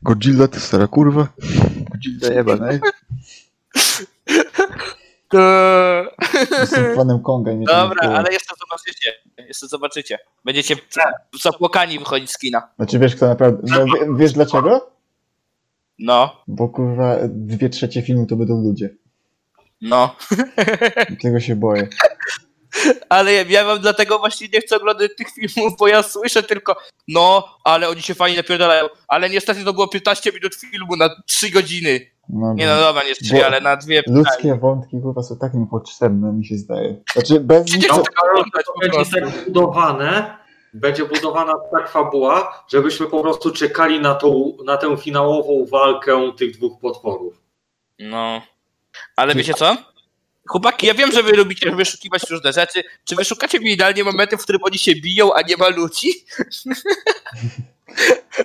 Godzilla 0.02 0.48
to 0.48 0.60
stara 0.60 0.86
kurwa. 0.86 1.28
Godzilla 1.92 2.34
jebana. 2.34 2.68
To... 5.28 5.40
Jestem 6.60 6.96
fanem 6.96 7.22
Konga 7.22 7.50
to 7.52 7.58
Dobra, 7.58 8.10
ale 8.10 8.32
jeszcze 8.32 8.54
zobaczycie. 8.60 9.12
Jeszcze 9.48 9.66
zobaczycie. 9.68 10.18
Będziecie 10.44 10.76
zapłakani 11.42 11.98
wychodzić 11.98 12.30
z 12.30 12.38
kina. 12.38 12.68
Znaczy 12.76 12.98
wiesz 12.98 13.16
kto 13.16 13.26
naprawdę... 13.26 13.62
No, 13.64 13.84
wie- 13.84 14.16
wiesz 14.16 14.32
dlaczego? 14.32 14.93
No, 15.98 16.42
Bo 16.48 16.68
kurwa 16.68 17.16
dwie 17.28 17.68
trzecie 17.70 18.02
filmu 18.02 18.26
to 18.26 18.36
będą 18.36 18.62
ludzie. 18.62 18.90
no. 19.80 20.16
Tego 21.22 21.40
się 21.40 21.56
boję. 21.56 21.88
Ale 23.08 23.32
ja, 23.32 23.42
ja 23.48 23.64
wam 23.64 23.78
dlatego 23.78 24.18
właśnie 24.18 24.48
nie 24.52 24.60
chcę 24.60 24.76
oglądać 24.76 25.10
tych 25.16 25.28
filmów, 25.30 25.72
bo 25.78 25.88
ja 25.88 26.02
słyszę 26.02 26.42
tylko 26.42 26.76
no, 27.08 27.48
ale 27.64 27.88
oni 27.88 28.02
się 28.02 28.14
fajnie 28.14 28.36
napierdalają. 28.36 28.86
Ale 29.08 29.30
niestety 29.30 29.64
to 29.64 29.72
było 29.72 29.88
15 29.88 30.32
minut 30.32 30.54
filmu 30.54 30.96
na 30.96 31.10
3 31.26 31.50
godziny. 31.50 32.00
No, 32.28 32.54
Nie 32.54 32.66
no 32.66 32.76
dobra, 32.80 33.02
nie 33.04 33.14
3, 33.14 33.34
Bo 33.34 33.46
ale 33.46 33.60
na 33.60 33.76
dwie. 33.76 34.02
Ludzkie 34.06 34.54
wątki 34.54 35.00
kurwa 35.02 35.22
są 35.22 35.36
tak 35.38 35.54
niepotrzebne 35.54 36.32
mi 36.32 36.46
się 36.46 36.56
zdaje. 36.58 36.96
Znaczy 37.12 37.40
bez 37.40 37.64
nich 37.64 37.70
Przecież 37.78 37.88
to... 37.88 37.96
to 37.96 38.02
tak 38.02 38.24
oglądać 38.24 38.64
po 38.74 38.90
prostu. 38.94 39.14
tak 39.20 39.44
budowane, 39.44 40.36
będzie 40.74 41.04
budowana 41.04 41.52
tak 41.72 41.90
fabuła, 41.90 42.64
żebyśmy 42.68 43.06
po 43.06 43.22
prostu 43.22 43.50
czekali 43.50 44.00
na, 44.00 44.14
tą, 44.14 44.56
na 44.64 44.76
tę 44.76 44.96
finałową 44.96 45.66
walkę 45.66 46.32
tych 46.36 46.56
dwóch 46.56 46.80
potworów. 46.80 47.40
No. 47.98 48.42
Ale 49.16 49.34
wiecie 49.34 49.54
co? 49.54 49.76
Chłopaki, 50.46 50.86
ja 50.86 50.94
wiem, 50.94 51.12
że 51.12 51.22
wy 51.22 51.32
lubicie 51.32 51.70
wyszukiwać 51.70 52.30
różne 52.30 52.52
rzeczy. 52.52 52.82
Czy 53.04 53.16
wyszukacie 53.16 53.60
mi 53.60 53.72
idealnie 53.72 54.04
momenty, 54.04 54.36
w 54.36 54.42
którym 54.42 54.64
oni 54.64 54.78
się 54.78 54.94
biją, 54.94 55.34
a 55.34 55.42
nie 55.42 55.56
ma 55.56 55.68
ludzi? 55.68 56.08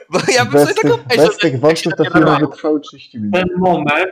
Bo 0.10 0.20
ja 0.34 0.46
bym 0.46 0.54
Bez 0.54 0.62
sobie 0.62 0.82
tych, 0.82 0.94
obejrzał, 0.94 1.28
bez 1.28 1.38
tych 1.38 1.60
wątków 1.60 1.94
to 1.98 2.04
film 2.04 2.26
by 2.40 2.48
trwał 2.48 2.80
30 2.80 3.18
minut. 3.18 3.34
Ten 3.34 3.48
moment, 3.58 4.12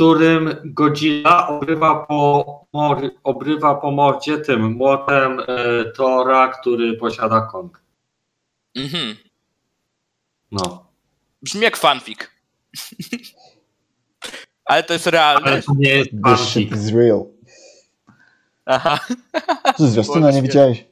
którym 0.00 0.56
Godzilla 0.64 1.48
obrywa 1.48 2.06
po, 2.06 2.44
mor, 2.72 3.10
obrywa 3.22 3.74
po 3.74 3.90
mordzie 3.90 4.38
tym 4.38 4.72
młotem 4.72 5.40
e, 5.40 5.44
Tora, 5.96 6.48
który 6.48 6.96
posiada 6.96 7.40
Kong. 7.40 7.82
Mhm. 8.76 9.16
No. 10.52 10.86
Brzmi 11.42 11.60
jak 11.60 11.76
fanfic. 11.76 12.18
Ale 14.64 14.82
to 14.82 14.92
jest 14.92 15.06
realne. 15.06 15.50
Ale 15.52 15.62
to 15.62 15.72
nie 15.76 15.90
jest 15.90 16.10
This 16.10 16.40
shit 16.40 16.70
fanfic. 16.70 16.86
is 16.86 16.94
real. 16.94 17.24
Aha. 18.66 19.00
Co, 19.76 19.86
zwiastuna 19.86 20.30
nie 20.30 20.42
widziałeś? 20.42 20.84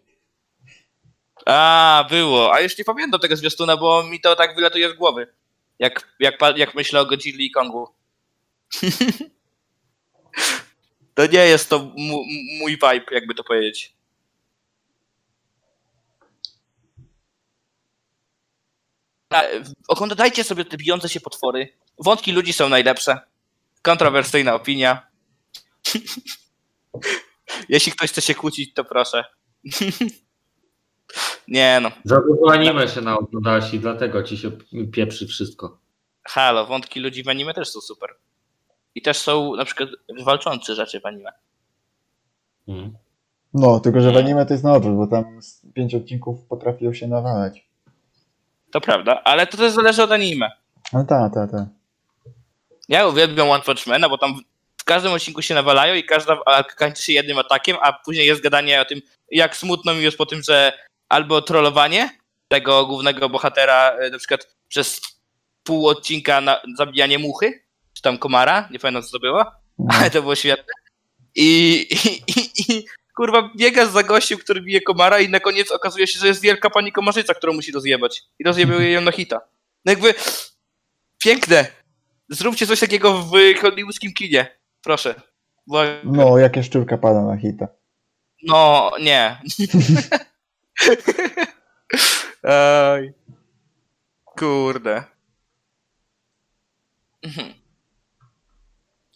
A, 1.46 2.06
było. 2.10 2.54
A 2.54 2.60
już 2.60 2.78
nie 2.78 2.84
pamiętam 2.84 3.20
tego 3.20 3.36
zwiastuna, 3.36 3.76
bo 3.76 4.02
mi 4.02 4.20
to 4.20 4.36
tak 4.36 4.54
wylatuje 4.56 4.90
z 4.90 4.94
głowy. 4.94 5.26
Jak, 5.78 6.08
jak, 6.20 6.34
jak 6.56 6.74
myślę 6.74 7.00
o 7.00 7.06
Godzilli 7.06 7.46
i 7.46 7.50
Kongu. 7.50 7.97
to 11.14 11.26
nie 11.26 11.38
jest 11.38 11.68
to 11.68 11.92
mój 12.58 12.72
vibe, 12.72 13.04
jakby 13.10 13.34
to 13.34 13.44
powiedzieć. 13.44 13.98
Oglądajcie 19.88 20.44
sobie 20.44 20.64
te 20.64 20.76
bijące 20.76 21.08
się 21.08 21.20
potwory. 21.20 21.68
Wątki 21.98 22.32
ludzi 22.32 22.52
są 22.52 22.68
najlepsze. 22.68 23.18
Kontrowersyjna 23.82 24.54
opinia. 24.54 25.06
Jeśli 27.68 27.92
ktoś 27.92 28.10
chce 28.10 28.22
się 28.22 28.34
kłócić, 28.34 28.74
to 28.74 28.84
proszę. 28.84 29.24
nie 31.48 31.78
no. 31.82 31.90
Za 32.04 32.20
dużo 32.20 32.52
anime 32.52 32.88
się 32.88 33.00
naoglądałeś 33.00 33.74
i 33.74 33.80
dlatego 33.80 34.22
ci 34.22 34.38
się 34.38 34.50
pieprzy 34.92 35.26
wszystko. 35.26 35.80
Halo, 36.24 36.66
wątki 36.66 37.00
ludzi 37.00 37.22
w 37.22 37.28
anime 37.28 37.54
też 37.54 37.68
są 37.68 37.80
super. 37.80 38.10
I 38.94 39.02
też 39.02 39.18
są 39.18 39.56
na 39.56 39.64
przykład 39.64 39.88
walczące 40.24 40.74
rzeczy 40.74 41.00
w 41.00 41.06
anime. 41.06 41.32
Mhm. 42.68 42.96
No, 43.54 43.80
tylko 43.80 44.00
że 44.00 44.12
w 44.12 44.16
anime 44.16 44.46
to 44.46 44.54
jest 44.54 44.64
na 44.64 44.72
odwrót, 44.72 44.96
bo 44.96 45.06
tam 45.06 45.42
z 45.42 45.62
pięć 45.74 45.94
odcinków 45.94 46.44
potrafią 46.44 46.94
się 46.94 47.08
nawalać. 47.08 47.68
To 48.70 48.80
prawda, 48.80 49.22
ale 49.24 49.46
to 49.46 49.56
też 49.56 49.72
zależy 49.72 50.02
od 50.02 50.12
anime. 50.12 50.50
No 50.92 51.04
tak, 51.04 51.34
tak, 51.34 51.50
tak. 51.50 51.64
Ja 52.88 53.06
uwielbiam 53.06 53.50
One 53.50 53.62
Punch 53.62 53.86
Mana, 53.86 54.08
bo 54.08 54.18
tam 54.18 54.40
w 54.76 54.84
każdym 54.84 55.12
odcinku 55.12 55.42
się 55.42 55.54
nawalają 55.54 55.94
i 55.94 56.04
każda 56.04 56.36
walka 56.36 56.74
kończy 56.74 57.02
się 57.02 57.12
jednym 57.12 57.38
atakiem, 57.38 57.76
a 57.82 57.92
później 57.92 58.26
jest 58.26 58.42
gadanie 58.42 58.80
o 58.80 58.84
tym, 58.84 59.00
jak 59.30 59.56
smutno 59.56 59.94
mi 59.94 60.02
jest 60.02 60.18
po 60.18 60.26
tym, 60.26 60.42
że 60.42 60.72
albo 61.08 61.42
trollowanie 61.42 62.10
tego 62.48 62.86
głównego 62.86 63.28
bohatera, 63.28 63.90
e, 63.90 64.10
na 64.10 64.18
przykład 64.18 64.56
przez 64.68 65.00
pół 65.64 65.88
odcinka 65.88 66.40
na 66.40 66.60
zabijanie 66.76 67.18
muchy, 67.18 67.62
czy 67.98 68.02
tam 68.02 68.18
komara, 68.18 68.68
nie 68.70 68.78
pamiętam 68.78 69.02
co 69.02 69.10
to 69.10 69.18
było, 69.18 69.44
No. 69.78 69.94
ale 69.94 70.10
to 70.10 70.22
było 70.22 70.34
świetne. 70.34 70.72
I, 71.34 71.76
i, 71.90 72.08
i, 72.40 72.72
i 72.78 72.84
kurwa 73.16 73.50
biegasz 73.56 73.88
za 73.88 74.02
gościem, 74.02 74.38
który 74.38 74.60
bije 74.60 74.80
komara 74.80 75.18
i 75.20 75.28
na 75.28 75.40
koniec 75.40 75.72
okazuje 75.72 76.06
się, 76.06 76.18
że 76.18 76.26
jest 76.26 76.40
wielka 76.40 76.70
pani 76.70 76.92
komarzyca, 76.92 77.34
którą 77.34 77.52
musi 77.52 77.72
rozjebać. 77.72 78.22
I 78.38 78.44
rozjebił 78.44 78.80
ją 78.80 79.00
na 79.00 79.12
hita. 79.12 79.40
No 79.84 79.92
jakby 79.92 80.14
piękne. 81.18 81.66
Zróbcie 82.28 82.66
coś 82.66 82.80
takiego 82.80 83.22
w 83.22 83.30
hollywoodzkim 83.60 84.12
kinie. 84.12 84.58
Proszę. 84.82 85.14
Bo, 85.66 85.82
No, 86.04 86.38
jakie 86.38 86.62
szczurka 86.62 86.98
pada 86.98 87.22
na 87.22 87.36
hita. 87.36 87.68
no, 88.42 88.90
nie. 89.00 89.40
Ej. 92.44 93.12
Kurde. 94.24 95.04
Mhm. 97.22 97.54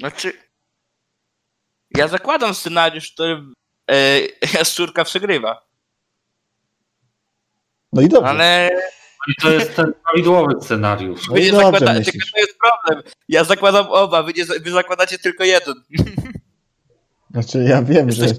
Znaczy, 0.02 0.32
ja 1.96 2.08
zakładam 2.08 2.54
scenariusz, 2.54 3.10
w 3.10 3.14
którym 3.14 3.54
e, 3.90 4.18
jaszczurka 4.58 5.04
przegrywa, 5.04 5.66
No 7.92 8.02
i 8.02 8.08
dobrze. 8.08 8.30
ale 8.30 8.70
I 9.28 9.34
to 9.42 9.50
jest 9.50 9.76
ten 9.76 9.92
prawidłowy 10.04 10.54
scenariusz. 10.62 11.28
No 11.28 11.34
wy 11.34 11.40
nie 11.40 11.50
dobrze 11.50 11.64
zakłada, 11.64 11.92
myślisz. 11.94 12.12
tylko 12.12 12.30
to 12.34 12.40
jest 12.40 12.58
problem. 12.58 13.02
Ja 13.28 13.44
zakładam 13.44 13.86
oba, 13.90 14.22
wy, 14.22 14.32
nie, 14.32 14.44
wy 14.44 14.70
zakładacie 14.70 15.18
tylko 15.18 15.44
jeden. 15.44 15.74
Znaczy 17.30 17.64
ja 17.64 17.82
wiem, 17.82 18.10
że 18.12 18.24
Jesteś- 18.24 18.38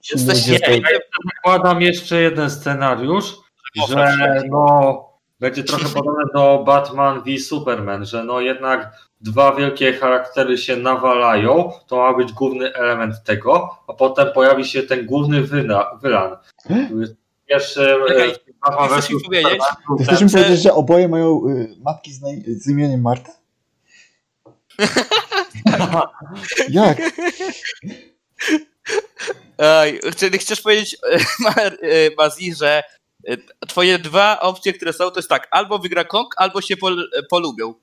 ci 0.00 0.12
jesteś 0.14 0.46
Nie, 0.46 0.58
ja 0.76 0.98
zakładam 1.34 1.82
jeszcze 1.82 2.20
jeden 2.22 2.50
scenariusz, 2.50 3.34
na 3.76 3.86
że 3.86 4.42
no 4.50 5.04
będzie 5.40 5.64
trochę 5.64 5.88
podobne 5.88 6.22
do 6.34 6.62
Batman 6.66 7.22
v 7.22 7.38
Superman, 7.38 8.06
że 8.06 8.24
no 8.24 8.40
jednak 8.40 9.05
dwa 9.20 9.54
wielkie 9.54 9.92
charaktery 9.92 10.58
się 10.58 10.76
nawalają, 10.76 11.72
to 11.86 11.96
ma 11.96 12.14
być 12.14 12.32
główny 12.32 12.74
element 12.74 13.14
tego, 13.24 13.78
a 13.88 13.92
potem 13.92 14.32
pojawi 14.32 14.64
się 14.64 14.82
ten 14.82 15.06
główny 15.06 15.42
wyna, 15.42 15.90
wylan. 16.02 16.36
Pierwszy 17.46 17.96
Czekaj, 18.08 18.30
e, 18.30 18.88
chcesz 18.88 19.10
mi 19.10 19.20
powiedzieć? 19.24 19.62
Chcesz 20.02 20.22
mi 20.22 20.28
że- 20.28 20.38
powiedzieć, 20.38 20.62
że 20.62 20.72
oboje 20.74 21.08
mają 21.08 21.48
y, 21.48 21.74
matki 21.84 22.12
z, 22.12 22.22
naj- 22.22 22.42
z 22.46 22.68
imieniem 22.70 23.00
Marta? 23.00 23.32
Jak? 26.68 26.98
Ej, 29.58 30.00
czyli 30.16 30.38
chcesz 30.38 30.60
powiedzieć, 30.60 30.96
e, 31.12 31.16
e, 31.60 32.10
Mazi, 32.18 32.54
że 32.54 32.82
twoje 33.68 33.98
dwa 33.98 34.40
opcje, 34.40 34.72
które 34.72 34.92
są, 34.92 35.10
to 35.10 35.18
jest 35.18 35.28
tak, 35.28 35.48
albo 35.50 35.78
wygra 35.78 36.04
Kong, 36.04 36.34
albo 36.36 36.60
się 36.60 36.76
pol, 36.76 37.10
polubią. 37.30 37.74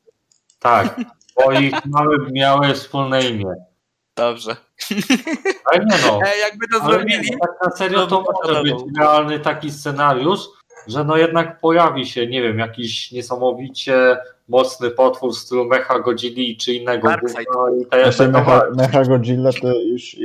Tak, 0.60 1.00
bo 1.36 1.52
ich 1.52 1.86
mamy, 1.86 2.32
miały 2.32 2.74
wspólne 2.74 3.22
imię. 3.22 3.54
Dobrze. 4.16 4.56
Ale 5.72 5.86
nie 5.86 5.98
no. 6.08 6.20
E, 6.26 6.38
jakby 6.38 6.68
to 6.68 6.82
Ale 6.82 6.94
zrobili, 6.94 7.32
nie, 7.32 7.38
tak 7.38 7.52
na 7.66 7.72
serio 7.72 8.08
to 8.08 8.24
może 8.44 8.64
być 8.64 8.76
realny 9.00 9.40
taki 9.40 9.72
scenariusz, 9.72 10.40
że 10.88 11.04
no 11.04 11.18
jednak 11.18 11.60
pojawi 11.60 12.06
się, 12.06 12.28
nie 12.28 12.42
wiem, 12.42 12.60
jakiś 12.60 13.12
niesamowicie 13.12 14.18
mocny 14.48 14.92
potwór 14.92 15.34
w 15.34 15.38
stylu 15.38 15.66
Mecha 15.66 16.00
Godzilli 16.00 16.58
czy 16.58 16.74
innego 16.74 17.12
i 17.12 17.18
Właśnie 17.90 18.26
będą 18.26 18.40
Mecha. 18.40 18.62
Mecha 18.76 19.04
Godzilla 19.04 19.50
to 19.62 19.80
już... 19.80 20.16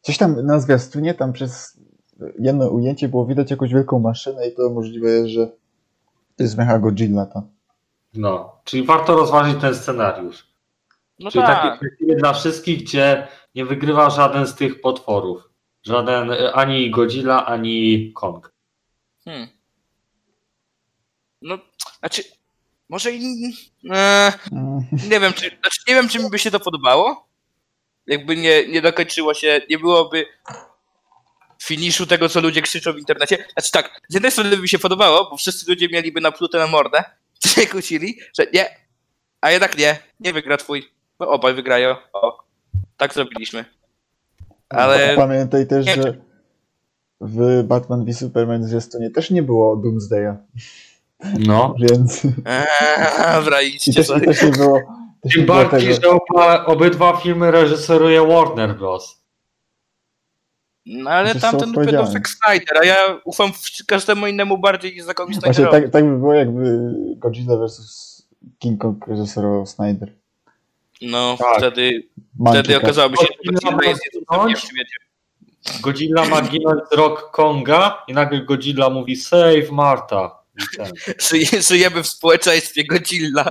Coś 0.00 0.18
tam 0.18 0.46
na 0.46 0.60
zwiastunie, 0.60 1.14
tam 1.14 1.32
przez 1.32 1.80
jedno 2.38 2.68
ujęcie 2.68 3.08
było 3.08 3.26
widać 3.26 3.50
jakąś 3.50 3.72
wielką 3.72 3.98
maszynę 3.98 4.48
i 4.48 4.54
to 4.54 4.70
możliwe 4.70 5.08
jest, 5.08 5.28
że 5.28 5.46
to 6.36 6.42
jest 6.42 6.58
Mecha 6.58 6.78
Godzilla 6.78 7.26
tam. 7.26 7.42
No, 8.14 8.60
czyli 8.64 8.82
warto 8.82 9.16
rozważyć 9.16 9.60
ten 9.60 9.74
scenariusz. 9.74 10.46
no 11.18 11.30
czyli 11.30 11.44
tak. 11.44 11.80
takie 11.80 12.16
dla 12.16 12.32
wszystkich, 12.32 12.82
gdzie 12.82 13.28
nie 13.54 13.64
wygrywa 13.64 14.10
żaden 14.10 14.46
z 14.46 14.54
tych 14.54 14.80
potworów. 14.80 15.50
Żaden, 15.82 16.30
ani 16.54 16.90
Godzilla, 16.90 17.46
ani 17.46 18.12
Kong. 18.14 18.52
Hmm. 19.24 19.48
No, 21.42 21.58
znaczy, 21.98 22.22
może 22.88 23.12
i... 23.12 23.52
E, 23.90 24.32
Mm. 24.52 24.80
nie 25.10 25.20
wiem, 25.20 25.32
czy, 25.32 25.58
znaczy 25.60 25.80
nie 25.88 25.94
wiem, 25.94 26.08
czy 26.08 26.18
mi 26.18 26.30
by 26.30 26.38
się 26.38 26.50
to 26.50 26.60
podobało. 26.60 27.28
Jakby 28.06 28.36
nie, 28.36 28.68
nie 28.68 28.82
dokończyło 28.82 29.34
się, 29.34 29.60
nie 29.70 29.78
byłoby 29.78 30.26
finiszu 31.62 32.06
tego, 32.06 32.28
co 32.28 32.40
ludzie 32.40 32.62
krzyczą 32.62 32.92
w 32.92 32.98
internecie. 32.98 33.46
Znaczy 33.52 33.72
tak, 33.72 34.00
z 34.08 34.14
jednej 34.14 34.32
strony 34.32 34.50
by 34.50 34.62
mi 34.62 34.68
się 34.68 34.78
podobało, 34.78 35.30
bo 35.30 35.36
wszyscy 35.36 35.70
ludzie 35.70 35.88
mieliby 35.88 36.20
naplute 36.20 36.58
na 36.58 36.66
mordę, 36.66 37.04
się 37.46 37.66
kłócili, 37.66 38.18
że 38.38 38.46
nie, 38.54 38.66
a 39.40 39.50
jednak 39.50 39.78
nie, 39.78 39.98
nie 40.20 40.32
wygra 40.32 40.56
twój. 40.56 40.90
No 41.20 41.28
obaj 41.28 41.54
wygrają. 41.54 41.96
O, 42.12 42.38
tak 42.96 43.14
zrobiliśmy. 43.14 43.64
Ale 44.68 45.16
Pamiętaj 45.16 45.66
też, 45.66 45.86
Nie. 45.86 45.94
że 45.94 46.14
w 47.20 47.62
Batman 47.62 48.04
v 48.04 48.12
Superman 48.14 48.64
zwiastunie 48.64 49.10
też 49.10 49.30
nie 49.30 49.42
było 49.42 49.76
Doomsdaya, 49.76 50.36
No. 51.38 51.74
więc... 51.80 52.24
Eee, 52.24 53.34
dobra, 53.34 53.62
I 53.62 53.68
idźcie 53.68 53.92
też, 53.94 54.08
i 54.08 54.20
też 54.20 54.42
nie 54.42 54.50
było... 54.50 54.80
Też 55.22 55.34
Tym 55.34 55.46
bardziej, 55.46 55.94
że 55.94 56.00
oba, 56.10 56.64
obydwa 56.64 57.16
filmy 57.16 57.50
reżyseruje 57.50 58.26
Warner 58.26 58.76
Bros. 58.78 59.19
No 60.92 61.10
ale 61.10 61.34
są 61.34 61.58
tamten. 61.58 62.06
Zack 62.06 62.28
Snyder, 62.28 62.78
a 62.80 62.84
ja 62.84 62.96
ufam 63.24 63.52
każdemu 63.86 64.26
innemu 64.26 64.58
bardziej 64.58 64.92
niż 64.92 65.04
Zackowi 65.04 65.34
Właśnie 65.34 65.54
Snyderowi. 65.54 65.82
tak, 65.82 65.92
tak 65.92 66.04
by 66.04 66.18
było, 66.18 66.34
jakby 66.34 66.94
Godzilla 67.16 67.56
vs. 67.56 68.10
King 68.58 68.80
Kong 68.80 69.06
reżyserował 69.06 69.66
Snyder. 69.66 70.12
No, 71.02 71.36
Tak. 71.38 71.58
wtedy, 71.58 72.08
wtedy 72.50 72.76
okazałoby 72.76 73.16
się, 73.16 73.26
że 73.44 73.52
Godzilla 73.52 73.72
Godzilla 73.72 74.48
jest 74.48 74.62
świecie. 74.62 74.96
Godzilla 75.82 76.24
ma 76.24 76.42
ginąć 76.42 76.80
rok 76.92 77.30
Konga 77.30 78.04
i 78.08 78.12
nagle 78.12 78.44
Godzilla 78.44 78.90
mówi 78.90 79.16
save 79.16 79.70
Marta. 79.72 80.40
Żyje, 81.28 81.62
żyjemy 81.62 82.02
w 82.02 82.06
społeczeństwie 82.06 82.84
Godzilla. 82.84 83.50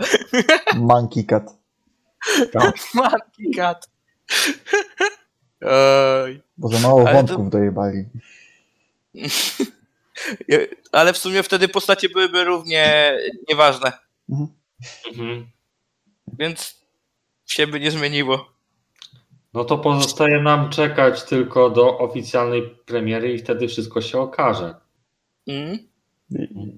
Monkey 0.76 1.26
Cat. 1.26 1.44
Monkey 2.94 3.52
Cat. 3.56 3.90
Oj. 5.62 6.42
Bo 6.58 6.68
za 6.70 6.80
mało 6.88 7.02
Ale 7.02 7.14
wątków 7.14 7.50
dojebali. 7.50 8.06
Ale 10.92 11.14
w 11.14 11.18
sumie 11.18 11.44
wtedy 11.44 11.68
postacie 11.68 12.10
byłyby 12.10 12.44
równie 12.44 13.14
nieważne, 13.50 13.92
Mhm. 14.30 15.48
więc 16.40 16.80
się 17.46 17.68
by 17.68 17.80
nie 17.80 17.92
zmieniło. 17.92 18.52
No 19.54 19.66
to 19.66 19.78
pozostaje 19.78 20.42
nam 20.42 20.70
czekać 20.70 21.24
tylko 21.24 21.70
do 21.70 21.98
oficjalnej 21.98 22.62
premiery 22.86 23.34
i 23.34 23.38
wtedy 23.40 23.68
wszystko 23.68 24.02
się 24.02 24.20
okaże. 24.20 24.76
Mhm. 25.48 25.80
I- 26.32 26.78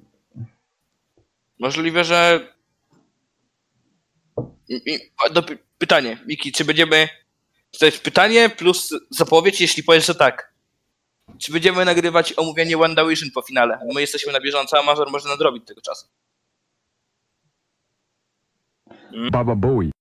Możliwe, 1.59 2.03
że. 2.03 2.47
Pytanie, 5.77 6.17
Miki, 6.27 6.51
czy 6.51 6.65
będziemy. 6.65 7.09
To 7.79 7.85
jest 7.85 8.03
pytanie 8.03 8.49
plus 8.49 8.93
zapowiedź, 9.09 9.61
jeśli 9.61 9.83
powiesz, 9.83 10.07
że 10.07 10.15
tak. 10.15 10.53
Czy 11.39 11.51
będziemy 11.51 11.85
nagrywać 11.85 12.33
omówienie 12.37 12.77
WandaVision 12.77 13.31
po 13.31 13.41
finale? 13.41 13.79
My 13.93 14.01
jesteśmy 14.01 14.33
na 14.33 14.39
bieżąco, 14.39 14.79
a 14.79 14.83
Mazur 14.83 15.11
może 15.11 15.29
nadrobić 15.29 15.67
tego 15.67 15.81
czasu. 15.81 16.07
Baba 19.31 19.55
Bowie. 19.55 19.91